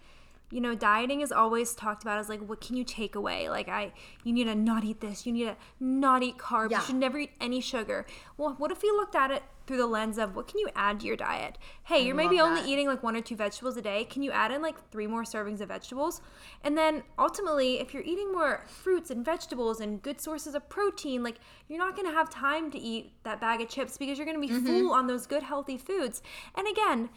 you 0.53 0.61
know, 0.61 0.75
dieting 0.75 1.21
is 1.21 1.31
always 1.31 1.73
talked 1.73 2.03
about 2.03 2.19
as 2.19 2.29
like, 2.29 2.41
what 2.47 2.61
can 2.61 2.77
you 2.77 2.83
take 2.83 3.15
away? 3.15 3.49
Like, 3.49 3.67
I, 3.67 3.91
you 4.23 4.31
need 4.31 4.43
to 4.45 4.55
not 4.55 4.83
eat 4.83 5.01
this, 5.01 5.25
you 5.25 5.33
need 5.33 5.45
to 5.45 5.55
not 5.79 6.21
eat 6.21 6.37
carbs, 6.37 6.69
Yeah. 6.71 6.79
you 6.79 6.85
should 6.85 6.95
never 6.95 7.17
eat 7.17 7.31
any 7.41 7.59
sugar. 7.59 8.05
Well, 8.37 8.53
what 8.59 8.71
if 8.71 8.83
we 8.83 8.91
looked 8.91 9.15
at 9.15 9.31
it 9.31 9.41
through 9.65 9.77
the 9.77 9.87
lens 9.87 10.17
of 10.17 10.35
what 10.35 10.47
can 10.47 10.59
you 10.59 10.69
add 10.75 10.99
to 10.99 11.05
your 11.07 11.15
diet? 11.15 11.57
Hey, 11.85 12.05
you're 12.05 12.15
maybe 12.15 12.37
love 12.37 12.49
only 12.57 12.71
eating 12.71 12.85
like 12.87 13.01
one 13.01 13.15
or 13.15 13.21
two 13.21 13.35
vegetables 13.35 13.77
a 13.77 13.81
day. 13.81 14.03
Can 14.03 14.21
you 14.21 14.31
add 14.31 14.51
in 14.51 14.61
like 14.61 14.75
three 14.91 15.07
more 15.07 15.23
servings 15.23 15.61
of 15.61 15.69
vegetables? 15.69 16.21
And 16.63 16.77
then 16.77 17.01
ultimately, 17.17 17.79
if 17.79 17.93
you're 17.93 18.03
eating 18.03 18.31
more 18.31 18.63
fruits 18.67 19.09
and 19.09 19.23
vegetables 19.25 19.79
and 19.79 20.01
good 20.01 20.21
sources 20.21 20.53
of 20.53 20.67
protein, 20.69 21.23
like 21.23 21.37
you're 21.67 21.79
not 21.79 21.95
going 21.95 22.07
to 22.07 22.13
have 22.13 22.29
time 22.29 22.69
to 22.71 22.77
eat 22.77 23.13
that 23.23 23.41
bag 23.41 23.61
of 23.61 23.69
chips 23.69 23.97
because 23.97 24.17
you're 24.19 24.25
going 24.27 24.39
to 24.41 24.47
be 24.47 24.53
Mm-hmm. 24.53 24.67
full 24.67 24.91
on 24.93 25.07
those 25.07 25.25
good 25.25 25.41
healthy 25.43 25.77
foods. 25.77 26.21
And 26.55 26.67
again, 26.67 27.09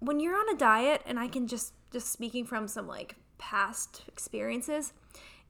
when 0.00 0.18
you're 0.18 0.34
on 0.36 0.48
a 0.52 0.56
diet 0.58 1.00
and 1.06 1.16
i 1.20 1.28
can 1.28 1.46
just 1.46 1.74
just 1.92 2.10
speaking 2.12 2.44
from 2.44 2.66
some 2.68 2.86
like 2.86 3.16
past 3.38 4.02
experiences 4.08 4.92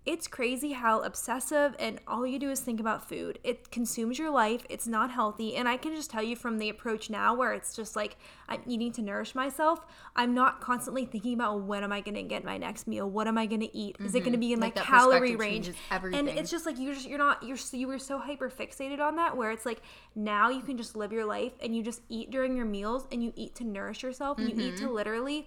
it's 0.05 0.27
crazy 0.27 0.73
how 0.73 1.01
obsessive 1.03 1.77
and 1.79 2.01
all 2.09 2.27
you 2.27 2.37
do 2.37 2.51
is 2.51 2.59
think 2.59 2.81
about 2.81 3.09
food. 3.09 3.39
It 3.45 3.71
consumes 3.71 4.19
your 4.19 4.31
life. 4.33 4.67
It's 4.69 4.89
not 4.89 5.13
healthy. 5.13 5.55
And 5.55 5.69
i 5.69 5.77
can 5.77 5.95
just 5.95 6.11
tell 6.11 6.25
you 6.25 6.35
from 6.35 6.59
the 6.59 6.69
approach 6.69 7.09
now 7.09 7.37
where 7.37 7.53
it's 7.53 7.77
just 7.77 7.95
like 7.95 8.17
i'm 8.49 8.63
eating 8.67 8.91
to 8.95 9.01
nourish 9.03 9.37
myself 9.37 9.79
i'm 10.17 10.35
not 10.35 10.61
constantly 10.61 11.05
thinking 11.05 11.35
about 11.35 11.63
when 11.63 11.85
am 11.85 11.93
i 11.93 12.01
going 12.01 12.17
to 12.17 12.23
get 12.25 12.43
my 12.43 12.59
next 12.59 12.89
meal? 12.89 13.09
What 13.09 13.29
am 13.29 13.39
i 13.39 13.47
going 13.47 13.61
to 13.61 13.77
eat? 13.77 13.95
Is 14.01 14.17
it 14.17 14.21
going 14.21 14.33
to 14.33 14.39
be 14.39 14.53
in 14.53 14.59
Like 14.59 14.75
my 14.75 14.83
calorie 14.83 15.37
range? 15.37 15.71
and 15.93 16.29
it's 16.29 16.51
just 16.51 16.67
like 16.67 16.81
you're 16.81 16.95
just 16.95 17.09
you're 17.09 17.17
not 17.17 17.41
you're 17.45 17.57
so- 17.57 17.77
you 17.77 17.87
were 17.87 18.01
so 18.01 18.19
hyper 18.19 18.51
fixated 18.51 18.99
on 18.99 19.15
that 19.15 19.37
where 19.37 19.53
it's 19.53 19.65
like 19.65 19.83
now 20.17 20.49
you 20.51 20.63
can 20.63 20.77
just 20.77 20.97
live 20.97 21.13
your 21.13 21.27
life 21.27 21.53
and 21.63 21.77
you 21.77 21.83
just 21.85 22.01
eat 22.09 22.29
during 22.33 22.57
your 22.57 22.67
meals 22.67 23.07
and 23.13 23.23
you 23.23 23.33
eat 23.37 23.55
to 23.55 23.63
nourish 23.63 24.03
yourself 24.03 24.37
and 24.39 24.49
you 24.49 24.57
eat 24.57 24.75
Mm-hmm. 24.75 24.87
to 24.89 24.93
literally 24.93 25.47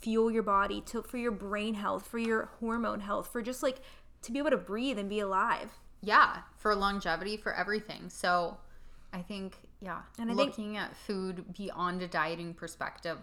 fuel 0.00 0.30
your 0.30 0.42
body 0.42 0.80
to 0.82 1.02
for 1.02 1.16
your 1.18 1.32
brain 1.32 1.74
health 1.74 2.06
for 2.06 2.18
your 2.18 2.50
hormone 2.60 3.00
health 3.00 3.28
for 3.32 3.40
just 3.42 3.62
like 3.62 3.78
to 4.22 4.32
be 4.32 4.38
able 4.38 4.50
to 4.50 4.56
breathe 4.56 4.98
and 4.98 5.08
be 5.08 5.20
alive 5.20 5.70
yeah 6.02 6.38
for 6.58 6.74
longevity 6.74 7.36
for 7.36 7.52
everything 7.54 8.08
so 8.08 8.56
i 9.12 9.20
think 9.22 9.56
yeah 9.80 10.00
And 10.18 10.30
I 10.30 10.34
think- 10.34 10.48
looking 10.50 10.76
at 10.76 10.94
food 10.96 11.44
beyond 11.56 12.02
a 12.02 12.08
dieting 12.08 12.54
perspective 12.54 13.18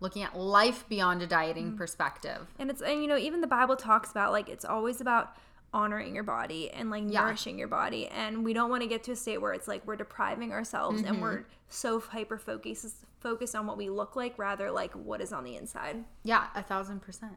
looking 0.00 0.22
at 0.22 0.36
life 0.36 0.88
beyond 0.88 1.22
a 1.22 1.26
dieting 1.26 1.68
Mm-hmm. 1.68 1.76
perspective 1.76 2.46
and 2.58 2.70
it's 2.70 2.82
and 2.82 3.00
you 3.02 3.08
know 3.08 3.16
even 3.18 3.40
the 3.40 3.46
bible 3.46 3.76
talks 3.76 4.10
about 4.10 4.32
like 4.32 4.48
it's 4.48 4.64
always 4.64 5.00
about 5.00 5.36
honoring 5.74 6.14
your 6.14 6.24
body 6.24 6.70
and 6.70 6.90
like 6.90 7.04
Yeah. 7.06 7.22
nourishing 7.22 7.58
your 7.58 7.68
body 7.68 8.06
and 8.08 8.44
we 8.44 8.52
don't 8.52 8.68
want 8.68 8.82
to 8.82 8.88
get 8.88 9.02
to 9.04 9.12
a 9.12 9.16
state 9.16 9.40
where 9.40 9.54
it's 9.54 9.66
like 9.66 9.86
we're 9.86 9.96
depriving 9.96 10.52
ourselves 10.52 11.00
and 11.00 11.08
Mm-hmm. 11.16 11.22
we're 11.22 11.44
so 11.68 11.98
hyper 11.98 12.36
focused 12.36 12.96
focused 13.22 13.54
on 13.54 13.66
what 13.66 13.76
we 13.78 13.88
look 13.88 14.16
like 14.16 14.38
rather 14.38 14.70
like 14.70 14.92
what 14.94 15.20
is 15.20 15.32
on 15.32 15.44
the 15.44 15.56
inside. 15.56 16.04
Yeah 16.24 16.46
a 16.54 16.62
thousand 16.62 17.00
percent. 17.00 17.34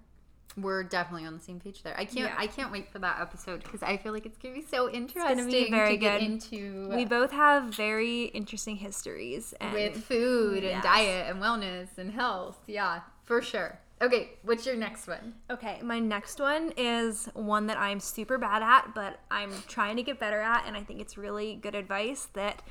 We're 0.58 0.84
definitely 0.84 1.28
on 1.28 1.34
the 1.34 1.44
same 1.44 1.60
page 1.60 1.84
there. 1.84 1.94
I 1.98 2.06
can't 2.06 2.30
Yeah. 2.32 2.36
i 2.38 2.48
can't 2.48 2.72
wait 2.72 2.90
for 2.90 3.00
that 3.00 3.20
episode 3.20 3.62
because 3.64 3.84
i 3.84 3.98
feel 3.98 4.14
like 4.14 4.26
it's 4.26 4.38
gonna 4.38 4.56
be 4.56 4.62
so 4.62 4.90
interesting 4.90 5.48
be 5.48 5.70
very 5.70 5.92
to 5.92 5.98
get 5.98 6.20
good. 6.20 6.26
into 6.32 6.90
we 6.96 7.04
both 7.04 7.32
have 7.32 7.74
very 7.76 8.26
interesting 8.26 8.78
histories 8.78 9.54
and 9.60 9.74
with 9.74 10.02
food 10.04 10.64
and 10.64 10.82
diet 10.82 11.30
and 11.30 11.42
wellness 11.42 11.98
and 11.98 12.12
health. 12.12 12.58
Yeah 12.68 13.02
for 13.24 13.42
sure. 13.42 13.80
Okay 14.02 14.32
what's 14.44 14.66
your 14.66 14.76
next 14.78 15.08
one? 15.08 15.34
Okay, 15.50 15.80
my 15.82 16.00
next 16.00 16.40
one 16.40 16.72
is 16.78 17.26
one 17.34 17.68
that 17.68 17.78
I'm 17.78 18.00
super 18.00 18.38
bad 18.38 18.62
at, 18.62 18.94
but 18.96 19.20
I'm 19.32 19.52
trying 19.68 19.96
to 19.98 20.04
get 20.04 20.20
better 20.20 20.40
at, 20.40 20.66
and 20.68 20.76
I 20.78 20.84
think 20.84 21.00
it's 21.02 21.18
really 21.18 21.56
good 21.56 21.76
advice 21.76 22.28
that 22.34 22.62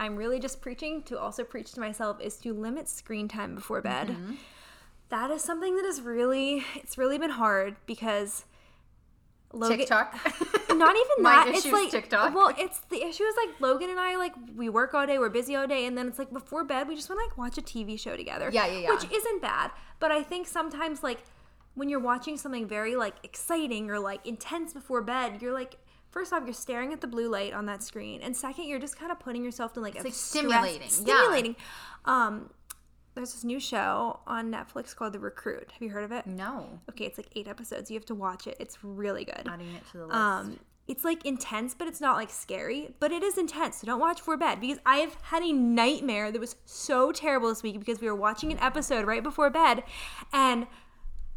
I'm 0.00 0.16
really 0.16 0.40
just 0.40 0.62
preaching 0.62 1.02
to 1.04 1.18
also 1.18 1.44
preach 1.44 1.72
to 1.72 1.80
myself 1.80 2.22
is 2.22 2.38
to 2.38 2.54
limit 2.54 2.88
screen 2.88 3.28
time 3.28 3.54
before 3.54 3.82
bed. 3.82 4.08
Mm-hmm. 4.08 4.34
That 5.10 5.30
is 5.30 5.42
something 5.42 5.76
that 5.76 5.84
is 5.84 6.00
really 6.00 6.64
it's 6.76 6.96
really 6.96 7.18
been 7.18 7.30
hard 7.30 7.76
because 7.84 8.46
Logan, 9.52 9.78
tiktok 9.78 10.14
not 10.70 10.96
even 10.96 11.22
My 11.22 11.44
that. 11.44 11.48
it's 11.48 11.66
like 11.66 11.90
TikTok. 11.90 12.34
Well, 12.34 12.54
it's 12.56 12.80
the 12.88 13.04
issue 13.04 13.24
is 13.24 13.34
like 13.36 13.60
Logan 13.60 13.90
and 13.90 14.00
I 14.00 14.16
like 14.16 14.32
we 14.56 14.70
work 14.70 14.94
all 14.94 15.06
day, 15.06 15.18
we're 15.18 15.28
busy 15.28 15.54
all 15.54 15.66
day, 15.66 15.84
and 15.84 15.98
then 15.98 16.08
it's 16.08 16.18
like 16.18 16.32
before 16.32 16.64
bed 16.64 16.88
we 16.88 16.96
just 16.96 17.10
want 17.10 17.20
to 17.20 17.26
like 17.26 17.36
watch 17.36 17.58
a 17.58 17.62
TV 17.62 18.00
show 18.00 18.16
together. 18.16 18.48
Yeah, 18.50 18.66
yeah, 18.68 18.78
yeah. 18.78 18.90
Which 18.90 19.04
isn't 19.12 19.42
bad, 19.42 19.70
but 19.98 20.10
I 20.10 20.22
think 20.22 20.48
sometimes 20.48 21.02
like 21.02 21.24
when 21.74 21.90
you're 21.90 22.00
watching 22.00 22.38
something 22.38 22.66
very 22.66 22.96
like 22.96 23.16
exciting 23.22 23.90
or 23.90 23.98
like 23.98 24.26
intense 24.26 24.72
before 24.72 25.02
bed, 25.02 25.42
you're 25.42 25.52
like. 25.52 25.76
First 26.10 26.32
off, 26.32 26.42
you're 26.44 26.52
staring 26.52 26.92
at 26.92 27.00
the 27.00 27.06
blue 27.06 27.28
light 27.28 27.52
on 27.52 27.66
that 27.66 27.82
screen, 27.82 28.20
and 28.22 28.36
second, 28.36 28.66
you're 28.66 28.80
just 28.80 28.98
kind 28.98 29.12
of 29.12 29.20
putting 29.20 29.44
yourself 29.44 29.76
in 29.76 29.82
like 29.82 29.94
a 29.94 30.02
like 30.02 30.12
stress- 30.12 30.16
stimulating, 30.16 30.80
yeah. 30.82 30.88
Stimulating. 30.88 31.56
Um, 32.04 32.50
there's 33.14 33.32
this 33.32 33.44
new 33.44 33.60
show 33.60 34.20
on 34.26 34.50
Netflix 34.52 34.94
called 34.94 35.12
The 35.12 35.18
Recruit. 35.18 35.70
Have 35.72 35.82
you 35.82 35.90
heard 35.90 36.04
of 36.04 36.12
it? 36.12 36.26
no 36.26 36.80
Okay, 36.88 37.04
it's 37.04 37.18
like 37.18 37.28
eight 37.36 37.48
episodes. 37.48 37.90
You 37.90 37.96
have 37.96 38.06
to 38.06 38.14
watch 38.14 38.46
it. 38.46 38.56
It's 38.60 38.82
really 38.82 39.24
good. 39.24 39.48
adding 39.48 39.74
it 39.74 39.82
to 39.92 39.98
the 39.98 40.06
list 40.06 40.16
Um, 40.16 40.58
it's 40.88 41.04
like 41.04 41.24
intense, 41.24 41.74
but 41.74 41.86
it's 41.86 42.00
not 42.00 42.16
like 42.16 42.30
scary. 42.30 42.94
But 42.98 43.12
it 43.12 43.22
is 43.22 43.38
intense. 43.38 43.76
So 43.78 43.86
don't 43.86 44.00
watch 44.00 44.18
before 44.18 44.36
bed 44.36 44.60
because 44.60 44.78
I've 44.84 45.14
had 45.22 45.42
a 45.42 45.52
nightmare 45.52 46.32
that 46.32 46.40
was 46.40 46.56
so 46.64 47.12
terrible 47.12 47.48
this 47.48 47.62
week 47.62 47.78
because 47.78 48.00
we 48.00 48.08
were 48.08 48.14
watching 48.16 48.50
an 48.50 48.58
episode 48.58 49.06
right 49.06 49.22
before 49.22 49.50
bed, 49.50 49.84
and 50.32 50.66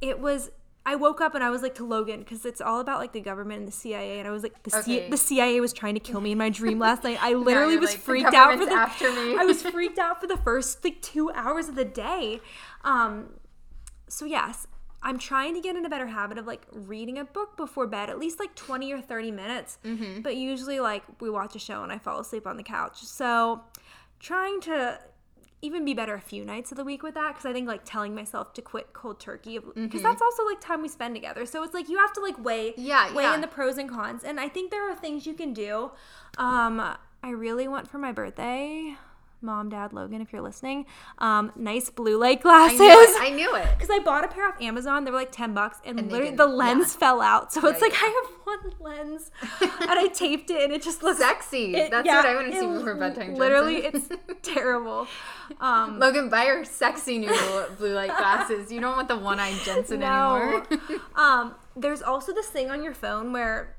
it 0.01 0.19
was. 0.19 0.49
I 0.85 0.95
woke 0.95 1.21
up 1.21 1.33
and 1.35 1.43
I 1.43 1.49
was 1.49 1.61
like 1.61 1.75
to 1.75 1.85
Logan 1.85 2.19
because 2.19 2.45
it's 2.45 2.59
all 2.59 2.79
about 2.81 2.99
like 2.99 3.13
the 3.13 3.21
government 3.21 3.59
and 3.59 3.67
the 3.67 3.71
CIA, 3.71 4.19
and 4.19 4.27
I 4.27 4.31
was 4.31 4.43
like 4.43 4.61
the 4.63 4.71
C- 4.71 4.99
Okay. 4.99 5.09
the 5.09 5.17
CIA 5.17 5.59
was 5.61 5.71
trying 5.73 5.93
to 5.93 5.99
kill 5.99 6.19
me 6.21 6.33
in 6.33 6.37
my 6.37 6.49
dream 6.49 6.77
last 6.79 7.03
night. 7.03 7.17
I 7.21 7.33
literally 7.49 7.77
was 7.77 7.91
like, 7.91 7.99
"The 7.99 8.03
freaked 8.03 8.33
out 8.33 8.57
for 8.59 8.65
the 8.65 8.71
after 8.73 9.09
me." 9.11 9.37
I 9.37 9.45
was 9.45 9.61
freaked 9.71 9.97
out 9.99 10.19
for 10.19 10.27
the 10.27 10.37
first 10.37 10.83
like 10.83 11.01
two 11.01 11.31
hours 11.31 11.69
of 11.69 11.75
the 11.75 11.85
day. 11.85 12.41
Um, 12.83 13.39
so 14.09 14.25
yes 14.25 14.67
i'm 15.01 15.17
trying 15.17 15.53
to 15.55 15.59
get 15.59 15.75
in 15.75 15.85
a 15.85 15.89
better 15.89 16.05
habit 16.07 16.37
of 16.37 16.45
like 16.45 16.65
reading 16.71 17.17
a 17.17 17.25
book 17.25 17.57
before 17.57 17.87
bed 17.87 18.09
at 18.09 18.19
least 18.19 18.39
like 18.39 18.53
20 18.55 18.93
or 18.93 19.01
30 19.01 19.31
minutes 19.31 19.77
Mm-hmm. 19.83 20.21
but 20.21 20.35
usually 20.37 20.79
like 20.79 21.03
we 21.19 21.29
watch 21.29 21.55
a 21.55 21.59
show 21.59 21.81
and 21.83 21.91
i 21.91 21.97
fall 21.97 22.19
asleep 22.19 22.45
on 22.45 22.55
the 22.55 22.63
couch 22.63 23.03
so 23.03 23.61
trying 24.19 24.61
to 24.61 24.99
even 25.63 25.83
be 25.85 25.93
better 25.93 26.13
a 26.13 26.21
few 26.21 26.43
nights 26.45 26.71
of 26.71 26.77
the 26.77 26.83
week 26.83 27.01
with 27.01 27.13
that 27.15 27.29
because 27.33 27.45
i 27.45 27.53
think 27.53 27.67
like 27.67 27.81
telling 27.85 28.13
myself 28.13 28.53
to 28.53 28.61
quit 28.61 28.93
cold 28.93 29.19
turkey 29.19 29.57
because 29.57 29.75
Mm-hmm. 29.75 30.03
that's 30.03 30.21
also 30.21 30.45
like 30.45 30.59
time 30.61 30.81
we 30.81 30.89
spend 30.89 31.15
together 31.15 31.45
so 31.45 31.63
it's 31.63 31.73
like 31.73 31.89
you 31.89 31.97
have 31.97 32.13
to 32.13 32.21
like 32.21 32.37
weigh 32.43 32.73
Yeah, 32.77 33.13
weigh 33.13 33.23
yeah. 33.23 33.33
in 33.35 33.41
the 33.41 33.47
pros 33.47 33.77
and 33.77 33.89
cons 33.89 34.23
and 34.23 34.39
i 34.39 34.47
think 34.49 34.69
there 34.71 34.87
are 34.89 34.95
things 34.95 35.25
you 35.25 35.33
can 35.33 35.53
do 35.53 35.91
um 36.37 36.79
i 37.23 37.29
really 37.29 37.67
want 37.67 37.87
for 37.89 37.97
my 37.97 38.11
birthday 38.11 38.95
mom 39.43 39.69
dad 39.69 39.93
logan 39.93 40.21
if 40.21 40.31
you're 40.33 40.41
listening 40.41 40.85
um 41.19 41.51
nice 41.55 41.89
blue 41.89 42.17
light 42.17 42.41
glasses. 42.41 42.79
I 42.81 43.29
knew 43.35 43.53
it. 43.55 43.67
because 43.77 43.89
I 43.91 43.99
bought 43.99 44.23
a 44.23 44.27
pair 44.29 44.47
off 44.47 44.59
Amazon. 44.61 45.03
They 45.03 45.11
were 45.11 45.17
like 45.17 45.31
10 45.31 45.53
bucks 45.53 45.79
and, 45.85 45.99
And 45.99 46.11
literally 46.11 46.35
the 46.35 46.47
lens 46.47 46.93
yeah. 46.93 46.99
fell 46.99 47.21
out. 47.21 47.51
So 47.53 47.67
it's 47.67 47.79
Yeah, 47.81 47.87
like 47.87 47.93
I 48.01 48.23
have 48.23 48.31
one 48.45 48.73
lens 48.79 49.31
and 49.61 49.91
I 49.91 50.07
taped 50.07 50.49
it 50.49 50.63
and 50.63 50.73
it 50.73 50.81
just 50.81 51.03
looks 51.03 51.19
Sexy. 51.19 51.75
it- 51.75 51.91
That's 51.91 52.05
yeah, 52.05 52.15
what 52.17 52.25
I 52.25 52.35
want 52.35 52.51
to 52.53 52.59
see 52.59 52.65
before 52.65 52.95
bedtime. 52.95 53.35
Literally, 53.35 53.77
it's 53.85 54.09
terrible. 54.41 55.07
Um, 55.59 55.99
Logan, 55.99 56.29
buy 56.29 56.45
her 56.45 56.63
sexy 56.65 57.17
new 57.19 57.31
blue 57.77 57.93
light 57.93 58.15
glasses. 58.17 58.71
You 58.71 58.79
don't 58.79 58.95
want 58.95 59.07
the 59.09 59.17
one-eyed 59.17 59.59
Jensen 59.65 59.99
no. 59.99 60.63
anymore. 60.69 60.99
um, 61.15 61.55
there's 61.75 62.01
also 62.01 62.33
this 62.33 62.47
thing 62.47 62.71
on 62.71 62.83
your 62.83 62.93
phone 62.93 63.33
where 63.33 63.75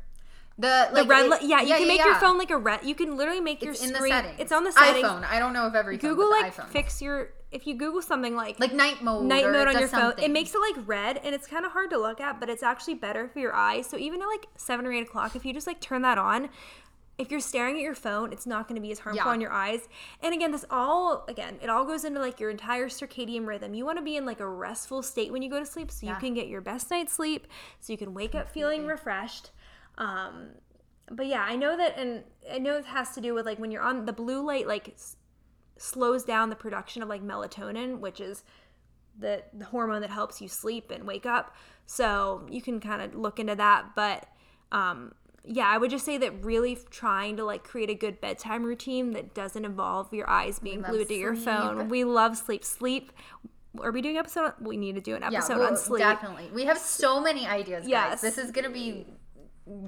the 0.58 0.88
the 0.92 1.00
like, 1.02 1.08
red 1.08 1.26
it- 1.26 1.42
yeah, 1.42 1.60
you 1.62 1.74
can 1.74 1.88
make 1.88 1.98
your 1.98 2.10
yeah. 2.12 2.20
phone 2.20 2.38
like 2.38 2.50
a 2.50 2.56
red. 2.56 2.84
You 2.84 2.94
can 2.94 3.16
literally 3.16 3.40
make 3.40 3.62
your 3.62 3.74
screen. 3.74 3.90
It's 3.90 3.98
in 3.98 4.10
the 4.10 4.18
screen. 4.20 4.34
It's 4.38 4.52
on 4.52 4.64
the 4.64 4.72
settings. 4.72 5.06
iPhone. 5.06 5.24
I 5.24 5.38
don't 5.38 5.52
know 5.52 5.66
if 5.66 5.74
every 5.74 5.98
phone, 5.98 6.10
Google 6.10 6.26
the 6.30 6.36
like 6.42 6.54
iPhone. 6.54 6.68
fix 6.68 7.02
your. 7.02 7.30
If 7.50 7.66
you 7.68 7.74
Google 7.76 8.02
something 8.02 8.34
like 8.34 8.58
like 8.58 8.72
night 8.72 9.02
mode. 9.02 9.24
night 9.26 9.44
mode 9.44 9.68
on 9.68 9.78
your 9.78 9.88
phone. 9.88 10.14
It 10.18 10.30
makes 10.30 10.54
it 10.54 10.58
like 10.58 10.86
red 10.88 11.20
and 11.22 11.34
it's 11.34 11.46
kind 11.46 11.64
of 11.64 11.72
hard 11.72 11.90
to 11.90 11.98
look 11.98 12.20
at, 12.20 12.40
but 12.40 12.48
it's 12.48 12.62
actually 12.64 12.94
better 12.94 13.28
for 13.28 13.38
your 13.38 13.54
eyes. 13.54 13.86
So 13.86 13.96
even 13.96 14.20
at 14.22 14.26
like 14.26 14.46
seven 14.56 14.86
or 14.86 14.92
eight 14.92 15.02
o'clock, 15.04 15.36
if 15.36 15.44
you 15.44 15.52
just 15.52 15.66
like 15.68 15.80
turn 15.80 16.02
that 16.02 16.18
on, 16.18 16.48
if 17.16 17.30
you're 17.30 17.38
staring 17.38 17.76
at 17.76 17.82
your 17.82 17.94
phone, 17.94 18.32
it's 18.32 18.44
not 18.44 18.66
going 18.66 18.74
to 18.74 18.80
be 18.82 18.90
as 18.90 18.98
harmful 18.98 19.24
Yeah. 19.24 19.30
on 19.30 19.40
your 19.40 19.52
eyes. 19.52 19.88
And 20.20 20.34
again, 20.34 20.50
this 20.50 20.64
all 20.68 21.24
again, 21.28 21.58
it 21.62 21.70
all 21.70 21.84
goes 21.84 22.04
into 22.04 22.18
like 22.18 22.40
your 22.40 22.50
entire 22.50 22.88
circadian 22.88 23.46
rhythm. 23.46 23.72
You 23.72 23.84
want 23.84 23.98
to 23.98 24.04
be 24.04 24.16
in 24.16 24.26
like 24.26 24.40
a 24.40 24.48
restful 24.48 25.00
state 25.04 25.30
when 25.30 25.40
you 25.40 25.48
go 25.48 25.60
to 25.60 25.66
sleep, 25.66 25.92
so 25.92 26.08
you 26.08 26.14
can 26.16 26.34
get 26.34 26.48
your 26.48 26.60
best 26.60 26.90
night's 26.90 27.12
sleep, 27.12 27.46
so 27.78 27.92
you 27.92 27.96
can 27.96 28.14
wake 28.14 28.34
up 28.34 28.50
feeling 28.50 28.84
refreshed. 28.86 29.50
Um, 29.98 30.48
but 31.10 31.26
yeah, 31.26 31.44
I 31.46 31.56
know 31.56 31.76
that, 31.76 31.98
and 31.98 32.24
I 32.50 32.58
know 32.58 32.76
it 32.76 32.86
has 32.86 33.10
to 33.14 33.20
do 33.20 33.34
with 33.34 33.46
like 33.46 33.58
when 33.58 33.70
you're 33.70 33.82
on 33.82 34.06
the 34.06 34.12
blue 34.12 34.44
light, 34.44 34.66
like 34.66 34.90
s- 34.90 35.16
slows 35.76 36.24
down 36.24 36.50
the 36.50 36.56
production 36.56 37.02
of 37.02 37.08
like 37.08 37.22
melatonin, 37.22 37.98
which 38.00 38.20
is 38.20 38.42
the, 39.18 39.42
the 39.52 39.66
hormone 39.66 40.00
that 40.00 40.10
helps 40.10 40.40
you 40.40 40.48
sleep 40.48 40.90
and 40.90 41.04
wake 41.04 41.26
up. 41.26 41.54
So 41.86 42.46
you 42.50 42.62
can 42.62 42.80
kind 42.80 43.02
of 43.02 43.14
look 43.14 43.38
into 43.38 43.54
that. 43.54 43.90
But 43.94 44.26
um, 44.72 45.14
yeah, 45.44 45.68
I 45.68 45.76
would 45.76 45.90
just 45.90 46.04
say 46.06 46.16
that 46.18 46.42
really 46.42 46.78
trying 46.90 47.36
to 47.36 47.44
like 47.44 47.62
create 47.64 47.90
a 47.90 47.94
good 47.94 48.20
bedtime 48.20 48.64
routine 48.64 49.12
that 49.12 49.34
doesn't 49.34 49.64
involve 49.64 50.12
your 50.12 50.28
eyes 50.28 50.58
being 50.58 50.80
glued 50.80 51.08
to 51.08 51.14
your 51.14 51.36
phone. 51.36 51.88
We 51.90 52.04
love 52.04 52.36
sleep. 52.38 52.64
Sleep. 52.64 53.12
Are 53.82 53.90
we 53.92 54.00
doing 54.00 54.16
episode? 54.16 54.54
We 54.60 54.76
need 54.76 54.94
to 54.94 55.00
do 55.00 55.14
an 55.16 55.22
Yeah, 55.30 55.38
episode 55.38 55.58
well, 55.58 55.68
on 55.70 55.76
sleep. 55.76 55.98
definitely. 56.00 56.48
We 56.54 56.64
have 56.64 56.78
so 56.78 57.20
many 57.20 57.46
ideas, 57.46 57.86
Yes. 57.86 58.20
This 58.22 58.38
is 58.38 58.50
gonna 58.52 58.70
be 58.70 59.06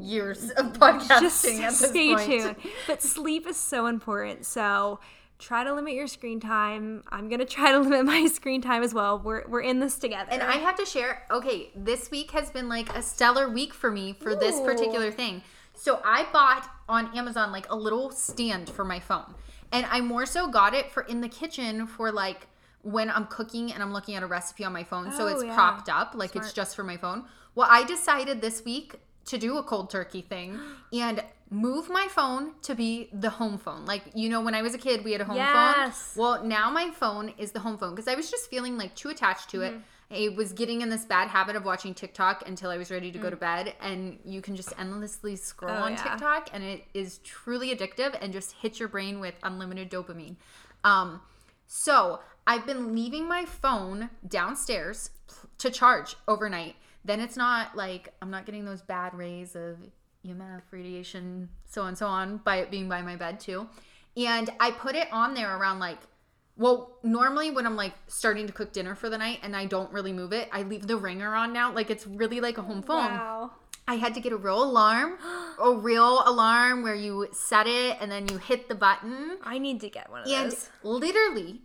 years 0.00 0.50
of 0.50 0.72
podcasting 0.72 1.08
Just 1.20 1.44
at 1.46 1.70
this 1.70 1.88
stay 1.90 2.14
point. 2.14 2.26
tuned. 2.26 2.56
But 2.86 3.02
sleep 3.02 3.46
is 3.46 3.56
so 3.56 3.86
important. 3.86 4.46
So 4.46 5.00
try 5.38 5.64
to 5.64 5.74
limit 5.74 5.92
your 5.94 6.06
screen 6.06 6.40
time. 6.40 7.02
I'm 7.10 7.28
gonna 7.28 7.44
try 7.44 7.72
to 7.72 7.78
limit 7.80 8.04
my 8.06 8.26
screen 8.26 8.62
time 8.62 8.82
as 8.82 8.94
well. 8.94 9.18
We're 9.18 9.46
we're 9.48 9.60
in 9.60 9.80
this 9.80 9.98
together. 9.98 10.30
And 10.30 10.42
I 10.42 10.52
have 10.56 10.76
to 10.76 10.86
share, 10.86 11.24
okay, 11.30 11.70
this 11.74 12.10
week 12.10 12.30
has 12.30 12.50
been 12.50 12.68
like 12.68 12.94
a 12.96 13.02
stellar 13.02 13.48
week 13.48 13.74
for 13.74 13.90
me 13.90 14.14
for 14.14 14.34
this 14.34 14.60
particular 14.60 15.10
thing. 15.10 15.42
So 15.74 16.00
I 16.04 16.26
bought 16.32 16.70
on 16.88 17.14
Amazon 17.16 17.52
like 17.52 17.70
a 17.70 17.76
little 17.76 18.10
stand 18.10 18.70
for 18.70 18.84
my 18.84 18.98
phone. 18.98 19.34
And 19.72 19.84
I 19.90 20.00
more 20.00 20.24
so 20.24 20.48
got 20.48 20.72
it 20.74 20.90
for 20.90 21.02
in 21.02 21.20
the 21.20 21.28
kitchen 21.28 21.86
for 21.86 22.10
like 22.12 22.46
when 22.82 23.10
I'm 23.10 23.26
cooking 23.26 23.72
and 23.72 23.82
I'm 23.82 23.92
looking 23.92 24.14
at 24.14 24.22
a 24.22 24.26
recipe 24.26 24.64
on 24.64 24.72
my 24.72 24.84
phone. 24.84 25.10
so 25.12 25.24
Oh, 25.24 25.26
it's 25.26 25.44
yeah. 25.44 25.54
propped 25.54 25.88
up, 25.90 26.12
like 26.14 26.34
it's 26.36 26.52
just 26.52 26.76
for 26.76 26.84
my 26.84 26.96
phone. 26.96 27.24
Well, 27.56 27.66
I 27.70 27.84
decided 27.84 28.40
this 28.40 28.64
week 28.64 28.94
to 29.26 29.38
do 29.38 29.58
a 29.58 29.62
cold 29.62 29.90
turkey 29.90 30.22
thing 30.22 30.58
and 30.92 31.22
move 31.50 31.88
my 31.88 32.06
phone 32.10 32.52
to 32.62 32.74
be 32.74 33.08
the 33.12 33.30
home 33.30 33.58
phone. 33.58 33.84
Like, 33.86 34.02
you 34.14 34.28
know, 34.28 34.40
when 34.40 34.54
I 34.54 34.62
was 34.62 34.74
a 34.74 34.78
kid, 34.78 35.04
we 35.04 35.12
had 35.12 35.20
a 35.20 35.24
home 35.24 35.36
Yes. 35.36 35.52
phone. 36.14 36.20
Well, 36.22 36.44
now 36.44 36.70
my 36.70 36.90
phone 36.90 37.32
is 37.38 37.52
the 37.52 37.60
home 37.60 37.78
phone 37.78 37.94
because 37.94 38.08
I 38.08 38.14
was 38.14 38.30
just 38.30 38.48
feeling 38.50 38.76
like 38.76 38.94
too 38.96 39.08
attached 39.10 39.50
to 39.50 39.62
it. 39.62 39.74
I 40.10 40.28
was 40.36 40.52
getting 40.52 40.82
in 40.82 40.88
this 40.88 41.04
bad 41.04 41.28
habit 41.28 41.56
of 41.56 41.64
watching 41.64 41.92
TikTok 41.92 42.48
until 42.48 42.70
I 42.70 42.76
was 42.76 42.92
ready 42.92 43.10
to 43.10 43.18
go 43.18 43.28
to 43.28 43.36
bed. 43.36 43.74
And 43.80 44.18
you 44.24 44.40
can 44.40 44.54
just 44.54 44.72
endlessly 44.78 45.34
scroll 45.34 45.76
Oh, 45.76 45.82
on 45.82 45.92
yeah. 45.92 46.02
TikTok, 46.02 46.50
and 46.52 46.62
it 46.62 46.84
is 46.94 47.18
truly 47.18 47.74
addictive 47.74 48.16
and 48.20 48.32
just 48.32 48.52
hits 48.52 48.78
your 48.78 48.88
brain 48.88 49.18
with 49.18 49.34
unlimited 49.42 49.90
dopamine. 49.90 50.36
Um, 50.84 51.20
so 51.66 52.20
I've 52.46 52.64
been 52.66 52.94
leaving 52.94 53.26
my 53.26 53.44
phone 53.44 54.10
downstairs 54.28 55.10
to 55.58 55.70
charge 55.70 56.14
overnight. 56.28 56.76
Then 57.06 57.20
it's 57.20 57.36
not 57.36 57.76
like 57.76 58.12
I'm 58.20 58.30
not 58.30 58.46
getting 58.46 58.64
those 58.64 58.82
bad 58.82 59.14
rays 59.14 59.54
of 59.54 59.76
EMF 60.26 60.62
radiation, 60.72 61.48
so 61.64 61.82
on, 61.82 61.88
and 61.88 61.98
so 61.98 62.06
on, 62.06 62.38
by 62.38 62.56
it 62.56 62.70
being 62.70 62.88
by 62.88 63.00
my 63.02 63.14
bed 63.16 63.38
too. 63.40 63.68
And 64.16 64.50
I 64.58 64.72
put 64.72 64.94
it 64.96 65.08
on 65.12 65.34
there 65.34 65.56
around 65.56 65.78
like, 65.78 65.98
well, 66.56 66.96
normally 67.02 67.50
when 67.50 67.66
I'm 67.66 67.76
like 67.76 67.92
starting 68.08 68.46
to 68.46 68.52
cook 68.52 68.72
dinner 68.72 68.94
for 68.94 69.08
the 69.10 69.18
night 69.18 69.40
and 69.42 69.54
I 69.54 69.66
don't 69.66 69.92
really 69.92 70.12
move 70.12 70.32
it, 70.32 70.48
I 70.52 70.62
leave 70.62 70.86
the 70.86 70.96
ringer 70.96 71.34
on 71.34 71.52
now. 71.52 71.72
Like 71.72 71.90
it's 71.90 72.06
really 72.06 72.40
like 72.40 72.58
a 72.58 72.62
home 72.62 72.82
phone. 72.82 73.12
wow. 73.12 73.50
I 73.88 73.94
had 73.96 74.14
to 74.14 74.20
get 74.20 74.32
a 74.32 74.36
real 74.36 74.64
alarm, 74.64 75.16
a 75.62 75.70
real 75.72 76.22
alarm 76.26 76.82
where 76.82 76.96
you 76.96 77.28
set 77.32 77.68
it 77.68 77.98
and 78.00 78.10
then 78.10 78.26
you 78.26 78.38
hit 78.38 78.68
the 78.68 78.74
button. 78.74 79.38
I 79.44 79.58
need 79.58 79.80
to 79.82 79.88
get 79.90 80.10
one 80.10 80.22
of 80.22 80.28
And 80.28 80.50
those. 80.50 80.70
literally, 80.82 81.60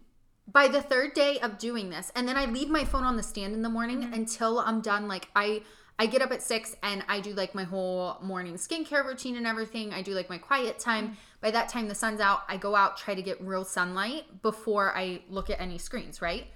by 0.48 0.68
the 0.68 0.82
third 0.82 1.14
day 1.14 1.40
of 1.40 1.58
doing 1.58 1.90
this, 1.90 2.12
and 2.16 2.28
then 2.28 2.38
I 2.38 2.46
leave 2.46 2.70
my 2.70 2.84
phone 2.84 3.04
on 3.04 3.16
the 3.18 3.24
stand 3.24 3.54
in 3.54 3.62
the 3.62 3.70
morning 3.70 4.02
Mm-hmm. 4.02 4.14
until 4.14 4.60
I'm 4.60 4.82
done. 4.82 5.08
Like 5.08 5.30
I, 5.36 5.62
I 6.00 6.06
get 6.08 6.22
up 6.22 6.32
at 6.32 6.42
six 6.42 6.76
and 6.84 7.04
I 7.08 7.20
do 7.20 7.34
like 7.34 7.54
my 7.56 7.64
whole 7.64 8.18
morning 8.22 8.56
skincare 8.56 9.06
routine 9.06 9.36
and 9.38 9.46
everything. 9.48 9.94
I 9.94 10.02
do 10.02 10.14
like 10.14 10.30
my 10.30 10.38
quiet 10.38 10.80
time. 10.80 11.06
Mm-hmm. 11.06 11.16
By 11.42 11.52
that 11.52 11.70
time, 11.70 11.88
the 11.88 11.96
sun's 11.96 12.20
out. 12.20 12.42
I 12.48 12.58
go 12.58 12.76
out, 12.76 12.98
try 12.98 13.16
to 13.16 13.22
get 13.22 13.42
real 13.42 13.64
sunlight 13.64 14.42
before 14.42 14.96
I 14.96 15.22
look 15.30 15.50
at 15.50 15.62
any 15.62 15.78
screens. 15.78 16.22
Right. 16.22 16.48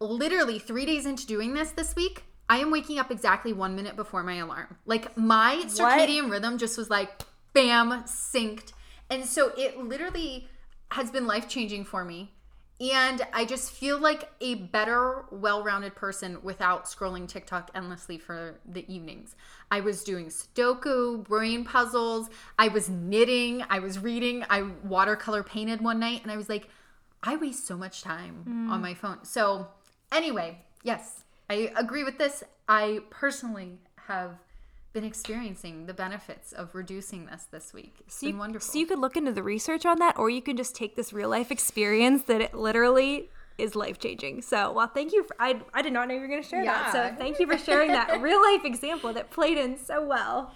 Literally 0.00 0.58
three 0.58 0.86
days 0.86 1.04
into 1.06 1.26
doing 1.26 1.52
this 1.54 1.72
this 1.72 1.94
week, 1.94 2.24
I 2.48 2.58
am 2.58 2.70
waking 2.70 2.98
up 2.98 3.10
exactly 3.10 3.52
one 3.52 3.76
minute 3.76 3.94
before 3.96 4.22
my 4.22 4.36
alarm. 4.36 4.78
Like 4.86 5.16
my 5.16 5.62
circadian 5.66 6.30
rhythm 6.30 6.58
just 6.58 6.78
was 6.78 6.88
like 6.90 7.10
bam 7.52 7.90
synced 8.04 8.72
and 9.10 9.24
so 9.24 9.52
it 9.58 9.76
literally 9.76 10.48
has 10.92 11.10
been 11.10 11.26
life 11.26 11.48
changing 11.48 11.84
for 11.84 12.04
me 12.04 12.32
and 12.80 13.22
i 13.32 13.44
just 13.44 13.70
feel 13.70 13.98
like 13.98 14.30
a 14.40 14.54
better 14.54 15.24
well-rounded 15.30 15.94
person 15.94 16.38
without 16.42 16.84
scrolling 16.86 17.28
tiktok 17.28 17.70
endlessly 17.74 18.18
for 18.18 18.58
the 18.66 18.90
evenings. 18.92 19.36
I 19.70 19.80
was 19.80 20.02
doing 20.02 20.26
sudoku 20.26 21.22
brain 21.24 21.64
puzzles. 21.64 22.28
I 22.58 22.68
was 22.68 22.88
knitting. 22.88 23.62
I 23.70 23.78
was 23.78 23.98
reading. 23.98 24.44
I 24.50 24.62
watercolor 24.82 25.42
painted 25.42 25.80
one 25.80 26.00
night 26.00 26.22
and 26.22 26.32
i 26.32 26.36
was 26.36 26.48
like 26.48 26.68
i 27.22 27.36
waste 27.36 27.66
so 27.66 27.76
much 27.76 28.02
time 28.02 28.68
on 28.70 28.78
mm. 28.78 28.82
my 28.82 28.94
phone. 28.94 29.24
So 29.24 29.68
anyway 30.10 30.58
yes 30.82 31.24
i 31.48 31.72
agree 31.76 32.04
with 32.04 32.18
this. 32.18 32.42
I 32.68 33.00
personally 33.10 33.78
have 34.06 34.38
been 34.92 35.04
experiencing 35.04 35.86
the 35.86 35.94
benefits 35.94 36.52
of 36.52 36.74
reducing 36.74 37.26
this 37.26 37.44
this 37.50 37.72
week. 37.72 37.94
It's 38.06 38.16
So 38.16 38.26
been 38.26 38.34
you, 38.34 38.40
wonderful. 38.40 38.72
so 38.72 38.78
you 38.78 38.86
could 38.86 38.98
look 38.98 39.16
into 39.16 39.32
the 39.32 39.42
research 39.42 39.86
on 39.86 39.98
that, 40.00 40.18
or 40.18 40.30
you 40.30 40.42
can 40.42 40.56
just 40.56 40.74
take 40.74 40.96
this 40.96 41.12
real 41.12 41.28
life 41.28 41.50
experience 41.50 42.24
that 42.24 42.40
it 42.40 42.54
literally 42.54 43.30
is 43.58 43.76
life 43.76 43.98
changing. 43.98 44.42
So, 44.42 44.72
well, 44.72 44.88
thank 44.88 45.12
you. 45.12 45.22
For, 45.24 45.36
I 45.38 45.60
I 45.74 45.82
did 45.82 45.92
not 45.92 46.08
know 46.08 46.14
you 46.14 46.20
were 46.20 46.28
going 46.28 46.42
to 46.42 46.48
share 46.48 46.64
that. 46.64 46.92
So, 46.92 47.14
thank 47.18 47.38
you 47.38 47.46
for 47.46 47.58
sharing 47.58 47.92
that 47.92 48.20
real 48.22 48.40
life 48.42 48.64
example 48.64 49.12
that 49.12 49.30
played 49.30 49.58
in 49.58 49.76
so 49.78 50.04
well. 50.04 50.54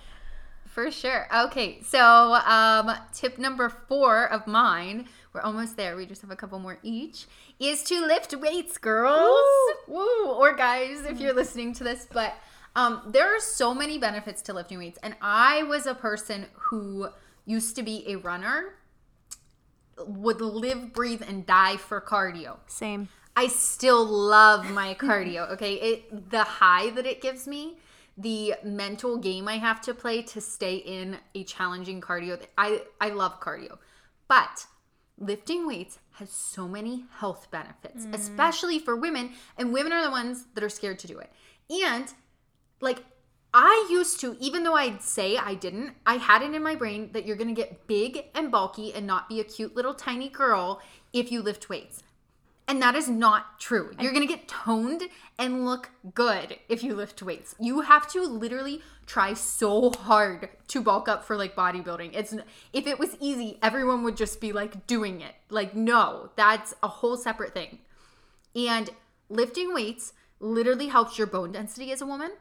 For 0.66 0.90
sure. 0.90 1.28
Okay, 1.32 1.82
so 1.82 2.00
um, 2.00 2.90
tip 3.12 3.38
number 3.38 3.68
four 3.68 4.24
of 4.32 4.48
mine, 4.48 5.06
we're 5.32 5.42
almost 5.42 5.76
there. 5.76 5.94
We 5.94 6.04
just 6.06 6.20
have 6.22 6.32
a 6.32 6.36
couple 6.36 6.58
more 6.58 6.78
each, 6.82 7.26
is 7.60 7.84
to 7.84 8.04
lift 8.04 8.34
weights, 8.34 8.76
girls. 8.78 9.38
Woo! 9.86 10.26
Or 10.30 10.52
guys, 10.56 11.04
if 11.04 11.20
you're 11.20 11.34
listening 11.34 11.74
to 11.74 11.84
this. 11.84 12.08
But 12.12 12.34
um, 12.76 13.02
there 13.06 13.34
are 13.34 13.40
so 13.40 13.74
many 13.74 13.98
benefits 13.98 14.42
to 14.42 14.52
lifting 14.52 14.78
weights. 14.78 14.98
And 15.02 15.14
I 15.20 15.62
was 15.62 15.86
a 15.86 15.94
person 15.94 16.46
who 16.54 17.08
used 17.46 17.76
to 17.76 17.82
be 17.82 18.04
a 18.08 18.16
runner, 18.16 18.74
would 19.98 20.40
live, 20.40 20.92
breathe, 20.92 21.22
and 21.26 21.46
die 21.46 21.76
for 21.76 22.00
cardio. 22.00 22.58
Same. 22.66 23.08
I 23.36 23.48
still 23.48 24.04
love 24.04 24.70
my 24.70 24.94
cardio. 24.94 25.50
Okay, 25.54 25.74
it 25.74 26.30
the 26.30 26.44
high 26.44 26.90
that 26.90 27.06
it 27.06 27.20
gives 27.20 27.46
me, 27.46 27.78
the 28.16 28.54
mental 28.64 29.18
game 29.18 29.48
I 29.48 29.58
have 29.58 29.80
to 29.82 29.94
play 29.94 30.22
to 30.22 30.40
stay 30.40 30.76
in 30.76 31.18
a 31.34 31.44
challenging 31.44 32.00
cardio. 32.00 32.40
I 32.56 32.82
I 33.00 33.10
love 33.10 33.40
cardio, 33.40 33.78
but 34.28 34.66
lifting 35.18 35.66
weights 35.66 35.98
has 36.12 36.30
so 36.30 36.68
many 36.68 37.06
health 37.18 37.48
benefits, 37.50 38.06
especially 38.12 38.78
for 38.78 38.94
women, 38.96 39.30
and 39.58 39.72
women 39.72 39.92
are 39.92 40.02
the 40.02 40.10
ones 40.10 40.46
that 40.54 40.62
are 40.62 40.68
scared 40.68 40.98
to 41.00 41.06
do 41.06 41.18
it. 41.18 41.32
And 41.70 42.12
like 42.84 43.02
I 43.52 43.86
used 43.90 44.20
to, 44.20 44.36
even 44.40 44.64
though 44.64 44.74
I'd 44.74 45.02
say 45.02 45.36
I 45.36 45.54
didn't, 45.54 45.94
I 46.04 46.16
had 46.16 46.42
it 46.42 46.54
in 46.54 46.62
my 46.62 46.74
brain 46.74 47.10
that 47.12 47.24
you're 47.24 47.36
gonna 47.36 47.52
get 47.52 47.86
big 47.86 48.24
and 48.34 48.50
bulky 48.50 48.92
and 48.92 49.06
not 49.06 49.28
be 49.28 49.40
a 49.40 49.44
cute 49.44 49.74
little 49.74 49.94
tiny 49.94 50.28
girl 50.28 50.80
if 51.12 51.32
you 51.32 51.40
lift 51.40 51.68
weights. 51.68 52.02
And 52.66 52.80
that 52.80 52.94
is 52.94 53.08
not 53.08 53.60
true. 53.60 53.92
You're 54.00 54.12
gonna 54.12 54.26
get 54.26 54.48
toned 54.48 55.02
and 55.38 55.64
look 55.64 55.90
good 56.14 56.58
if 56.68 56.82
you 56.82 56.94
lift 56.94 57.22
weights. 57.22 57.54
You 57.60 57.82
have 57.82 58.10
to 58.12 58.22
literally 58.22 58.82
try 59.06 59.34
so 59.34 59.90
hard 59.90 60.48
to 60.68 60.80
bulk 60.80 61.08
up 61.08 61.24
for 61.24 61.36
like 61.36 61.54
bodybuilding. 61.54 62.14
It's 62.14 62.34
if 62.72 62.86
it 62.86 62.98
was 62.98 63.16
easy, 63.20 63.58
everyone 63.62 64.02
would 64.02 64.16
just 64.16 64.40
be 64.40 64.52
like 64.52 64.86
doing 64.86 65.20
it. 65.20 65.34
Like, 65.50 65.76
no, 65.76 66.30
that's 66.36 66.74
a 66.82 66.88
whole 66.88 67.16
separate 67.16 67.54
thing. 67.54 67.78
And 68.56 68.90
lifting 69.28 69.72
weights 69.74 70.12
literally 70.40 70.88
helps 70.88 71.18
your 71.18 71.26
bone 71.26 71.52
density 71.52 71.92
as 71.92 72.00
a 72.00 72.06
woman. 72.06 72.32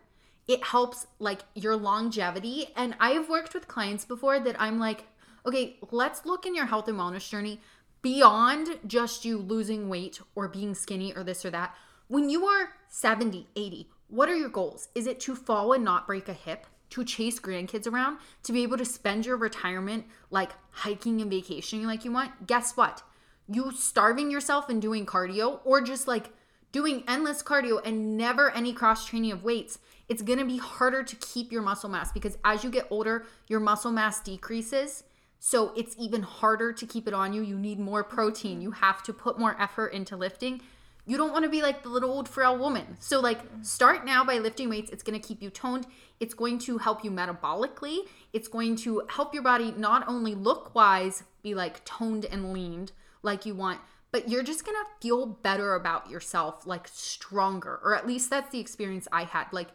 It 0.48 0.64
helps 0.64 1.08
like 1.20 1.42
your 1.56 1.76
longevity. 1.76 2.68
And 2.76 2.96
I've 3.00 3.30
worked 3.30 3.54
with 3.54 3.68
clients 3.68 4.06
before 4.06 4.40
that 4.40 4.60
I'm 4.60 4.80
like, 4.80 5.06
okay, 5.46 5.78
let's 5.92 6.26
look 6.26 6.46
in 6.46 6.56
your 6.56 6.66
health 6.66 6.88
and 6.88 6.98
wellness 6.98 7.30
journey 7.30 7.60
beyond 8.02 8.80
just 8.86 9.24
you 9.24 9.38
losing 9.38 9.90
weight 9.90 10.20
or 10.36 10.48
being 10.48 10.76
skinny 10.76 11.14
or 11.16 11.24
this 11.24 11.46
or 11.46 11.52
that. 11.52 11.76
When 12.08 12.30
you 12.30 12.46
are 12.46 12.70
70, 12.90 13.48
80, 13.56 13.90
what 14.10 14.30
are 14.30 14.36
your 14.36 14.50
goals? 14.50 14.90
Is 14.94 15.08
it 15.08 15.20
to 15.22 15.36
fall 15.36 15.74
and 15.74 15.84
not 15.84 16.08
break 16.08 16.28
a 16.28 16.34
hip? 16.34 16.68
To 16.92 17.04
chase 17.04 17.40
grandkids 17.40 17.88
around? 17.88 18.20
To 18.44 18.54
be 18.54 18.62
able 18.62 18.78
to 18.78 18.86
spend 18.86 19.26
your 19.26 19.38
retirement 19.38 20.06
like 20.30 20.52
hiking 20.70 21.22
and 21.22 21.32
vacationing 21.32 21.88
like 21.88 22.06
you 22.06 22.12
want? 22.12 22.46
Guess 22.46 22.78
what? 22.78 23.02
you 23.48 23.72
starving 23.72 24.32
yourself 24.32 24.70
and 24.70 24.82
doing 24.82 25.06
cardio 25.06 25.60
or 25.64 25.82
just 25.82 26.08
like 26.08 26.30
doing 26.72 27.04
endless 27.08 27.44
cardio 27.44 27.86
and 27.86 28.18
never 28.18 28.52
any 28.52 28.74
cross 28.74 29.06
training 29.06 29.32
of 29.32 29.44
weights, 29.44 29.80
it's 30.10 30.22
going 30.22 30.40
to 30.40 30.46
be 30.46 30.58
harder 30.58 31.04
to 31.04 31.16
keep 31.16 31.52
your 31.52 31.62
muscle 31.62 31.90
mass 31.90 32.12
because 32.12 32.38
as 32.44 32.64
you 32.64 32.70
get 32.70 32.88
older, 32.90 33.26
your 33.48 33.60
muscle 33.60 33.92
mass 33.92 34.20
decreases. 34.20 35.04
So 35.40 35.74
it's 35.76 35.96
even 36.00 36.24
harder 36.24 36.72
to 36.72 36.86
keep 36.86 37.08
it 37.08 37.14
on 37.14 37.34
you. 37.34 37.42
You 37.42 37.58
need 37.58 37.80
more 37.80 38.04
protein. 38.04 38.62
You 38.62 38.72
have 38.72 39.04
to 39.04 39.14
put 39.14 39.38
more 39.38 39.60
effort 39.60 39.88
into 39.88 40.16
lifting. 40.16 40.62
You 41.06 41.18
don't 41.18 41.34
want 41.34 41.44
to 41.44 41.50
be 41.50 41.62
like 41.62 41.84
the 41.84 41.90
little 41.90 42.12
old 42.12 42.30
frail 42.30 42.58
woman. 42.58 42.96
So 43.00 43.20
like 43.20 43.40
start 43.62 44.06
now 44.06 44.24
by 44.24 44.38
lifting 44.38 44.70
weights. 44.70 44.90
It's 44.90 45.04
going 45.04 45.20
to 45.20 45.28
keep 45.28 45.42
you 45.42 45.50
toned. 45.50 45.86
It's 46.20 46.34
going 46.34 46.60
to 46.60 46.78
help 46.78 47.04
you 47.04 47.12
metabolically. 47.12 48.00
It's 48.32 48.48
going 48.48 48.78
to 48.78 49.04
help 49.10 49.34
your 49.34 49.44
body 49.44 49.74
not 49.76 50.08
only 50.08 50.34
look 50.34 50.74
wise, 50.74 51.24
be 51.42 51.54
like 51.54 51.84
toned 51.84 52.24
and 52.26 52.54
leaned 52.54 52.94
like 53.22 53.46
you 53.46 53.54
want, 53.54 53.82
but 54.12 54.30
you're 54.30 54.44
just 54.44 54.66
going 54.66 54.78
to 54.78 55.02
feel 55.02 55.26
better 55.26 55.76
about 55.76 56.10
yourself, 56.10 56.66
like 56.66 56.88
stronger. 56.88 57.82
Or 57.84 57.96
at 57.96 58.08
least 58.08 58.30
that's 58.30 58.52
the 58.52 58.60
experience 58.60 59.08
I 59.12 59.26
had. 59.26 59.48
Like 59.52 59.70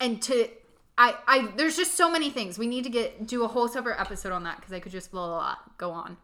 and 0.00 0.20
to 0.22 0.48
I, 0.98 1.14
I, 1.26 1.48
there's 1.56 1.78
just 1.78 1.94
so 1.94 2.10
many 2.10 2.28
things. 2.28 2.58
We 2.58 2.66
need 2.66 2.84
to 2.84 2.90
get 2.90 3.26
do 3.26 3.42
a 3.44 3.48
whole 3.48 3.68
separate 3.68 3.98
episode 3.98 4.32
on 4.32 4.42
that 4.44 4.56
because 4.56 4.74
I 4.74 4.80
could 4.80 4.92
just 4.92 5.10
blah, 5.10 5.26
blah, 5.26 5.38
blah, 5.38 5.56
go 5.78 5.92
on. 5.92 6.18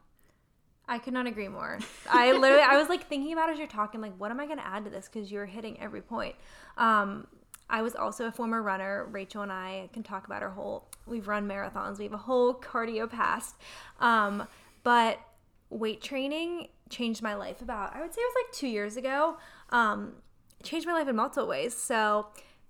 I 0.86 0.98
could 0.98 1.14
not 1.14 1.26
agree 1.26 1.48
more. 1.48 1.78
I 2.10 2.32
literally, 2.32 2.62
I 2.62 2.76
was 2.76 2.88
like 2.88 3.08
thinking 3.08 3.32
about 3.32 3.48
as 3.48 3.58
you're 3.58 3.66
talking, 3.66 4.00
like, 4.00 4.12
what 4.18 4.30
am 4.30 4.38
I 4.38 4.44
going 4.44 4.58
to 4.58 4.66
add 4.66 4.84
to 4.84 4.90
this? 4.90 5.08
Because 5.08 5.32
you're 5.32 5.46
hitting 5.46 5.80
every 5.80 6.02
point. 6.02 6.34
Um, 6.76 7.26
I 7.68 7.82
was 7.82 7.96
also 7.96 8.26
a 8.26 8.30
former 8.32 8.62
runner. 8.62 9.06
Rachel 9.10 9.42
and 9.42 9.50
I 9.50 9.88
can 9.92 10.02
talk 10.02 10.26
about 10.26 10.42
our 10.42 10.50
whole. 10.50 10.88
We've 11.06 11.26
run 11.26 11.48
marathons. 11.48 11.98
We 11.98 12.04
have 12.04 12.12
a 12.12 12.18
whole 12.18 12.54
cardio 12.54 13.10
past. 13.10 13.56
Um, 13.98 14.46
but 14.84 15.18
weight 15.70 16.02
training 16.02 16.68
changed 16.90 17.22
my 17.22 17.34
life 17.34 17.62
about. 17.62 17.96
I 17.96 18.02
would 18.02 18.14
say 18.14 18.20
it 18.20 18.24
was 18.24 18.44
like 18.44 18.54
two 18.54 18.68
years 18.68 18.96
ago. 18.96 19.38
Um, 19.70 20.12
changed 20.62 20.86
my 20.86 20.92
life 20.92 21.08
in 21.08 21.16
multiple 21.16 21.48
ways. 21.48 21.74
So, 21.74 22.28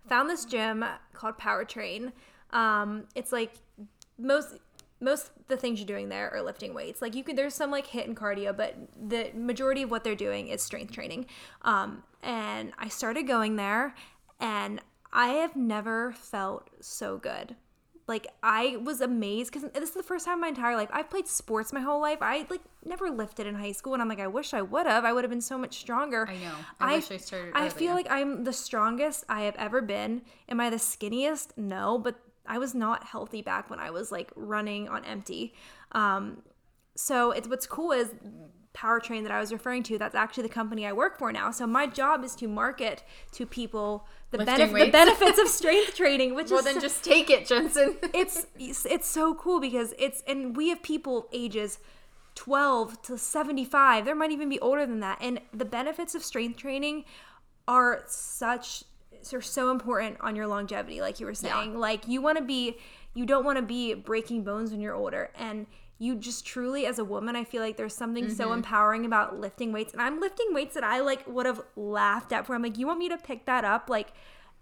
found 0.09 0.31
this 0.31 0.45
gym 0.45 0.85
called 1.13 1.39
Power 1.39 1.65
Train. 1.65 2.13
Um, 2.51 3.05
it's 3.15 3.33
like 3.33 3.55
most 4.19 4.57
most 5.01 5.31
the 5.49 5.57
things 5.57 5.79
you're 5.79 5.87
doing 5.87 6.09
there 6.09 6.33
are 6.33 6.43
lifting 6.43 6.73
weights. 6.75 7.03
Like 7.03 7.15
you 7.15 7.23
can, 7.23 7.37
there's 7.37 7.55
some 7.55 7.71
like 7.71 7.87
HIIT 7.87 8.07
and 8.07 8.17
cardio, 8.17 8.57
but 8.57 8.75
the 8.97 9.31
majority 9.35 9.83
of 9.83 9.91
what 9.91 10.05
they're 10.05 10.15
doing 10.15 10.49
is 10.49 10.63
strength 10.63 10.93
training. 10.93 11.27
Um, 11.63 12.03
and 12.23 12.73
I 12.79 12.89
started 12.89 13.27
going 13.27 13.57
there, 13.57 13.95
and 14.41 14.81
I 15.13 15.29
have 15.29 15.55
never 15.55 16.13
felt 16.13 16.71
so 16.81 17.19
good. 17.19 17.57
Like 18.09 18.29
I 18.43 18.77
was 18.77 19.01
amazed 19.01 19.53
because 19.53 19.69
this 19.73 19.89
is 19.89 19.95
the 19.95 20.03
first 20.03 20.25
time 20.25 20.35
in 20.35 20.41
my 20.41 20.49
entire 20.49 20.77
life 20.77 20.89
I've 20.93 21.11
played 21.11 21.27
sports 21.27 21.73
my 21.73 21.81
whole 21.81 22.01
life. 22.01 22.19
I 22.21 22.47
like 22.49 22.61
never 22.85 23.11
lifted 23.11 23.47
in 23.47 23.57
high 23.57 23.73
school, 23.73 23.95
and 23.95 24.03
I'm 24.03 24.09
like, 24.09 24.21
I 24.21 24.29
wish 24.29 24.55
I 24.55 24.63
would 24.63 24.87
have. 24.87 25.05
I 25.05 25.13
would 25.13 25.25
have 25.25 25.31
been 25.31 25.41
so 25.41 25.59
much 25.59 25.79
stronger. 25.79 26.27
I 26.29 26.37
know. 26.37 26.55
I, 26.79 26.97
wish 26.97 27.11
I 27.11 27.17
started. 27.17 27.53
I 27.55 27.69
feel 27.69 27.95
like 27.95 28.07
I'm 28.09 28.45
the 28.45 28.53
strongest 28.53 29.25
I 29.29 29.43
have 29.43 29.57
ever 29.57 29.83
been. 29.83 30.23
Am 30.49 30.61
I 30.61 30.71
the 30.71 30.77
skinniest? 30.77 31.57
No, 31.57 31.99
but 31.99 32.17
I 32.47 32.59
was 32.59 32.75
not 32.75 33.05
healthy 33.05 33.43
back 33.43 33.69
when 33.71 33.81
I 33.81 33.91
was 33.91 34.13
like 34.13 34.31
running 34.37 34.89
on 34.89 35.05
empty. 35.05 35.55
Um, 35.93 36.43
so 36.95 37.33
it's 37.33 37.49
what's 37.49 37.67
cool 37.67 37.93
is 37.93 38.15
Powertrain 38.77 39.23
that 39.23 39.33
I 39.33 39.41
was 39.41 39.53
referring 39.53 39.83
to. 39.85 39.99
That's 39.99 40.15
actually 40.15 40.43
the 40.43 40.51
company 40.51 40.87
I 40.87 40.93
work 40.93 41.19
for 41.19 41.33
now. 41.33 41.51
So 41.51 41.67
my 41.67 41.87
job 41.87 42.23
is 42.23 42.35
to 42.37 42.47
market 42.47 43.03
to 43.33 43.47
people 43.47 44.07
the, 44.31 44.39
benef- 44.39 44.79
the 44.79 44.91
benefits 44.91 45.39
of 45.39 45.49
strength 45.61 45.97
training. 45.97 46.35
Which 46.35 46.51
well, 46.51 46.61
is 46.61 46.65
well, 46.67 46.75
then 46.75 46.83
just 46.83 47.03
take 47.03 47.31
it, 47.31 47.47
Jensen. 47.47 47.97
it's 48.15 48.47
it's 48.59 49.09
so 49.09 49.35
cool 49.35 49.61
because 49.61 49.95
it's 49.99 50.23
and 50.27 50.57
we 50.57 50.69
have 50.69 50.83
people 50.83 51.29
ages. 51.33 51.79
12 52.35 53.01
to 53.01 53.17
75 53.17 54.05
there 54.05 54.15
might 54.15 54.31
even 54.31 54.51
be 54.51 54.61
older 54.61 54.85
than 54.85 55.01
that 55.01 55.17
and 55.23 55.41
the 55.55 55.65
benefits 55.65 56.15
of 56.15 56.23
strength 56.23 56.59
training 56.59 57.03
are 57.67 58.03
such 58.07 58.85
are 59.33 59.41
so 59.41 59.71
important 59.71 60.19
on 60.21 60.37
your 60.37 60.47
longevity 60.47 61.01
like 61.01 61.19
you 61.19 61.25
were 61.25 61.33
saying 61.33 61.73
yeah. 61.73 61.79
like 61.79 62.07
you 62.07 62.21
want 62.21 62.37
to 62.37 62.45
be 62.45 62.77
you 63.15 63.25
don't 63.25 63.43
want 63.43 63.57
to 63.57 63.63
be 63.63 63.95
breaking 63.95 64.45
bones 64.45 64.71
when 64.71 64.83
you're 64.83 64.95
older 64.95 65.31
and 65.35 65.67
you 65.99 66.15
just 66.15 66.45
truly 66.45 66.87
as 66.87 66.99
a 66.99 67.05
woman 67.05 67.37
i 67.37 67.45
feel 67.45 67.63
like 67.63 67.77
there's 67.77 67.95
something 67.95 68.25
mm-hmm. 68.25 68.35
so 68.35 68.53
empowering 68.53 69.05
about 69.05 69.39
lifting 69.39 69.73
weights 69.73 69.93
and 69.93 70.03
i'm 70.03 70.21
lifting 70.21 70.53
weights 70.53 70.75
that 70.75 70.85
i 70.85 71.01
like 71.01 71.27
would 71.27 71.47
have 71.47 71.61
laughed 71.75 72.33
at 72.33 72.47
for 72.47 72.55
i'm 72.55 72.63
like 72.63 72.79
you 72.79 72.87
want 72.87 72.99
me 72.99 73.09
to 73.09 73.17
pick 73.17 73.47
that 73.47 73.65
up 73.65 73.89
like 73.89 74.13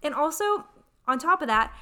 and 0.03 0.13
also 0.13 0.65
on 1.07 1.19
top 1.19 1.41
of 1.41 1.47
that 1.47 1.73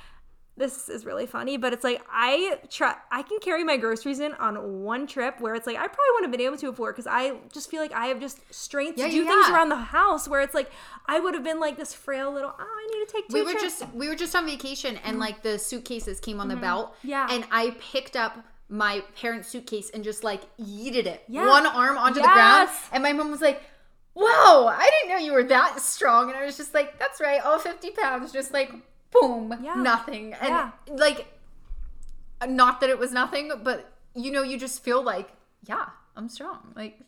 this 0.55 0.87
is 0.87 1.03
really 1.03 1.25
funny, 1.25 1.57
but 1.57 1.73
it's 1.73 1.83
like 1.83 2.03
I 2.11 2.59
try 2.69 2.95
I 3.11 3.23
can 3.23 3.39
carry 3.39 3.63
my 3.63 3.75
groceries 3.75 4.19
in 4.19 4.33
on 4.35 4.83
one 4.83 5.07
trip 5.07 5.41
where 5.41 5.55
it's 5.55 5.65
like 5.65 5.77
I 5.77 5.87
probably 5.87 5.97
wouldn't 6.13 6.25
have 6.25 6.31
been 6.31 6.45
able 6.45 6.57
to 6.57 6.69
before 6.69 6.91
because 6.91 7.07
I 7.07 7.37
just 7.51 7.71
feel 7.71 7.81
like 7.81 7.91
I 7.91 8.07
have 8.07 8.19
just 8.19 8.39
strength 8.53 8.99
yeah, 8.99 9.05
to 9.05 9.11
do 9.11 9.23
yeah. 9.23 9.29
things 9.29 9.49
around 9.49 9.69
the 9.69 9.77
house 9.77 10.27
where 10.27 10.41
it's 10.41 10.53
like 10.53 10.71
I 11.07 11.19
would 11.19 11.33
have 11.33 11.43
been 11.43 11.59
like 11.59 11.75
this 11.75 11.95
frail 11.95 12.31
little 12.31 12.53
oh 12.57 12.63
I 12.63 12.97
need 12.99 13.07
to 13.07 13.11
take 13.11 13.27
two 13.29 13.33
We 13.33 13.41
were 13.41 13.59
trips. 13.59 13.79
just 13.79 13.93
we 13.95 14.07
were 14.07 14.15
just 14.15 14.35
on 14.35 14.45
vacation 14.45 14.97
and 14.97 15.13
mm-hmm. 15.13 15.21
like 15.21 15.41
the 15.41 15.57
suitcases 15.57 16.19
came 16.19 16.39
on 16.39 16.47
mm-hmm. 16.47 16.57
the 16.57 16.61
belt. 16.61 16.95
Yeah. 17.01 17.27
And 17.31 17.45
I 17.49 17.75
picked 17.79 18.15
up 18.15 18.45
my 18.73 19.03
parents' 19.21 19.49
suitcase 19.49 19.91
and 19.91 20.03
just 20.03 20.23
like 20.23 20.41
yeeted 20.57 21.05
it. 21.05 21.23
Yeah. 21.27 21.47
One 21.47 21.67
arm 21.67 21.95
onto 21.95 22.19
yes. 22.19 22.27
the 22.27 22.33
ground. 22.33 22.69
And 22.91 23.03
my 23.03 23.13
mom 23.13 23.29
was 23.29 23.39
like, 23.39 23.61
Whoa, 24.15 24.67
I 24.67 24.89
didn't 24.89 25.11
know 25.11 25.23
you 25.23 25.33
were 25.33 25.43
that 25.43 25.79
strong. 25.79 26.29
And 26.29 26.37
I 26.37 26.43
was 26.43 26.57
just 26.57 26.73
like, 26.73 26.97
That's 26.97 27.21
right, 27.21 27.39
all 27.45 27.59
50 27.59 27.91
pounds, 27.91 28.31
just 28.31 28.51
like 28.51 28.73
boom, 29.11 29.53
yeah. 29.61 29.75
nothing. 29.75 30.33
And 30.33 30.49
yeah. 30.49 30.71
like, 30.87 31.27
not 32.47 32.81
that 32.81 32.89
it 32.89 32.97
was 32.97 33.11
nothing, 33.11 33.51
but 33.63 33.93
you 34.15 34.31
know, 34.31 34.41
you 34.41 34.57
just 34.57 34.83
feel 34.83 35.03
like, 35.03 35.29
yeah, 35.67 35.85
I'm 36.15 36.27
strong. 36.27 36.73
Like, 36.75 36.99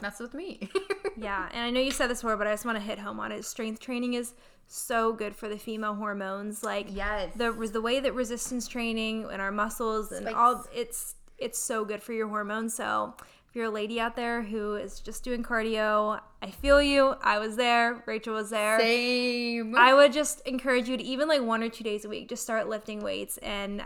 mess 0.00 0.20
with 0.20 0.34
me. 0.34 0.70
yeah, 1.16 1.48
and 1.52 1.62
I 1.62 1.70
know 1.70 1.80
you 1.80 1.90
said 1.90 2.08
this 2.08 2.22
before, 2.22 2.36
but 2.36 2.46
I 2.46 2.52
just 2.52 2.64
want 2.64 2.76
to 2.76 2.82
hit 2.82 2.98
home 2.98 3.20
on 3.20 3.32
it. 3.32 3.44
Strength 3.44 3.80
training 3.80 4.14
is 4.14 4.34
so 4.68 5.12
good 5.12 5.36
for 5.36 5.48
the 5.48 5.58
female 5.58 5.94
hormones. 5.94 6.62
Like, 6.62 6.86
yes, 6.90 7.32
the 7.36 7.52
the 7.52 7.80
way 7.80 8.00
that 8.00 8.14
resistance 8.14 8.66
training 8.66 9.28
and 9.30 9.42
our 9.42 9.52
muscles 9.52 10.12
and 10.12 10.22
Spikes. 10.22 10.36
all 10.36 10.64
it's 10.74 11.14
it's 11.38 11.58
so 11.58 11.84
good 11.84 12.02
for 12.02 12.12
your 12.12 12.28
hormones. 12.28 12.74
So 12.74 13.14
if 13.52 13.56
you're 13.56 13.66
a 13.66 13.70
lady 13.70 14.00
out 14.00 14.16
there 14.16 14.42
who 14.42 14.76
is 14.76 15.00
just 15.00 15.24
doing 15.24 15.42
cardio, 15.42 16.20
I 16.40 16.50
feel 16.50 16.80
you. 16.80 17.14
I 17.22 17.38
was 17.38 17.56
there. 17.56 18.02
Rachel 18.06 18.34
was 18.34 18.50
there. 18.50 18.80
Same. 18.80 19.76
I 19.76 19.92
would 19.92 20.12
just 20.12 20.40
encourage 20.46 20.88
you 20.88 20.96
to 20.96 21.02
even 21.02 21.28
like 21.28 21.42
one 21.42 21.62
or 21.62 21.68
two 21.68 21.84
days 21.84 22.04
a 22.04 22.08
week, 22.08 22.28
just 22.28 22.42
start 22.42 22.68
lifting 22.68 23.00
weights 23.00 23.36
and 23.38 23.82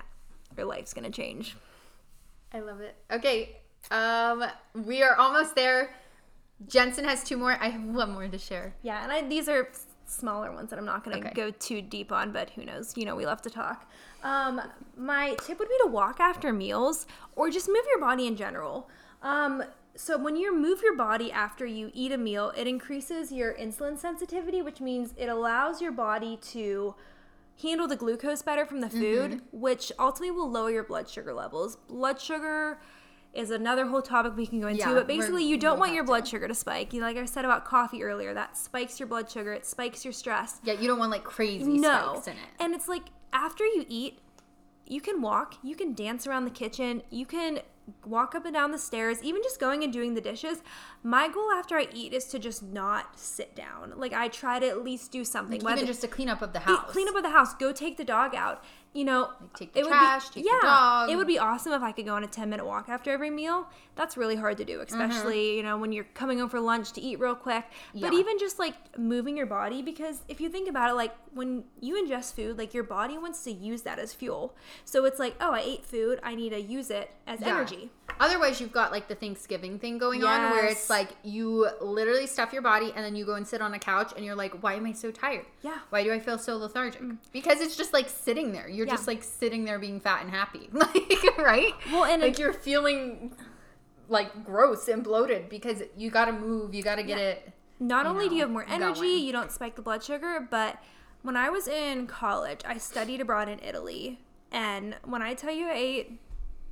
your 0.57 0.66
life's 0.66 0.95
gonna 0.95 1.11
change. 1.11 1.57
I 2.53 2.61
love 2.61 2.81
it. 2.81 2.95
Okay. 3.11 3.57
Um, 3.91 4.45
we 4.85 5.03
are 5.03 5.16
almost 5.16 5.55
there. 5.55 5.91
Jensen 6.68 7.04
has 7.04 7.22
two 7.22 7.36
more. 7.36 7.57
I 7.61 7.68
have 7.68 7.82
one 7.82 8.12
more 8.12 8.28
to 8.28 8.38
share. 8.38 8.74
Yeah, 8.82 9.02
and 9.02 9.12
I, 9.12 9.22
these 9.22 9.48
are 9.48 9.68
smaller 10.07 10.52
ones 10.52 10.70
that 10.70 10.78
I'm 10.78 10.84
not 10.84 11.04
going 11.04 11.20
to 11.20 11.28
okay. 11.28 11.34
go 11.34 11.50
too 11.50 11.82
deep 11.82 12.12
on, 12.12 12.32
but 12.32 12.50
who 12.50 12.64
knows? 12.64 12.96
You 12.96 13.04
know, 13.04 13.16
we 13.16 13.26
love 13.26 13.42
to 13.42 13.50
talk. 13.50 13.90
Um, 14.22 14.61
my 14.96 15.34
tip 15.42 15.59
would 15.59 15.68
be 15.68 15.76
to 15.82 15.88
walk 15.88 16.20
after 16.20 16.52
meals 16.52 17.07
or 17.34 17.50
just 17.50 17.68
move 17.68 17.84
your 17.88 18.00
body 18.00 18.26
in 18.26 18.36
general. 18.36 18.88
Um, 19.22 19.64
so 19.94 20.18
when 20.18 20.36
you 20.36 20.54
move 20.54 20.82
your 20.82 20.96
body 20.96 21.32
after 21.32 21.66
you 21.66 21.90
eat 21.94 22.12
a 22.12 22.18
meal, 22.18 22.52
it 22.57 22.66
increases 22.66 23.32
your 23.32 23.54
insulin 23.54 23.98
sensitivity, 23.98 24.62
which 24.62 24.80
means 24.80 25.14
it 25.16 25.26
allows 25.26 25.80
your 25.80 25.92
body 25.92 26.38
to 26.52 26.94
handle 27.62 27.88
the 27.88 27.96
glucose 27.96 28.42
better 28.42 28.66
from 28.66 28.80
the 28.80 28.90
food, 28.90 29.30
mm-hmm. 29.32 29.61
which 29.61 29.90
ultimately 29.98 30.30
will 30.30 30.50
lower 30.50 30.70
your 30.70 30.84
blood 30.84 31.09
sugar 31.09 31.32
levels. 31.32 31.76
Blood 31.88 32.20
sugar 32.20 32.78
is 33.37 33.51
another 33.51 33.87
whole 33.87 34.03
topic 34.03 34.37
we 34.37 34.47
can 34.47 34.61
go 34.61 34.68
into, 34.68 34.80
yeah, 34.80 34.95
but 34.95 35.07
basically 35.07 35.45
you 35.45 35.57
don't 35.57 35.78
want 35.78 35.93
your 35.93 36.05
blood 36.05 36.24
to. 36.24 36.30
sugar 36.30 36.49
to 36.49 36.55
spike. 36.55 36.93
You 36.93 37.03
like 37.03 37.16
I 37.16 37.24
said 37.24 37.45
about 37.45 37.64
coffee 37.64 38.03
earlier, 38.03 38.34
that 38.34 38.57
spikes 38.57 38.99
your 38.99 39.07
blood 39.07 39.30
sugar, 39.30 39.53
it 39.53 39.66
spikes 39.66 40.05
your 40.05 40.12
stress. 40.12 40.61
Yeah, 40.64 40.74
you 40.74 40.89
don't 40.89 40.99
want 40.99 41.11
like 41.11 41.24
crazy 41.24 41.78
no. 41.78 42.14
spikes 42.14 42.28
in 42.28 42.32
it. 42.34 42.49
And 42.61 42.74
it's 42.74 42.89
like 42.89 43.05
after 43.32 43.64
you 43.64 43.84
eat, 43.89 44.18
you 44.87 45.01
can 45.01 45.20
walk, 45.20 45.57
you 45.62 45.76
can 45.76 45.95
dance 45.95 46.26
around 46.26 46.45
the 46.45 46.51
kitchen, 46.51 47.03
you 47.11 47.26
can 47.26 47.61
walk 48.05 48.34
up 48.34 48.45
and 48.45 48.55
down 48.55 48.72
the 48.72 48.78
stairs, 48.78 49.22
even 49.22 49.43
just 49.43 49.61
going 49.61 49.84
and 49.84 49.93
doing 49.93 50.14
the 50.14 50.20
dishes. 50.20 50.62
My 51.03 51.28
goal 51.28 51.51
after 51.53 51.76
I 51.76 51.87
eat 51.93 52.12
is 52.12 52.24
to 52.26 52.39
just 52.39 52.62
not 52.62 53.18
sit 53.18 53.55
down. 53.55 53.93
Like 53.97 54.12
I 54.12 54.28
try 54.28 54.59
to 54.59 54.66
at 54.66 54.82
least 54.82 55.12
do 55.12 55.24
something. 55.24 55.61
Like 55.61 55.76
even 55.76 55.87
just 55.87 56.05
a 56.05 56.09
clean 56.09 56.28
up 56.28 56.43
of 56.43 56.53
the 56.53 56.61
house. 56.61 56.91
Clean 56.91 57.09
up 57.09 57.14
of 57.14 57.22
the 57.22 57.30
house. 57.30 57.55
Go 57.55 57.72
take 57.72 57.97
the 57.97 58.05
dog 58.05 58.34
out 58.34 58.64
you 58.97 59.05
know, 59.05 59.28
like 59.40 59.53
take 59.59 59.72
the 59.74 59.80
it 59.80 59.86
trash, 59.86 60.24
would 60.24 60.34
be, 60.34 60.40
take 60.40 60.51
yeah, 60.51 60.59
the 60.61 60.66
dog. 60.66 61.11
It 61.11 61.16
would 61.16 61.26
be 61.26 61.38
awesome 61.38 61.72
if 61.72 61.82
I 61.82 61.92
could 61.92 62.07
go 62.07 62.14
on 62.14 62.24
a 62.24 62.26
10 62.26 62.49
minute 62.49 62.64
walk 62.64 62.88
after 62.88 63.11
every 63.11 63.30
meal. 63.30 63.68
That's 63.94 64.16
really 64.16 64.36
hard 64.36 64.57
to 64.57 64.64
do, 64.64 64.80
especially, 64.80 65.49
mm-hmm. 65.49 65.57
you 65.59 65.62
know, 65.62 65.76
when 65.76 65.92
you're 65.92 66.07
coming 66.14 66.38
home 66.38 66.49
for 66.49 66.61
lunch 66.61 66.92
to 66.92 67.01
eat 67.01 67.20
real 67.20 67.34
quick. 67.34 67.64
Yeah. 67.92 68.09
But 68.09 68.16
even 68.16 68.38
just 68.38 68.59
like 68.59 68.99
moving 68.99 69.36
your 69.36 69.47
body, 69.47 69.82
because 69.82 70.22
if 70.28 70.40
you 70.40 70.49
think 70.49 70.68
about 70.68 70.90
it, 70.90 70.94
like 70.94 71.14
when 71.34 71.64
you 71.80 72.03
ingest 72.03 72.34
food, 72.34 72.57
like 72.57 72.72
your 72.72 72.84
body 72.84 73.18
wants 73.18 73.44
to 73.44 73.53
use 73.53 73.82
that 73.82 73.99
as 73.99 74.14
fuel. 74.14 74.57
So 74.84 75.05
it's 75.05 75.18
like, 75.18 75.36
oh, 75.40 75.53
I 75.53 75.61
ate 75.61 75.84
food, 75.84 76.18
I 76.22 76.34
need 76.34 76.51
to 76.51 76.61
use 76.61 76.90
it 76.90 77.11
as 77.26 77.40
yeah. 77.40 77.49
energy. 77.49 77.90
Otherwise, 78.18 78.60
you've 78.60 78.72
got 78.72 78.92
like 78.92 79.08
the 79.08 79.14
Thanksgiving 79.14 79.78
thing 79.78 79.98
going 79.98 80.20
yes. 80.20 80.28
on 80.28 80.50
where 80.50 80.66
it's 80.66 80.88
like 80.88 81.10
you 81.22 81.68
literally 81.80 82.26
stuff 82.26 82.52
your 82.52 82.62
body 82.62 82.92
and 82.94 83.04
then 83.04 83.14
you 83.14 83.24
go 83.24 83.34
and 83.34 83.46
sit 83.46 83.60
on 83.60 83.74
a 83.74 83.78
couch 83.78 84.12
and 84.16 84.24
you're 84.24 84.34
like, 84.34 84.62
why 84.62 84.74
am 84.74 84.86
I 84.86 84.92
so 84.92 85.10
tired? 85.10 85.46
Yeah. 85.62 85.78
Why 85.90 86.02
do 86.02 86.12
I 86.12 86.18
feel 86.18 86.38
so 86.38 86.56
lethargic? 86.56 87.02
Mm. 87.02 87.18
Because 87.32 87.60
it's 87.60 87.76
just 87.76 87.92
like 87.92 88.08
sitting 88.08 88.52
there. 88.52 88.68
You're 88.68 88.86
yeah. 88.86 88.92
just 88.92 89.06
like 89.06 89.22
sitting 89.22 89.64
there 89.64 89.78
being 89.78 90.00
fat 90.00 90.22
and 90.22 90.30
happy. 90.30 90.70
Like, 90.76 91.38
right? 91.38 91.72
Well, 91.90 92.04
and 92.04 92.22
like 92.22 92.38
you're 92.38 92.52
feeling 92.52 93.34
like 94.08 94.44
gross 94.44 94.88
and 94.88 95.02
bloated 95.02 95.48
because 95.48 95.82
you 95.96 96.10
got 96.10 96.26
to 96.26 96.32
move, 96.32 96.74
you 96.74 96.82
got 96.82 96.96
to 96.96 97.02
get 97.02 97.18
yeah. 97.18 97.24
it. 97.24 97.52
Not 97.80 98.06
only 98.06 98.24
know, 98.24 98.30
do 98.30 98.34
you 98.36 98.40
have 98.42 98.50
more 98.50 98.66
energy, 98.68 99.00
going. 99.00 99.24
you 99.24 99.32
don't 99.32 99.50
spike 99.50 99.74
the 99.74 99.82
blood 99.82 100.02
sugar, 100.02 100.46
but 100.50 100.82
when 101.22 101.36
I 101.36 101.50
was 101.50 101.66
in 101.66 102.06
college, 102.06 102.60
I 102.64 102.78
studied 102.78 103.20
abroad 103.20 103.48
in 103.48 103.58
Italy. 103.60 104.20
And 104.52 104.96
when 105.04 105.22
I 105.22 105.34
tell 105.34 105.52
you 105.52 105.66
I 105.66 105.74
ate 105.74 106.20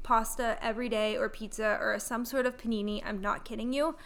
pasta 0.05 0.57
every 0.63 0.89
day 0.89 1.17
or 1.17 1.29
pizza 1.29 1.77
or 1.81 1.99
some 1.99 2.25
sort 2.25 2.47
of 2.47 2.57
panini. 2.57 3.03
I'm 3.05 3.21
not 3.21 3.45
kidding 3.45 3.73
you. 3.73 3.97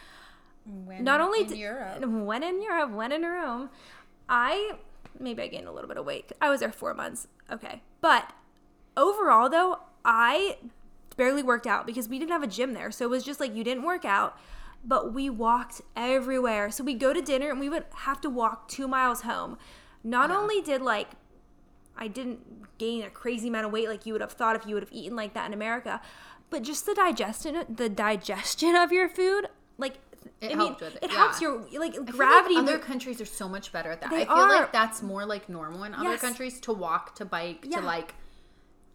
When 0.65 1.03
not 1.03 1.21
only 1.21 1.43
in 1.43 1.55
Europe. 1.55 2.03
when 2.05 2.41
in 2.41 2.61
Europe, 2.61 2.91
when 2.91 3.11
in 3.11 3.21
Rome, 3.21 3.69
I 4.27 4.73
maybe 5.19 5.43
I 5.43 5.47
gained 5.47 5.67
a 5.67 5.71
little 5.71 5.87
bit 5.87 5.97
of 5.97 6.05
weight. 6.05 6.31
I 6.41 6.49
was 6.49 6.61
there 6.61 6.71
four 6.71 6.95
months. 6.95 7.27
Okay, 7.51 7.83
but 8.01 8.33
overall 8.97 9.49
though, 9.49 9.79
I 10.03 10.57
barely 11.17 11.43
worked 11.43 11.67
out 11.67 11.85
because 11.85 12.07
we 12.07 12.17
didn't 12.17 12.31
have 12.31 12.43
a 12.43 12.47
gym 12.47 12.73
there. 12.73 12.91
So 12.91 13.05
it 13.05 13.09
was 13.09 13.23
just 13.23 13.39
like 13.39 13.55
you 13.55 13.63
didn't 13.63 13.83
work 13.83 14.05
out, 14.05 14.37
but 14.83 15.13
we 15.13 15.29
walked 15.29 15.81
everywhere. 15.95 16.71
So 16.71 16.83
we 16.83 16.93
go 16.93 17.13
to 17.13 17.21
dinner 17.21 17.49
and 17.49 17.59
we 17.59 17.69
would 17.69 17.85
have 17.95 18.21
to 18.21 18.29
walk 18.29 18.67
two 18.67 18.87
miles 18.87 19.21
home. 19.21 19.57
Not 20.03 20.29
yeah. 20.29 20.37
only 20.37 20.61
did 20.61 20.81
like 20.81 21.09
I 21.99 22.07
didn't 22.07 22.77
gain 22.79 23.03
a 23.03 23.09
crazy 23.09 23.49
amount 23.49 23.65
of 23.67 23.71
weight 23.71 23.87
like 23.89 24.05
you 24.05 24.13
would 24.13 24.21
have 24.21 24.31
thought 24.31 24.55
if 24.55 24.65
you 24.65 24.73
would 24.73 24.83
have 24.83 24.91
eaten 24.93 25.15
like 25.15 25.33
that 25.35 25.45
in 25.47 25.53
America. 25.53 26.01
But 26.49 26.63
just 26.63 26.85
the 26.87 26.95
digestion, 26.95 27.63
the 27.69 27.89
digestion 27.89 28.75
of 28.75 28.91
your 28.91 29.07
food, 29.09 29.47
like 29.77 29.99
It 30.41 30.51
I 30.53 30.55
helped 30.55 30.81
mean, 30.81 30.91
with 30.93 30.95
it, 30.95 31.03
it 31.05 31.11
yeah. 31.11 31.17
helps 31.17 31.41
your 31.41 31.59
like 31.59 31.91
I 31.91 31.93
feel 31.95 32.03
like 32.05 32.11
gravity. 32.15 32.55
other 32.55 32.79
countries 32.79 33.19
are 33.21 33.25
so 33.25 33.47
much 33.47 33.71
better 33.71 33.91
at 33.91 34.01
that. 34.01 34.09
They 34.09 34.21
I 34.23 34.25
feel 34.25 34.33
are. 34.33 34.49
like 34.49 34.71
that's 34.71 35.01
more 35.03 35.25
like 35.25 35.47
normal 35.49 35.83
in 35.83 35.93
other 35.93 36.11
Yes. 36.11 36.21
countries 36.21 36.59
to 36.61 36.73
walk, 36.73 37.15
to 37.15 37.25
bike, 37.25 37.65
Yeah. 37.69 37.81
to 37.81 37.85
like 37.85 38.15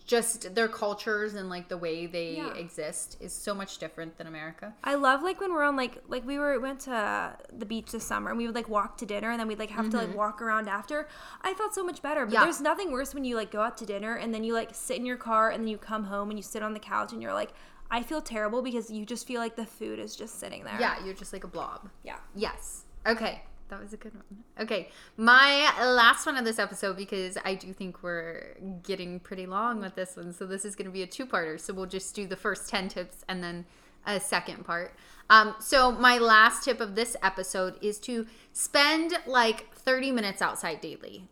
just 0.06 0.54
their 0.54 0.68
cultures 0.68 1.32
and 1.32 1.48
like 1.48 1.68
the 1.68 1.78
way 1.78 2.04
they 2.06 2.36
Yeah. 2.36 2.52
exist 2.54 3.16
is 3.20 3.32
so 3.32 3.54
much 3.54 3.78
different 3.78 4.18
than 4.18 4.26
America. 4.26 4.74
I 4.84 4.96
love 4.96 5.22
like 5.22 5.40
when 5.40 5.52
we're 5.52 5.62
on 5.62 5.76
like 5.76 6.02
like 6.08 6.26
we 6.26 6.38
were 6.38 6.60
went 6.60 6.80
to 6.80 7.34
the 7.56 7.64
beach 7.64 7.90
this 7.90 8.04
summer 8.04 8.28
and 8.28 8.36
we 8.36 8.44
would 8.46 8.54
like 8.54 8.68
walk 8.68 8.98
to 8.98 9.06
dinner 9.06 9.30
and 9.30 9.40
then 9.40 9.48
we'd 9.48 9.58
like 9.58 9.70
have 9.70 9.88
to 9.90 9.96
like 9.96 10.14
walk 10.14 10.42
around 10.42 10.68
after. 10.68 11.08
I 11.40 11.54
felt 11.54 11.74
so 11.74 11.82
much 11.82 12.02
better. 12.02 12.20
But 12.26 12.34
Mm-hmm. 12.34 12.34
Yeah. 12.34 12.44
there's 12.44 12.60
nothing 12.60 12.92
worse 12.92 13.14
when 13.14 13.24
you 13.24 13.36
like 13.36 13.50
go 13.50 13.60
out 13.62 13.78
to 13.78 13.86
dinner 13.86 14.16
and 14.16 14.34
then 14.34 14.44
you 14.44 14.52
like 14.52 14.74
sit 14.74 14.98
in 14.98 15.06
your 15.06 15.16
car 15.16 15.50
and 15.50 15.62
then 15.62 15.68
you 15.68 15.78
come 15.78 16.04
home 16.04 16.28
and 16.30 16.38
you 16.38 16.42
sit 16.42 16.62
on 16.62 16.74
the 16.74 16.80
couch 16.80 17.12
and 17.12 17.22
you're 17.22 17.32
like 17.34 17.52
I 17.90 18.02
feel 18.02 18.20
terrible 18.20 18.60
because 18.60 18.90
you 18.90 19.06
just 19.06 19.26
feel 19.26 19.40
like 19.40 19.56
the 19.56 19.66
food 19.66 19.98
is 19.98 20.16
just 20.16 20.38
sitting 20.40 20.64
there. 20.64 20.76
Yeah, 20.80 21.02
you're 21.04 21.14
just 21.14 21.32
like 21.32 21.44
a 21.44 21.48
blob. 21.48 21.88
Yeah. 22.02 22.16
Yes. 22.34 22.84
Okay. 23.06 23.42
That 23.68 23.80
was 23.80 23.92
a 23.92 23.96
good 23.96 24.14
one. 24.14 24.44
Okay. 24.60 24.90
My 25.16 25.72
last 25.80 26.26
one 26.26 26.36
of 26.36 26.44
this 26.44 26.58
episode, 26.58 26.96
because 26.96 27.38
I 27.44 27.54
do 27.54 27.72
think 27.72 28.02
we're 28.02 28.56
getting 28.82 29.20
pretty 29.20 29.46
long 29.46 29.80
with 29.80 29.94
this 29.94 30.16
one. 30.16 30.32
So 30.32 30.46
this 30.46 30.64
is 30.64 30.76
going 30.76 30.86
to 30.86 30.92
be 30.92 31.02
a 31.02 31.06
two 31.06 31.26
parter. 31.26 31.58
So 31.58 31.72
we'll 31.72 31.86
just 31.86 32.14
do 32.14 32.26
the 32.26 32.36
first 32.36 32.68
10 32.68 32.88
tips 32.88 33.24
and 33.28 33.42
then 33.42 33.64
a 34.06 34.20
second 34.20 34.64
part. 34.64 34.94
Um, 35.30 35.54
so 35.58 35.90
my 35.90 36.18
last 36.18 36.64
tip 36.64 36.80
of 36.80 36.94
this 36.94 37.16
episode 37.22 37.78
is 37.82 37.98
to 38.00 38.26
spend 38.52 39.14
like 39.26 39.72
30 39.74 40.12
minutes 40.12 40.42
outside 40.42 40.80
daily. 40.80 41.28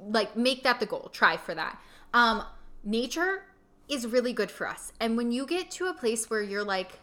Like 0.00 0.36
make 0.36 0.64
that 0.64 0.80
the 0.80 0.86
goal. 0.86 1.10
Try 1.12 1.36
for 1.36 1.54
that. 1.54 1.80
Um, 2.12 2.42
nature 2.82 3.44
is 3.88 4.06
really 4.06 4.32
good 4.32 4.50
for 4.50 4.66
us. 4.66 4.92
And 5.00 5.16
when 5.16 5.30
you 5.30 5.46
get 5.46 5.70
to 5.72 5.86
a 5.86 5.94
place 5.94 6.28
where 6.28 6.42
you're 6.42 6.64
like 6.64 6.98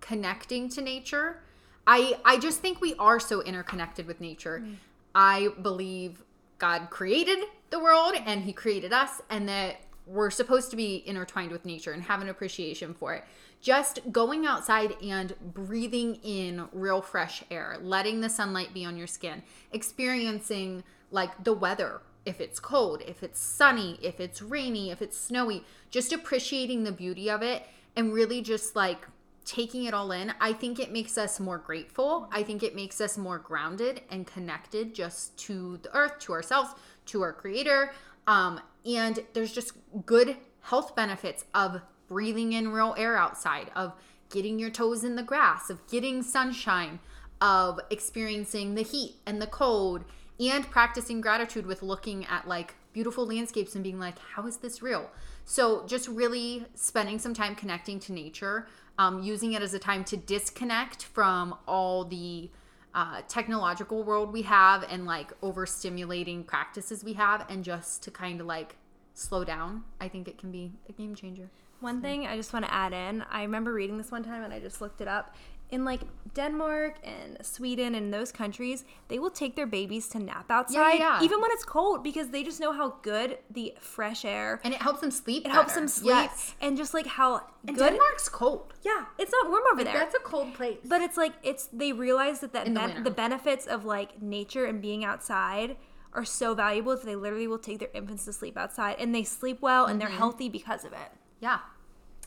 connecting 0.00 0.68
to 0.70 0.80
nature, 0.80 1.42
I 1.86 2.18
I 2.24 2.38
just 2.38 2.60
think 2.60 2.80
we 2.80 2.94
are 2.94 3.20
so 3.20 3.42
interconnected 3.42 4.06
with 4.06 4.20
nature. 4.20 4.62
Mm. 4.64 4.76
I 5.14 5.48
believe 5.62 6.24
God 6.58 6.90
created 6.90 7.38
the 7.70 7.78
world 7.78 8.14
and 8.24 8.42
he 8.42 8.52
created 8.52 8.92
us 8.92 9.20
and 9.30 9.48
that 9.48 9.76
we're 10.06 10.30
supposed 10.30 10.70
to 10.70 10.76
be 10.76 11.02
intertwined 11.06 11.50
with 11.50 11.64
nature 11.64 11.92
and 11.92 12.02
have 12.02 12.20
an 12.20 12.28
appreciation 12.28 12.94
for 12.94 13.14
it. 13.14 13.24
Just 13.60 14.00
going 14.12 14.44
outside 14.44 14.94
and 15.02 15.34
breathing 15.40 16.16
in 16.16 16.68
real 16.72 17.00
fresh 17.00 17.42
air, 17.50 17.78
letting 17.80 18.20
the 18.20 18.28
sunlight 18.28 18.74
be 18.74 18.84
on 18.84 18.96
your 18.96 19.06
skin, 19.06 19.42
experiencing 19.72 20.84
like 21.10 21.44
the 21.44 21.54
weather, 21.54 22.02
if 22.26 22.40
it's 22.40 22.60
cold, 22.60 23.02
if 23.06 23.22
it's 23.22 23.40
sunny, 23.40 23.98
if 24.02 24.20
it's 24.20 24.42
rainy, 24.42 24.90
if 24.90 25.00
it's 25.00 25.16
snowy, 25.16 25.64
just 25.90 26.12
appreciating 26.12 26.84
the 26.84 26.92
beauty 26.92 27.30
of 27.30 27.42
it 27.42 27.66
and 27.96 28.12
really 28.12 28.42
just 28.42 28.76
like 28.76 29.06
taking 29.44 29.84
it 29.84 29.94
all 29.94 30.10
in, 30.12 30.32
I 30.40 30.52
think 30.52 30.78
it 30.78 30.92
makes 30.92 31.18
us 31.18 31.38
more 31.38 31.58
grateful. 31.58 32.28
I 32.32 32.42
think 32.42 32.62
it 32.62 32.74
makes 32.74 33.00
us 33.00 33.18
more 33.18 33.38
grounded 33.38 34.00
and 34.10 34.26
connected 34.26 34.94
just 34.94 35.36
to 35.38 35.78
the 35.78 35.94
earth, 35.94 36.18
to 36.20 36.32
ourselves, 36.32 36.74
to 37.06 37.22
our 37.22 37.32
creator. 37.32 37.92
Um, 38.26 38.60
and 38.86 39.20
there's 39.34 39.52
just 39.52 39.72
good 40.06 40.36
health 40.60 40.96
benefits 40.96 41.44
of 41.54 41.82
breathing 42.08 42.52
in 42.52 42.72
real 42.72 42.94
air 42.96 43.16
outside, 43.16 43.70
of 43.76 43.92
getting 44.30 44.58
your 44.58 44.70
toes 44.70 45.04
in 45.04 45.16
the 45.16 45.22
grass, 45.22 45.70
of 45.70 45.86
getting 45.88 46.22
sunshine, 46.22 46.98
of 47.40 47.80
experiencing 47.90 48.74
the 48.74 48.82
heat 48.82 49.16
and 49.26 49.40
the 49.40 49.46
cold, 49.46 50.04
and 50.40 50.68
practicing 50.70 51.20
gratitude 51.20 51.66
with 51.66 51.82
looking 51.82 52.24
at 52.26 52.48
like 52.48 52.74
beautiful 52.92 53.26
landscapes 53.26 53.74
and 53.74 53.84
being 53.84 53.98
like, 53.98 54.18
how 54.18 54.46
is 54.46 54.58
this 54.58 54.82
real? 54.82 55.10
So, 55.44 55.84
just 55.86 56.08
really 56.08 56.64
spending 56.74 57.18
some 57.18 57.34
time 57.34 57.54
connecting 57.54 58.00
to 58.00 58.12
nature, 58.12 58.66
um, 58.98 59.22
using 59.22 59.52
it 59.52 59.62
as 59.62 59.74
a 59.74 59.78
time 59.78 60.04
to 60.04 60.16
disconnect 60.16 61.04
from 61.04 61.56
all 61.66 62.04
the 62.04 62.50
uh, 62.94 63.22
technological 63.28 64.04
world 64.04 64.32
we 64.32 64.42
have 64.42 64.84
and 64.88 65.04
like 65.04 65.38
overstimulating 65.40 66.46
practices 66.46 67.02
we 67.02 67.14
have, 67.14 67.44
and 67.50 67.64
just 67.64 68.02
to 68.04 68.10
kind 68.10 68.40
of 68.40 68.46
like 68.46 68.76
slow 69.14 69.44
down. 69.44 69.84
I 70.00 70.08
think 70.08 70.28
it 70.28 70.38
can 70.38 70.50
be 70.50 70.72
a 70.88 70.92
game 70.92 71.14
changer. 71.14 71.50
One 71.80 72.00
thing 72.00 72.26
I 72.26 72.36
just 72.36 72.52
want 72.52 72.64
to 72.64 72.72
add 72.72 72.92
in, 72.92 73.22
I 73.30 73.42
remember 73.42 73.72
reading 73.72 73.98
this 73.98 74.10
one 74.10 74.24
time 74.24 74.42
and 74.42 74.52
I 74.52 74.60
just 74.60 74.80
looked 74.80 75.00
it 75.00 75.08
up. 75.08 75.34
In 75.70 75.84
like 75.84 76.02
Denmark 76.34 76.94
and 77.02 77.38
Sweden 77.44 77.94
and 77.94 78.12
those 78.12 78.30
countries, 78.32 78.84
they 79.08 79.18
will 79.18 79.30
take 79.30 79.56
their 79.56 79.66
babies 79.66 80.06
to 80.08 80.18
nap 80.18 80.50
outside 80.50 80.98
yeah. 80.98 81.22
even 81.22 81.40
when 81.40 81.50
it's 81.50 81.64
cold 81.64 82.02
because 82.04 82.28
they 82.30 82.42
just 82.44 82.60
know 82.60 82.72
how 82.72 82.96
good 83.02 83.38
the 83.50 83.74
fresh 83.80 84.24
air 84.24 84.60
And 84.64 84.72
it 84.74 84.80
helps 84.82 85.00
them 85.00 85.10
sleep. 85.10 85.44
it 85.46 85.50
helps 85.52 85.74
them 85.74 85.88
sleep 85.88 86.14
Yes. 86.30 86.54
and 86.60 86.76
just 86.76 86.94
like 86.94 87.06
how 87.06 87.40
And 87.66 87.76
good 87.76 87.90
Denmark's 87.90 88.28
cold. 88.28 88.74
Yeah, 88.82 89.06
it's 89.18 89.32
not 89.32 89.48
warm 89.48 89.62
over 89.72 89.82
there. 89.84 89.94
That's 89.98 90.14
a 90.14 90.20
cold 90.20 90.54
place. 90.54 90.78
but 90.84 91.00
it's 91.00 91.16
like 91.16 91.32
it's 91.42 91.66
they 91.72 91.92
realize 91.92 92.40
that, 92.40 92.52
that 92.52 92.66
In 92.66 92.74
the 92.74 93.00
the 93.04 93.10
benefits 93.10 93.66
of 93.66 93.84
like 93.84 94.20
nature 94.22 94.66
and 94.66 94.80
being 94.82 95.04
outside 95.04 95.76
are 96.12 96.24
so 96.24 96.54
valuable 96.54 96.94
that 96.96 97.04
they 97.06 97.16
literally 97.16 97.48
will 97.48 97.58
take 97.68 97.78
their 97.78 97.90
infants 97.94 98.24
to 98.26 98.32
sleep 98.32 98.56
outside 98.56 98.96
and 99.00 99.12
they 99.14 99.24
sleep 99.24 99.58
well 99.60 99.86
and 99.86 100.00
they're 100.00 100.08
Mm-hmm. 100.08 100.18
healthy 100.18 100.48
because 100.48 100.84
of 100.84 100.92
it. 100.92 101.10
yeah. 101.40 101.58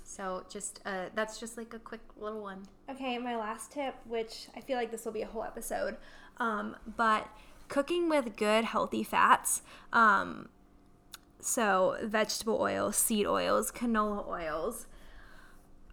So 0.08 0.46
just 0.50 0.80
uh, 0.86 1.10
that's 1.16 1.38
just 1.38 1.58
like 1.58 1.74
a 1.74 1.80
quick 1.80 2.00
little 2.18 2.42
one. 2.42 2.64
Okay, 2.90 3.18
my 3.18 3.36
last 3.36 3.74
tip, 3.74 3.94
which 4.08 4.48
I 4.56 4.62
feel 4.62 4.78
like 4.78 4.90
this 4.90 5.04
will 5.04 5.12
be 5.12 5.22
a 5.22 5.28
whole 5.28 5.44
episode, 5.44 5.98
um, 6.38 6.78
but 6.96 7.28
cooking 7.68 8.08
with 8.08 8.38
good 8.38 8.64
healthy 8.64 9.04
fats. 9.04 9.62
Um, 9.92 10.48
so 11.42 11.98
vegetable 12.02 12.58
oils, 12.60 12.96
seed 12.96 13.28
oils, 13.28 13.70
canola 13.70 14.26
oils. 14.28 14.88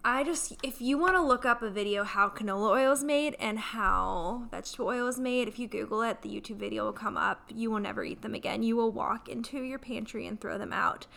I 0.07 0.23
just, 0.23 0.55
if 0.63 0.81
you 0.81 0.97
want 0.97 1.15
to 1.15 1.21
look 1.21 1.45
up 1.45 1.61
a 1.61 1.69
video 1.69 2.03
how 2.03 2.29
canola 2.29 2.69
oil 2.71 2.91
is 2.93 3.03
made 3.03 3.35
and 3.39 3.57
how 3.57 4.43
vegetable 4.51 4.87
oil 4.87 5.07
is 5.07 5.19
made, 5.19 5.47
if 5.47 5.59
you 5.59 5.67
Google 5.67 6.03
it, 6.03 6.21
the 6.21 6.29
YouTube 6.29 6.57
video 6.57 6.85
will 6.85 6.93
come 6.93 7.17
up. 7.17 7.49
You 7.53 7.71
will 7.71 7.79
never 7.79 8.03
eat 8.03 8.21
them 8.21 8.35
again. 8.35 8.63
You 8.63 8.75
will 8.75 8.91
walk 8.91 9.27
into 9.27 9.61
your 9.63 9.79
pantry 9.79 10.25
and 10.25 10.39
throw 10.39 10.57
them 10.57 10.71
out. 10.71 11.07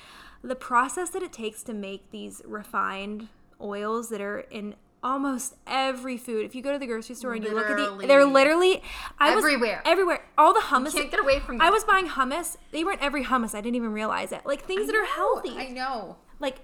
The 0.43 0.55
process 0.55 1.11
that 1.11 1.23
it 1.23 1.33
takes 1.33 1.63
to 1.65 1.73
make 1.75 2.11
these 2.11 2.43
refined 2.47 3.29
oils 3.61 4.09
that 4.11 4.21
are 4.21 4.41
in 4.41 4.75
almost 5.03 5.55
every 5.67 6.17
food. 6.17 6.45
If 6.45 6.55
you 6.55 6.63
go 6.63 6.73
to 6.73 6.79
the 6.79 6.87
grocery 6.87 7.15
store 7.15 7.35
and 7.35 7.45
you 7.45 7.55
look 7.55 7.67
at 7.71 7.77
the, 7.77 8.07
they're 8.07 8.25
Literally. 8.25 8.83
I 9.19 9.35
was- 9.35 9.45
Everywhere. 9.45 9.83
everywhere. 9.85 10.25
All 10.37 10.53
the 10.55 10.61
hummus. 10.61 10.93
can't 10.93 11.11
get 11.11 11.21
away 11.21 11.41
from 11.41 11.61
I 11.61 11.71
was 11.71 11.85
buying 11.85 12.09
hummus. 12.09 12.57
They 12.73 12.85
weren't 12.85 13.03
every 13.03 13.25
hummus. 13.25 13.55
I 13.55 13.61
didn't 13.61 13.77
even 13.77 13.93
realize 13.93 14.33
it. 14.33 14.43
Like 14.45 14.63
things 14.63 14.87
that 14.87 14.95
are 14.97 15.05
healthy. 15.05 15.57
I 15.57 15.69
know. 15.69 16.17
like 16.41 16.59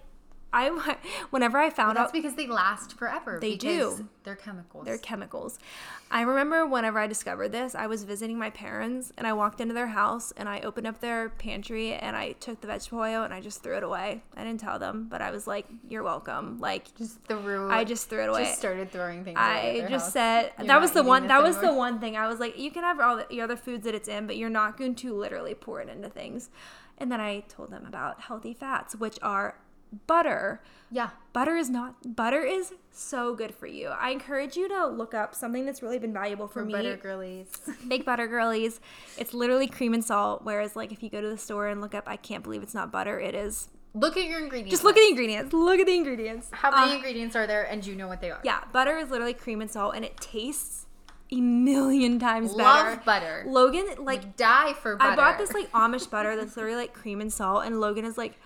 I, 0.55 0.97
whenever 1.31 1.59
I 1.59 1.69
found 1.71 1.97
That's 1.97 1.99
out 1.99 2.03
that's 2.05 2.13
because 2.13 2.35
they 2.37 2.47
last 2.47 2.97
forever. 2.97 3.39
They 3.41 3.53
because 3.57 3.97
do. 3.99 4.09
They're 4.23 4.37
chemicals. 4.37 4.85
they're 4.87 4.99
chemicals. 4.99 5.59
I 6.11 6.23
remember 6.23 6.67
whenever 6.67 6.99
I 6.99 7.07
discovered 7.07 7.51
this, 7.51 7.75
I 7.75 7.87
was 7.89 8.05
visiting 8.05 8.39
my 8.39 8.51
parents 8.51 9.13
and 9.19 9.27
I 9.27 9.33
walked 9.33 9.61
into 9.61 9.75
their 9.75 9.89
house 9.89 10.33
and 10.37 10.49
I 10.49 10.61
opened 10.61 10.87
up 10.87 11.01
their 11.01 11.31
pantry 11.31 11.93
and 11.93 12.17
I 12.17 12.33
took 12.33 12.61
the 12.61 12.69
vegetable 12.69 13.01
oil 13.01 13.25
and 13.25 13.35
I 13.35 13.41
just 13.41 13.63
threw 13.63 13.77
it 13.77 13.83
away. 13.83 14.23
I 14.37 14.45
didn't 14.45 14.61
tell 14.61 14.79
them, 14.79 15.09
but 15.11 15.21
I 15.21 15.31
was 15.31 15.47
like, 15.47 15.67
"You're 15.89 16.05
welcome." 16.05 16.61
Like 16.61 16.95
just 16.97 17.23
threw. 17.25 17.71
I 17.71 17.85
just 17.85 18.09
threw 18.09 18.23
it 18.23 18.29
away. 18.29 18.45
just 18.45 18.59
started 18.59 18.93
throwing 18.93 19.25
things. 19.25 19.37
away 19.37 19.83
I 19.83 19.89
just 19.91 20.05
house. 20.05 20.13
said 20.13 20.53
You're 20.59 20.69
that 20.69 20.81
was 20.81 20.93
the 20.93 21.03
one 21.03 21.27
that 21.27 21.43
was 21.43 21.59
the 21.59 21.73
one 21.75 21.99
thing 21.99 22.17
I 22.17 22.29
was 22.29 22.39
like 22.39 22.57
you 22.59 22.71
can 22.71 22.85
have 22.85 23.01
all 23.01 23.23
the 23.29 23.41
other 23.41 23.57
foods 23.57 23.85
that 23.85 23.95
it's 23.95 24.09
in 24.09 24.27
but 24.27 24.37
you're 24.37 24.51
not 24.51 24.77
going 24.77 24.95
to 24.97 25.15
literally 25.15 25.55
pour 25.55 25.81
it 25.81 25.89
into 25.89 26.09
things. 26.09 26.49
And 26.97 27.11
then 27.11 27.21
I 27.21 27.41
told 27.41 27.71
them 27.71 27.85
about 27.87 28.21
healthy 28.21 28.55
fats 28.55 28.95
which 28.95 29.19
are 29.21 29.57
butter. 30.07 30.61
Yeah. 30.91 31.11
Butter 31.33 31.57
is 31.57 31.69
not 31.71 32.15
butter 32.17 32.43
is 32.43 32.73
so 32.93 33.35
good 33.35 33.53
for 33.55 33.67
you. 33.67 33.89
I 33.89 34.11
encourage 34.11 34.57
you 34.57 34.69
to 34.69 34.87
look 34.87 35.15
up 35.15 35.35
something 35.35 35.65
that's 35.67 35.83
really 35.83 35.99
been 35.99 36.13
valuable 36.13 36.47
for, 36.47 36.61
For 36.61 36.67
me. 36.67 36.73
butter 36.73 36.97
girlies. 36.97 37.49
Big 37.89 38.05
butter 38.05 38.29
girlies. 38.29 38.81
It's 39.19 39.35
literally 39.35 39.67
cream 39.67 39.95
and 39.95 40.05
salt 40.05 40.43
whereas 40.45 40.77
like 40.77 40.93
if 40.93 41.03
you 41.03 41.11
go 41.11 41.21
to 41.21 41.29
the 41.29 41.39
store 41.39 41.67
and 41.69 41.81
look 41.81 41.95
up 41.95 42.05
I 42.07 42.17
can't 42.17 42.45
believe 42.45 42.63
it's 42.63 42.75
not 42.75 42.93
butter, 42.93 43.19
it 43.19 43.35
is. 43.35 43.69
look 43.95 44.17
at 44.17 44.25
your 44.25 44.39
ingredients. 44.41 44.71
Just 44.73 44.85
look 44.85 44.97
at 44.97 45.01
the 45.03 45.09
ingredients. 45.09 45.53
Look 45.53 45.81
at 45.81 45.87
the 45.87 45.95
ingredients. 45.97 46.49
how 46.53 46.71
many 46.71 46.93
Uh, 46.93 46.97
ingredients 46.97 47.35
are 47.37 47.47
there, 47.47 47.63
and 47.65 47.85
you 47.85 47.95
know 47.97 48.07
what 48.09 48.21
they 48.21 48.31
are? 48.31 48.41
Yeah, 48.45 48.61
butter 48.73 48.97
is 48.99 49.11
literally 49.11 49.35
cream 49.35 49.61
and 49.61 49.71
salt, 49.71 49.95
and 49.97 50.05
it 50.05 50.17
tastes 50.19 50.87
a 51.33 51.41
million 51.41 52.19
times 52.21 52.55
better. 52.55 52.91
Love 52.91 53.05
butter. 53.05 53.45
Logan, 53.47 53.87
like, 53.99 54.37
die 54.37 54.73
for 54.75 54.95
butter. 54.97 55.11
I 55.13 55.17
bought 55.17 55.39
this 55.39 55.53
like 55.53 55.71
Amish 55.73 56.09
butter 56.11 56.37
that's 56.37 56.57
literally 56.57 56.77
like 56.77 56.93
cream 56.93 57.21
and 57.21 57.33
salt, 57.33 57.65
and 57.65 57.81
Logan 57.81 58.05
is 58.05 58.19
like, 58.19 58.39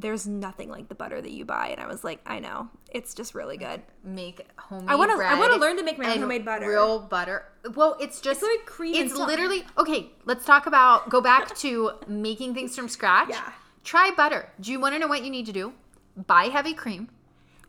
"There's 0.00 0.26
nothing 0.26 0.70
like 0.70 0.88
the 0.88 0.94
butter 0.94 1.20
that 1.20 1.30
you 1.30 1.44
buy," 1.44 1.68
and 1.68 1.80
I 1.80 1.86
was 1.86 2.02
like, 2.04 2.20
"I 2.26 2.38
know, 2.40 2.68
it's 2.90 3.14
just 3.14 3.34
really 3.34 3.56
good." 3.56 3.82
make 4.02 4.46
homemade. 4.56 4.88
I 4.90 4.94
wanna- 4.94 5.18
I 5.22 5.38
wanna 5.38 5.56
learn 5.56 5.76
to 5.76 5.82
make 5.82 5.98
my 5.98 6.06
own 6.12 6.20
homemade 6.20 6.44
butter. 6.44 6.68
Real 6.68 6.98
butter. 7.00 7.44
Well, 7.74 7.96
it's 8.00 8.20
just 8.20 8.42
like 8.42 8.64
cream 8.66 8.94
It's 8.94 9.14
literally 9.14 9.64
okay. 9.76 10.10
Let's 10.24 10.44
talk 10.46 10.66
about 10.66 11.08
go 11.10 11.20
back 11.20 11.54
to 11.64 11.92
making 12.06 12.54
things 12.54 12.74
from 12.74 12.88
scratch. 12.88 13.28
Yeah. 13.28 13.52
Try 13.84 14.10
butter. 14.10 14.50
Do 14.58 14.72
you 14.72 14.80
want 14.80 14.94
to 14.94 14.98
know 14.98 15.06
what 15.06 15.22
you 15.22 15.30
need 15.30 15.46
to 15.46 15.52
do? 15.52 15.74
Buy 16.16 16.44
heavy 16.44 16.72
cream, 16.74 17.08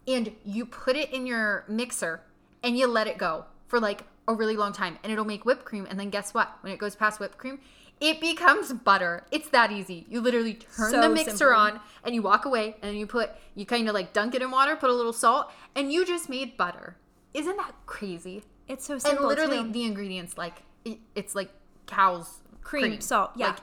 and 0.07 0.33
you 0.45 0.65
put 0.65 0.95
it 0.95 1.11
in 1.11 1.27
your 1.27 1.65
mixer, 1.67 2.21
and 2.63 2.77
you 2.77 2.87
let 2.87 3.07
it 3.07 3.17
go 3.17 3.45
for 3.67 3.79
like 3.79 4.05
a 4.27 4.33
really 4.33 4.55
long 4.55 4.71
time, 4.71 4.97
and 5.03 5.11
it'll 5.11 5.25
make 5.25 5.43
whipped 5.45 5.65
cream. 5.65 5.85
And 5.89 5.99
then 5.99 6.09
guess 6.09 6.33
what? 6.33 6.49
When 6.61 6.71
it 6.71 6.77
goes 6.79 6.95
past 6.95 7.19
whipped 7.19 7.37
cream, 7.37 7.59
it 8.01 8.19
becomes 8.19 8.73
butter. 8.73 9.23
It's 9.31 9.47
that 9.49 9.71
easy. 9.71 10.05
You 10.09 10.19
literally 10.21 10.55
turn 10.55 10.91
So 10.91 11.01
the 11.01 11.09
mixer 11.09 11.37
simple. 11.37 11.55
on 11.55 11.79
and 12.03 12.15
you 12.15 12.23
walk 12.23 12.45
away 12.45 12.75
and 12.81 12.97
you 12.97 13.05
put 13.05 13.29
you 13.55 13.65
kind 13.65 13.87
of 13.87 13.93
like 13.93 14.11
dunk 14.11 14.33
it 14.33 14.41
in 14.41 14.49
water, 14.49 14.75
put 14.75 14.89
a 14.89 14.93
little 14.93 15.13
salt, 15.13 15.51
and 15.75 15.93
you 15.93 16.05
just 16.05 16.27
made 16.27 16.57
butter. 16.57 16.97
Isn't 17.33 17.55
that 17.57 17.73
crazy? 17.85 18.43
It's 18.67 18.85
so 18.85 18.97
simple. 18.97 19.29
And 19.29 19.39
literally 19.39 19.63
too. 19.63 19.71
the 19.71 19.83
ingredients 19.83 20.37
like 20.37 20.63
it, 20.83 20.97
it's 21.15 21.35
like 21.35 21.51
cow's 21.85 22.39
cream, 22.61 22.83
cream. 22.83 23.01
salt, 23.01 23.31
yeah. 23.35 23.47
Like, 23.47 23.57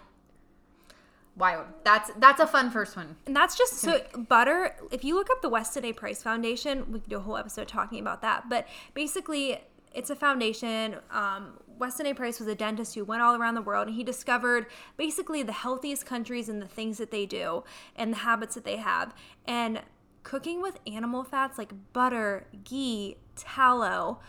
wild. 1.36 1.66
That's 1.82 2.12
that's 2.18 2.40
a 2.40 2.46
fun 2.46 2.70
first 2.70 2.96
one. 2.96 3.16
And 3.26 3.34
that's 3.34 3.58
just 3.58 3.74
so 3.74 4.02
butter. 4.16 4.76
If 4.92 5.02
you 5.02 5.16
look 5.16 5.30
up 5.30 5.42
the 5.42 5.48
Weston 5.48 5.84
A. 5.84 5.92
Price 5.92 6.22
Foundation, 6.22 6.92
we 6.92 7.00
could 7.00 7.10
do 7.10 7.16
a 7.16 7.20
whole 7.20 7.36
episode 7.36 7.66
talking 7.66 7.98
about 7.98 8.22
that. 8.22 8.48
But 8.48 8.68
basically, 8.94 9.62
it's 9.98 10.10
a 10.10 10.16
foundation. 10.16 10.96
Um, 11.10 11.58
Weston 11.76 12.06
A. 12.06 12.14
Price 12.14 12.38
was 12.38 12.48
a 12.48 12.54
dentist 12.54 12.94
who 12.94 13.04
went 13.04 13.20
all 13.20 13.34
around 13.34 13.56
the 13.56 13.62
world 13.62 13.88
and 13.88 13.96
he 13.96 14.04
discovered 14.04 14.66
basically 14.96 15.42
the 15.42 15.52
healthiest 15.52 16.06
countries 16.06 16.48
and 16.48 16.62
the 16.62 16.68
things 16.68 16.98
that 16.98 17.10
they 17.10 17.26
do 17.26 17.64
and 17.96 18.12
the 18.12 18.18
habits 18.18 18.54
that 18.54 18.64
they 18.64 18.76
have. 18.76 19.12
And 19.44 19.82
cooking 20.22 20.62
with 20.62 20.78
animal 20.86 21.24
fats 21.24 21.58
like 21.58 21.72
butter, 21.92 22.46
ghee, 22.62 23.16
tallow 23.34 24.20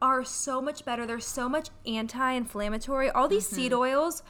are 0.00 0.22
so 0.22 0.62
much 0.62 0.84
better. 0.84 1.06
They're 1.06 1.18
so 1.18 1.48
much 1.48 1.70
anti 1.84 2.32
inflammatory. 2.32 3.10
All 3.10 3.26
these 3.26 3.48
seed 3.48 3.72
oils 3.72 4.22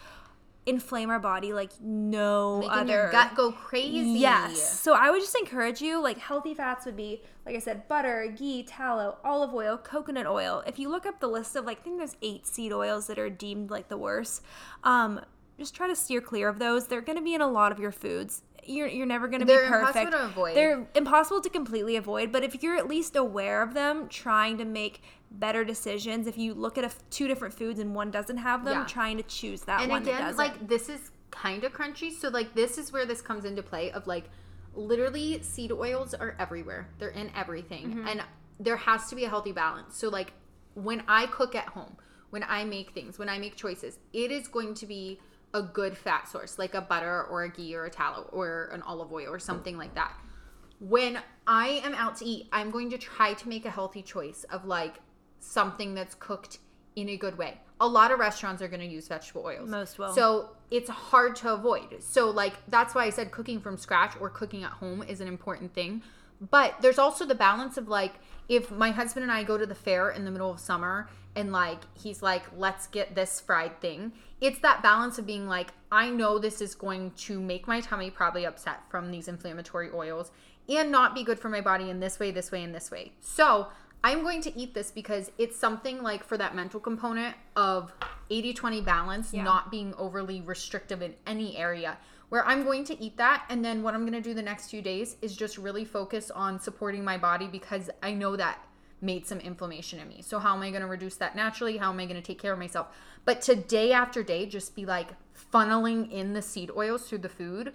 inflame 0.70 1.10
our 1.10 1.18
body 1.18 1.52
like 1.52 1.72
no 1.80 2.60
Making 2.60 2.70
other 2.72 2.92
your 2.92 3.12
gut 3.12 3.34
go 3.34 3.52
crazy. 3.52 4.20
Yes. 4.20 4.80
So 4.80 4.94
I 4.94 5.10
would 5.10 5.20
just 5.20 5.36
encourage 5.36 5.82
you, 5.82 6.00
like 6.02 6.16
healthy 6.16 6.54
fats 6.54 6.86
would 6.86 6.96
be, 6.96 7.22
like 7.44 7.54
I 7.54 7.58
said, 7.58 7.86
butter, 7.88 8.34
ghee, 8.38 8.62
tallow, 8.62 9.18
olive 9.22 9.52
oil, 9.52 9.76
coconut 9.76 10.26
oil. 10.26 10.62
If 10.66 10.78
you 10.78 10.88
look 10.88 11.04
up 11.04 11.20
the 11.20 11.28
list 11.28 11.54
of 11.56 11.66
like 11.66 11.80
I 11.80 11.82
think 11.82 11.98
there's 11.98 12.16
eight 12.22 12.46
seed 12.46 12.72
oils 12.72 13.06
that 13.08 13.18
are 13.18 13.28
deemed 13.28 13.70
like 13.70 13.88
the 13.88 13.98
worst. 13.98 14.42
Um, 14.84 15.20
just 15.58 15.74
try 15.74 15.86
to 15.88 15.94
steer 15.96 16.22
clear 16.22 16.48
of 16.48 16.58
those. 16.58 16.86
They're 16.86 17.02
gonna 17.02 17.20
be 17.20 17.34
in 17.34 17.42
a 17.42 17.48
lot 17.48 17.70
of 17.72 17.78
your 17.78 17.92
foods. 17.92 18.42
You're, 18.64 18.88
you're 18.88 19.06
never 19.06 19.26
gonna 19.28 19.44
They're 19.44 19.64
be 19.64 19.68
perfect. 19.68 19.96
impossible 19.96 20.18
to 20.18 20.24
avoid. 20.26 20.56
They're 20.56 20.86
impossible 20.94 21.40
to 21.42 21.50
completely 21.50 21.96
avoid, 21.96 22.30
but 22.30 22.44
if 22.44 22.62
you're 22.62 22.76
at 22.76 22.88
least 22.88 23.16
aware 23.16 23.62
of 23.62 23.74
them, 23.74 24.08
trying 24.08 24.58
to 24.58 24.64
make 24.64 25.02
better 25.30 25.64
decisions. 25.64 26.26
If 26.26 26.36
you 26.36 26.54
look 26.54 26.76
at 26.78 26.84
a 26.84 26.90
two 27.10 27.28
different 27.28 27.54
foods 27.54 27.78
and 27.78 27.94
one 27.94 28.10
doesn't 28.10 28.38
have 28.38 28.64
them, 28.64 28.80
Yeah. 28.80 28.84
trying 28.86 29.16
to 29.18 29.22
choose 29.22 29.62
that 29.62 29.82
and 29.82 29.90
one 29.90 30.02
that 30.02 30.10
again 30.10 30.20
doesn't. 30.22 30.36
like 30.38 30.68
this 30.68 30.88
is 30.88 31.10
kind 31.30 31.62
of 31.62 31.72
crunchy 31.72 32.10
so 32.10 32.28
like 32.28 32.52
this 32.54 32.76
is 32.76 32.92
where 32.92 33.06
this 33.06 33.22
comes 33.22 33.44
into 33.44 33.62
play 33.62 33.92
of 33.92 34.06
like 34.08 34.24
literally 34.74 35.40
seed 35.42 35.70
oils 35.70 36.12
are 36.14 36.34
everywhere 36.40 36.88
they're 36.98 37.10
in 37.10 37.30
everything 37.36 37.90
Mm-hmm. 37.90 38.08
and 38.08 38.22
there 38.58 38.76
has 38.76 39.08
to 39.10 39.14
be 39.16 39.24
a 39.24 39.28
healthy 39.28 39.52
balance 39.52 39.96
so 39.96 40.08
like 40.08 40.32
when 40.74 41.02
i 41.06 41.26
cook 41.26 41.54
at 41.54 41.66
home 41.66 41.96
when 42.30 42.42
i 42.48 42.64
make 42.64 42.90
things 42.92 43.16
when 43.18 43.28
i 43.28 43.38
make 43.38 43.54
choices 43.54 44.00
it 44.12 44.32
is 44.32 44.48
going 44.48 44.74
to 44.74 44.86
be 44.86 45.20
a 45.54 45.62
good 45.62 45.96
fat 45.96 46.28
source 46.28 46.58
like 46.58 46.74
a 46.74 46.80
butter 46.80 47.22
or 47.24 47.44
a 47.44 47.48
ghee 47.48 47.76
or 47.76 47.84
a 47.84 47.90
tallow 47.90 48.28
or 48.32 48.68
an 48.72 48.82
olive 48.82 49.12
oil 49.12 49.28
or 49.28 49.38
something 49.38 49.76
like 49.78 49.94
that 49.94 50.12
when 50.80 51.18
I 51.46 51.82
am 51.84 51.92
out 51.94 52.16
to 52.18 52.24
eat, 52.24 52.48
I'm 52.52 52.70
going 52.70 52.88
to 52.88 52.96
try 52.96 53.34
to 53.34 53.48
make 53.50 53.66
a 53.66 53.70
healthy 53.70 54.00
choice 54.00 54.44
of 54.50 54.64
like 54.64 54.94
something 55.40 55.94
that's 55.94 56.14
cooked 56.14 56.58
in 56.96 57.08
a 57.08 57.16
good 57.16 57.36
way. 57.38 57.58
A 57.80 57.88
lot 57.88 58.10
of 58.10 58.18
restaurants 58.18 58.62
are 58.62 58.68
going 58.68 58.80
to 58.80 58.86
use 58.86 59.08
vegetable 59.08 59.44
oils. 59.44 59.68
Most 59.68 59.98
will. 59.98 60.12
So 60.12 60.50
it's 60.70 60.90
hard 60.90 61.34
to 61.36 61.54
avoid. 61.54 62.02
So, 62.02 62.28
like, 62.28 62.54
that's 62.68 62.94
why 62.94 63.04
I 63.04 63.10
said 63.10 63.30
cooking 63.30 63.60
from 63.60 63.78
scratch 63.78 64.14
or 64.20 64.28
cooking 64.28 64.64
at 64.64 64.70
home 64.70 65.02
is 65.02 65.20
an 65.20 65.28
important 65.28 65.74
thing. 65.74 66.02
But 66.50 66.76
there's 66.80 66.98
also 66.98 67.26
the 67.26 67.34
balance 67.34 67.76
of 67.76 67.88
like, 67.88 68.14
if 68.48 68.70
my 68.70 68.90
husband 68.90 69.24
and 69.24 69.32
I 69.32 69.44
go 69.44 69.58
to 69.58 69.66
the 69.66 69.74
fair 69.74 70.10
in 70.10 70.24
the 70.24 70.30
middle 70.30 70.50
of 70.50 70.58
summer 70.58 71.08
and 71.36 71.52
like 71.52 71.80
he's 71.94 72.22
like, 72.22 72.44
let's 72.56 72.86
get 72.86 73.14
this 73.14 73.40
fried 73.40 73.80
thing, 73.80 74.12
it's 74.40 74.58
that 74.60 74.82
balance 74.82 75.18
of 75.18 75.26
being 75.26 75.46
like, 75.46 75.68
I 75.92 76.08
know 76.08 76.38
this 76.38 76.60
is 76.60 76.74
going 76.74 77.12
to 77.12 77.40
make 77.40 77.68
my 77.68 77.80
tummy 77.80 78.10
probably 78.10 78.46
upset 78.46 78.80
from 78.90 79.10
these 79.10 79.28
inflammatory 79.28 79.90
oils 79.92 80.30
and 80.68 80.90
not 80.90 81.14
be 81.14 81.24
good 81.24 81.38
for 81.38 81.48
my 81.50 81.60
body 81.60 81.90
in 81.90 82.00
this 82.00 82.18
way, 82.18 82.30
this 82.30 82.50
way, 82.50 82.62
and 82.62 82.74
this 82.74 82.90
way. 82.90 83.12
So 83.20 83.68
I'm 84.02 84.22
going 84.22 84.40
to 84.42 84.58
eat 84.58 84.74
this 84.74 84.90
because 84.90 85.30
it's 85.38 85.58
something 85.58 86.02
like 86.02 86.24
for 86.24 86.38
that 86.38 86.54
mental 86.54 86.80
component 86.80 87.36
of 87.56 87.92
80 88.30 88.54
20 88.54 88.80
balance, 88.80 89.32
Yeah. 89.34 89.42
not 89.42 89.70
being 89.70 89.94
overly 89.98 90.40
restrictive 90.40 91.02
in 91.02 91.14
any 91.26 91.56
area. 91.56 91.98
Where 92.30 92.46
I'm 92.46 92.62
going 92.62 92.84
to 92.84 93.02
eat 93.02 93.16
that, 93.16 93.44
and 93.48 93.64
then 93.64 93.82
what 93.82 93.92
I'm 93.92 94.02
going 94.02 94.12
to 94.12 94.20
do 94.20 94.34
the 94.34 94.42
next 94.42 94.70
few 94.70 94.80
days 94.80 95.16
is 95.20 95.36
just 95.36 95.58
really 95.58 95.84
focus 95.84 96.30
on 96.30 96.60
supporting 96.60 97.04
my 97.04 97.18
body 97.18 97.48
because 97.48 97.90
I 98.02 98.12
know 98.12 98.36
that 98.36 98.60
made 99.02 99.26
some 99.26 99.40
inflammation 99.40 99.98
in 99.98 100.08
me. 100.08 100.22
So, 100.22 100.38
how 100.38 100.54
am 100.54 100.62
I 100.62 100.70
going 100.70 100.82
to 100.82 100.86
reduce 100.86 101.16
that 101.16 101.34
naturally? 101.34 101.78
How 101.78 101.90
am 101.90 101.98
I 101.98 102.06
going 102.06 102.20
to 102.20 102.26
take 102.26 102.40
care 102.40 102.52
of 102.52 102.58
myself? 102.58 102.86
But 103.24 103.42
to 103.42 103.56
day 103.56 103.92
after 103.92 104.22
day, 104.22 104.46
just 104.46 104.76
be 104.76 104.86
like 104.86 105.08
funneling 105.52 106.10
in 106.12 106.32
the 106.34 106.42
seed 106.42 106.70
oils 106.76 107.08
through 107.08 107.18
the 107.18 107.28
food 107.28 107.72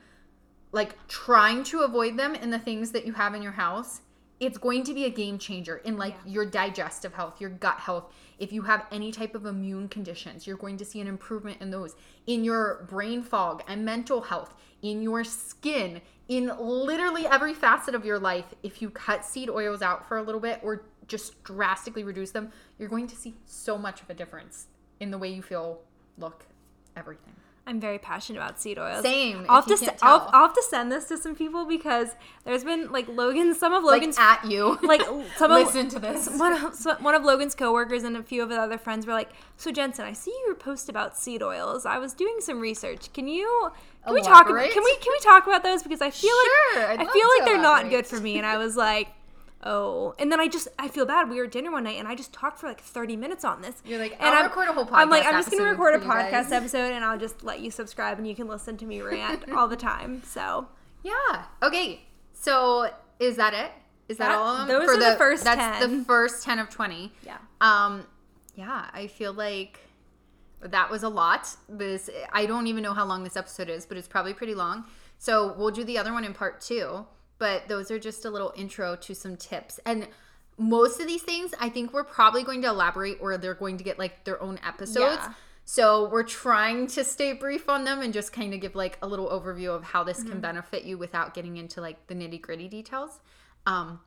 like 0.71 1.07
trying 1.07 1.63
to 1.63 1.79
avoid 1.79 2.17
them 2.17 2.35
in 2.35 2.49
the 2.49 2.59
things 2.59 2.91
that 2.91 3.05
you 3.05 3.13
have 3.13 3.33
in 3.33 3.41
your 3.41 3.53
house 3.53 4.01
it's 4.39 4.57
going 4.57 4.83
to 4.83 4.93
be 4.93 5.05
a 5.05 5.09
game 5.09 5.37
changer 5.37 5.77
in 5.77 5.97
like 5.97 6.15
Yeah. 6.25 6.31
your 6.33 6.45
digestive 6.45 7.13
health 7.13 7.39
your 7.39 7.49
gut 7.49 7.79
health. 7.79 8.11
If 8.37 8.51
you 8.51 8.63
have 8.63 8.85
any 8.91 9.11
type 9.11 9.33
of 9.35 9.45
immune 9.45 9.87
conditions 9.87 10.45
you're 10.45 10.57
going 10.57 10.77
to 10.77 10.85
see 10.85 10.99
an 10.99 11.07
improvement 11.07 11.61
in 11.61 11.71
those. 11.71 11.95
In 12.27 12.43
your 12.43 12.85
brain 12.89 13.21
fog 13.23 13.63
and 13.67 13.85
mental 13.85 14.21
health 14.21 14.53
in 14.81 15.01
your 15.01 15.23
skin 15.23 16.01
in 16.27 16.51
literally 16.59 17.25
every 17.27 17.53
facet 17.53 17.95
of 17.95 18.03
your 18.03 18.19
life 18.19 18.53
if 18.63 18.81
you 18.81 18.89
cut 18.89 19.23
seed 19.23 19.49
oils 19.49 19.81
out 19.81 20.07
for 20.07 20.17
a 20.17 20.23
little 20.23 20.41
bit 20.41 20.59
or 20.63 20.83
just 21.07 21.41
drastically 21.43 22.03
reduce 22.03 22.31
them 22.31 22.51
you're 22.79 22.89
going 22.89 23.07
to 23.07 23.15
see 23.15 23.35
so 23.45 23.77
much 23.77 24.01
of 24.01 24.09
a 24.09 24.13
difference 24.13 24.67
in 24.99 25.11
the 25.11 25.17
way 25.17 25.29
you 25.29 25.41
feel 25.41 25.79
look 26.17 26.45
everything 26.95 27.33
I'm 27.67 27.79
very 27.79 27.97
passionate 27.97 28.37
about 28.37 28.59
seed 28.61 28.77
oils. 28.77 29.01
Same, 29.01 29.43
I'll 29.49 29.55
have, 29.55 29.65
to, 29.65 29.75
se- 29.77 29.97
I'll. 30.03 30.29
I'll 30.31 30.47
have 30.47 30.53
to 30.53 30.63
send 30.69 30.91
this 30.91 31.07
to 31.07 31.17
some 31.17 31.35
people 31.35 31.65
because 31.65 32.09
there's 32.43 32.63
been 32.63 32.91
like 32.91 33.07
Logan, 33.07 33.55
some 33.55 33.73
of 33.73 33.83
like 33.83 34.01
Logan's 34.01 34.17
at 34.19 34.45
you 34.45 34.77
like 34.83 35.01
some 35.37 35.51
of 35.51 35.65
listen 35.65 35.89
to 35.89 35.99
this 35.99 36.29
one 36.37 36.53
of 36.53 36.75
so- 36.75 36.95
one 36.99 37.15
of 37.15 37.23
Logan's 37.23 37.55
coworkers 37.55 38.03
and 38.03 38.15
a 38.17 38.21
few 38.23 38.43
of 38.43 38.49
his 38.51 38.59
other 38.59 38.77
friends 38.77 39.07
were 39.07 39.13
like, 39.13 39.29
"So 39.57 39.71
Jensen, 39.71 40.05
I 40.05 40.13
see 40.13 40.33
your 40.45 40.53
post 40.53 40.89
about 40.89 41.17
seed 41.17 41.41
oils. 41.41 41.87
I 41.87 41.97
was 41.97 42.13
doing 42.13 42.35
some 42.39 42.59
research. 42.59 43.11
Can 43.13 43.27
you 43.27 43.71
can 44.05 44.13
we 44.13 44.21
talk 44.21 44.47
about 44.47 44.69
can 44.69 44.83
we 44.83 44.95
can 44.97 45.11
we 45.11 45.19
talk 45.21 45.47
about 45.47 45.63
those 45.63 45.81
because 45.81 46.01
I 46.01 46.11
feel 46.11 46.29
Sure, 46.73 46.81
like 46.81 46.99
I'd 46.99 47.07
I 47.07 47.11
feel 47.11 47.27
like 47.39 47.45
they're 47.45 47.61
not 47.61 47.89
good 47.89 48.05
for 48.05 48.19
me." 48.19 48.37
And 48.37 48.45
I 48.45 48.57
was 48.57 48.77
like, 48.77 49.07
"Oh." 49.65 50.13
And 50.19 50.31
then 50.31 50.39
I 50.39 50.47
just 50.47 50.67
I 50.79 50.87
feel 50.87 51.05
bad. 51.05 51.29
We 51.29 51.37
were 51.37 51.45
at 51.45 51.51
dinner 51.51 51.71
one 51.71 51.83
night 51.83 51.97
and 51.99 52.07
I 52.07 52.15
just 52.15 52.31
talked 52.33 52.59
for 52.59 52.67
like 52.67 52.79
30 52.81 53.15
minutes 53.17 53.43
on 53.43 53.61
this. 53.61 53.81
You're 53.85 53.99
like, 53.99 54.13
and 54.13 54.21
I'll 54.23 54.33
I'm, 54.39 54.43
record 54.45 54.67
a 54.69 54.73
whole 54.73 54.85
podcast. 54.85 54.93
I'm 54.93 55.09
like, 55.09 55.25
I'm 55.25 55.33
just 55.33 55.51
gonna 55.51 55.63
record 55.69 55.95
a 55.95 55.99
for 55.99 56.05
podcast 56.05 56.51
episode 56.51 56.91
and 56.93 57.03
I'll 57.03 57.17
just 57.17 57.43
let 57.43 57.59
you 57.59 57.71
subscribe 57.71 58.17
and 58.17 58.27
you 58.27 58.35
can 58.35 58.47
listen 58.47 58.77
to 58.77 58.85
me 58.85 59.01
rant 59.01 59.51
all 59.55 59.67
the 59.67 59.75
time. 59.75 60.21
So 60.25 60.67
Yeah. 61.03 61.43
Okay. 61.63 62.01
So 62.33 62.89
is 63.19 63.37
that 63.37 63.53
it? 63.53 63.71
Is 64.07 64.17
that, 64.17 64.29
That- 64.29 64.37
all 64.37 64.65
those 64.67 64.87
are 64.87 64.97
the 64.99 65.15
first 65.17 65.43
That's 65.43 65.79
10. 65.79 65.97
the 65.99 66.05
first 66.05 66.43
ten 66.43 66.59
of 66.59 66.69
twenty. 66.69 67.11
yeah. 67.25 67.37
Um, 67.59 68.05
yeah. 68.55 68.89
I 68.93 69.07
feel 69.07 69.33
like 69.33 69.79
that 70.61 70.89
was 70.91 71.03
a 71.03 71.09
lot. 71.09 71.47
This 71.67 72.09
I 72.31 72.45
don't 72.45 72.67
even 72.67 72.83
know 72.83 72.93
how 72.93 73.05
long 73.05 73.23
this 73.23 73.35
episode 73.35 73.69
is, 73.69 73.85
but 73.85 73.97
it's 73.97 74.07
probably 74.07 74.33
pretty 74.33 74.53
long. 74.55 74.85
So 75.17 75.53
we'll 75.57 75.71
do 75.71 75.83
the 75.83 75.97
other 75.97 76.11
one 76.13 76.23
in 76.23 76.33
part 76.33 76.61
two. 76.61 77.05
But 77.37 77.67
those 77.67 77.91
are 77.91 77.99
just 77.99 78.25
a 78.25 78.29
little 78.29 78.53
intro 78.55 78.95
to 78.95 79.15
some 79.15 79.37
tips 79.37 79.79
and. 79.85 80.07
Most 80.57 81.01
of 81.01 81.07
these 81.07 81.21
things, 81.21 81.53
I 81.59 81.67
think 81.67 81.91
we're 81.91 82.05
probably 82.05 82.41
going 82.45 82.61
to 82.61 82.69
elaborate, 82.69 83.17
or 83.19 83.37
they're 83.37 83.53
going 83.53 83.75
to 83.77 83.83
get 83.83 83.99
like 83.99 84.23
their 84.23 84.41
own 84.41 84.57
episodes. 84.65 85.19
Yeah. 85.21 85.33
So 85.65 86.07
we're 86.07 86.23
trying 86.23 86.87
to 86.87 87.03
stay 87.03 87.33
brief 87.33 87.67
on 87.67 87.83
them 87.83 87.99
and 87.99 88.13
just 88.13 88.31
kind 88.31 88.53
of 88.53 88.61
give 88.61 88.73
like 88.73 88.97
a 89.01 89.05
little 89.07 89.27
overview 89.27 89.75
of 89.75 89.83
how 89.83 90.05
this 90.05 90.19
Mm-hmm. 90.21 90.29
can 90.29 90.39
benefit 90.39 90.85
you 90.85 90.97
without 90.97 91.33
getting 91.33 91.57
into 91.57 91.81
like 91.81 92.07
the 92.07 92.15
nitty 92.15 92.39
gritty 92.41 92.69
details. 92.69 93.19
Um, 93.65 93.99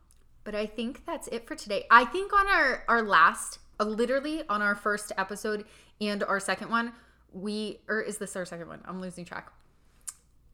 but 0.44 0.54
I 0.54 0.64
think 0.64 1.04
that's 1.04 1.28
it 1.28 1.46
for 1.46 1.54
today. 1.54 1.84
I 1.90 2.06
think 2.06 2.32
on 2.32 2.46
our 2.46 2.82
our 2.88 3.02
last, 3.02 3.58
uh, 3.78 3.84
literally 3.84 4.42
on 4.48 4.62
our 4.62 4.74
first 4.74 5.12
episode 5.18 5.66
and 6.00 6.24
our 6.24 6.40
second 6.40 6.70
one, 6.70 6.94
we 7.30 7.80
or 7.88 8.00
is 8.00 8.16
this 8.16 8.36
our 8.36 8.46
second 8.46 8.68
one? 8.68 8.80
I'm 8.86 9.02
losing 9.02 9.26
track. 9.26 9.52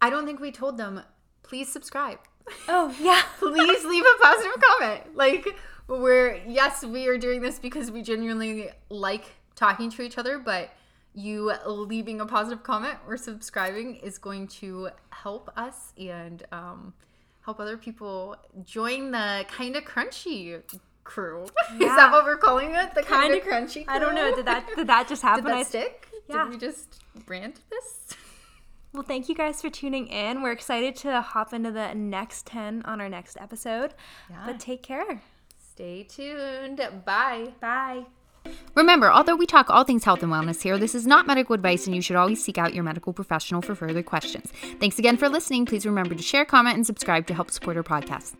I 0.00 0.10
don't 0.10 0.26
think 0.26 0.40
we 0.40 0.50
told 0.50 0.76
them. 0.76 1.02
Please 1.44 1.70
subscribe. 1.70 2.18
Oh 2.68 2.94
yeah. 3.00 3.22
Please 3.38 3.84
leave 3.84 4.04
a 4.04 4.22
positive 4.22 4.60
comment. 4.60 5.16
Like 5.16 5.56
we're 5.88 6.40
yes, 6.46 6.84
we 6.84 7.06
are 7.08 7.18
doing 7.18 7.40
this 7.40 7.58
because 7.58 7.90
we 7.90 8.02
genuinely 8.02 8.70
like 8.88 9.24
talking 9.54 9.90
to 9.90 10.02
each 10.02 10.18
other, 10.18 10.38
but 10.38 10.70
you 11.14 11.52
leaving 11.66 12.20
a 12.20 12.26
positive 12.26 12.62
comment 12.64 12.96
or 13.06 13.16
subscribing 13.16 13.96
is 13.96 14.18
going 14.18 14.48
to 14.48 14.88
help 15.10 15.48
us 15.56 15.92
and 15.96 16.42
um, 16.50 16.92
help 17.42 17.60
other 17.60 17.76
people 17.76 18.36
join 18.64 19.12
the 19.12 19.46
Kinda 19.56 19.80
Krunchy 19.80 20.60
crew. 21.04 21.44
Is 21.74 21.78
that 21.78 22.10
what 22.10 22.24
we're 22.24 22.36
calling 22.36 22.74
it? 22.74 22.94
The 22.94 23.02
Kinda 23.02 23.40
Krunchy. 23.40 23.84
Crew? 23.86 23.94
I 23.94 23.98
don't 24.00 24.14
know. 24.14 24.34
Did 24.34 24.46
that 24.46 24.68
did 24.74 24.86
that 24.88 25.06
just 25.06 25.22
happen? 25.22 25.44
Did 25.44 25.52
that 25.52 25.58
I- 25.58 25.62
stick? 25.62 26.08
Yeah. 26.28 26.44
Did 26.44 26.52
we 26.54 26.58
just 26.58 27.02
brand 27.26 27.60
this? 27.70 28.08
Well, 28.94 29.02
thank 29.02 29.28
you 29.28 29.34
guys 29.34 29.60
for 29.60 29.68
tuning 29.70 30.06
in. 30.06 30.40
We're 30.40 30.52
excited 30.52 30.94
to 30.96 31.20
hop 31.20 31.52
into 31.52 31.72
the 31.72 31.92
next 31.94 32.46
10 32.46 32.82
on 32.84 33.00
our 33.00 33.08
next 33.08 33.36
episode. 33.40 33.92
Yeah. 34.30 34.42
But 34.46 34.60
take 34.60 34.84
care. 34.84 35.20
Stay 35.58 36.04
tuned. 36.04 36.80
Bye. 37.04 37.54
Bye. 37.60 38.04
Remember, 38.76 39.10
although 39.10 39.34
we 39.34 39.46
talk 39.46 39.68
all 39.68 39.82
things 39.82 40.04
health 40.04 40.22
and 40.22 40.30
wellness 40.30 40.62
here, 40.62 40.78
this 40.78 40.94
is 40.94 41.08
not 41.08 41.26
medical 41.26 41.54
advice 41.54 41.86
and 41.86 41.96
you 41.96 42.02
should 42.02 42.14
always 42.14 42.42
seek 42.44 42.56
out 42.56 42.72
your 42.72 42.84
medical 42.84 43.12
professional 43.12 43.62
for 43.62 43.74
further 43.74 44.02
questions. 44.02 44.52
Thanks 44.78 44.98
again 45.00 45.16
for 45.16 45.28
listening. 45.28 45.66
Please 45.66 45.84
remember 45.84 46.14
to 46.14 46.22
share, 46.22 46.44
comment, 46.44 46.76
and 46.76 46.86
subscribe 46.86 47.26
to 47.26 47.34
help 47.34 47.50
support 47.50 47.76
our 47.76 47.82
podcast. 47.82 48.36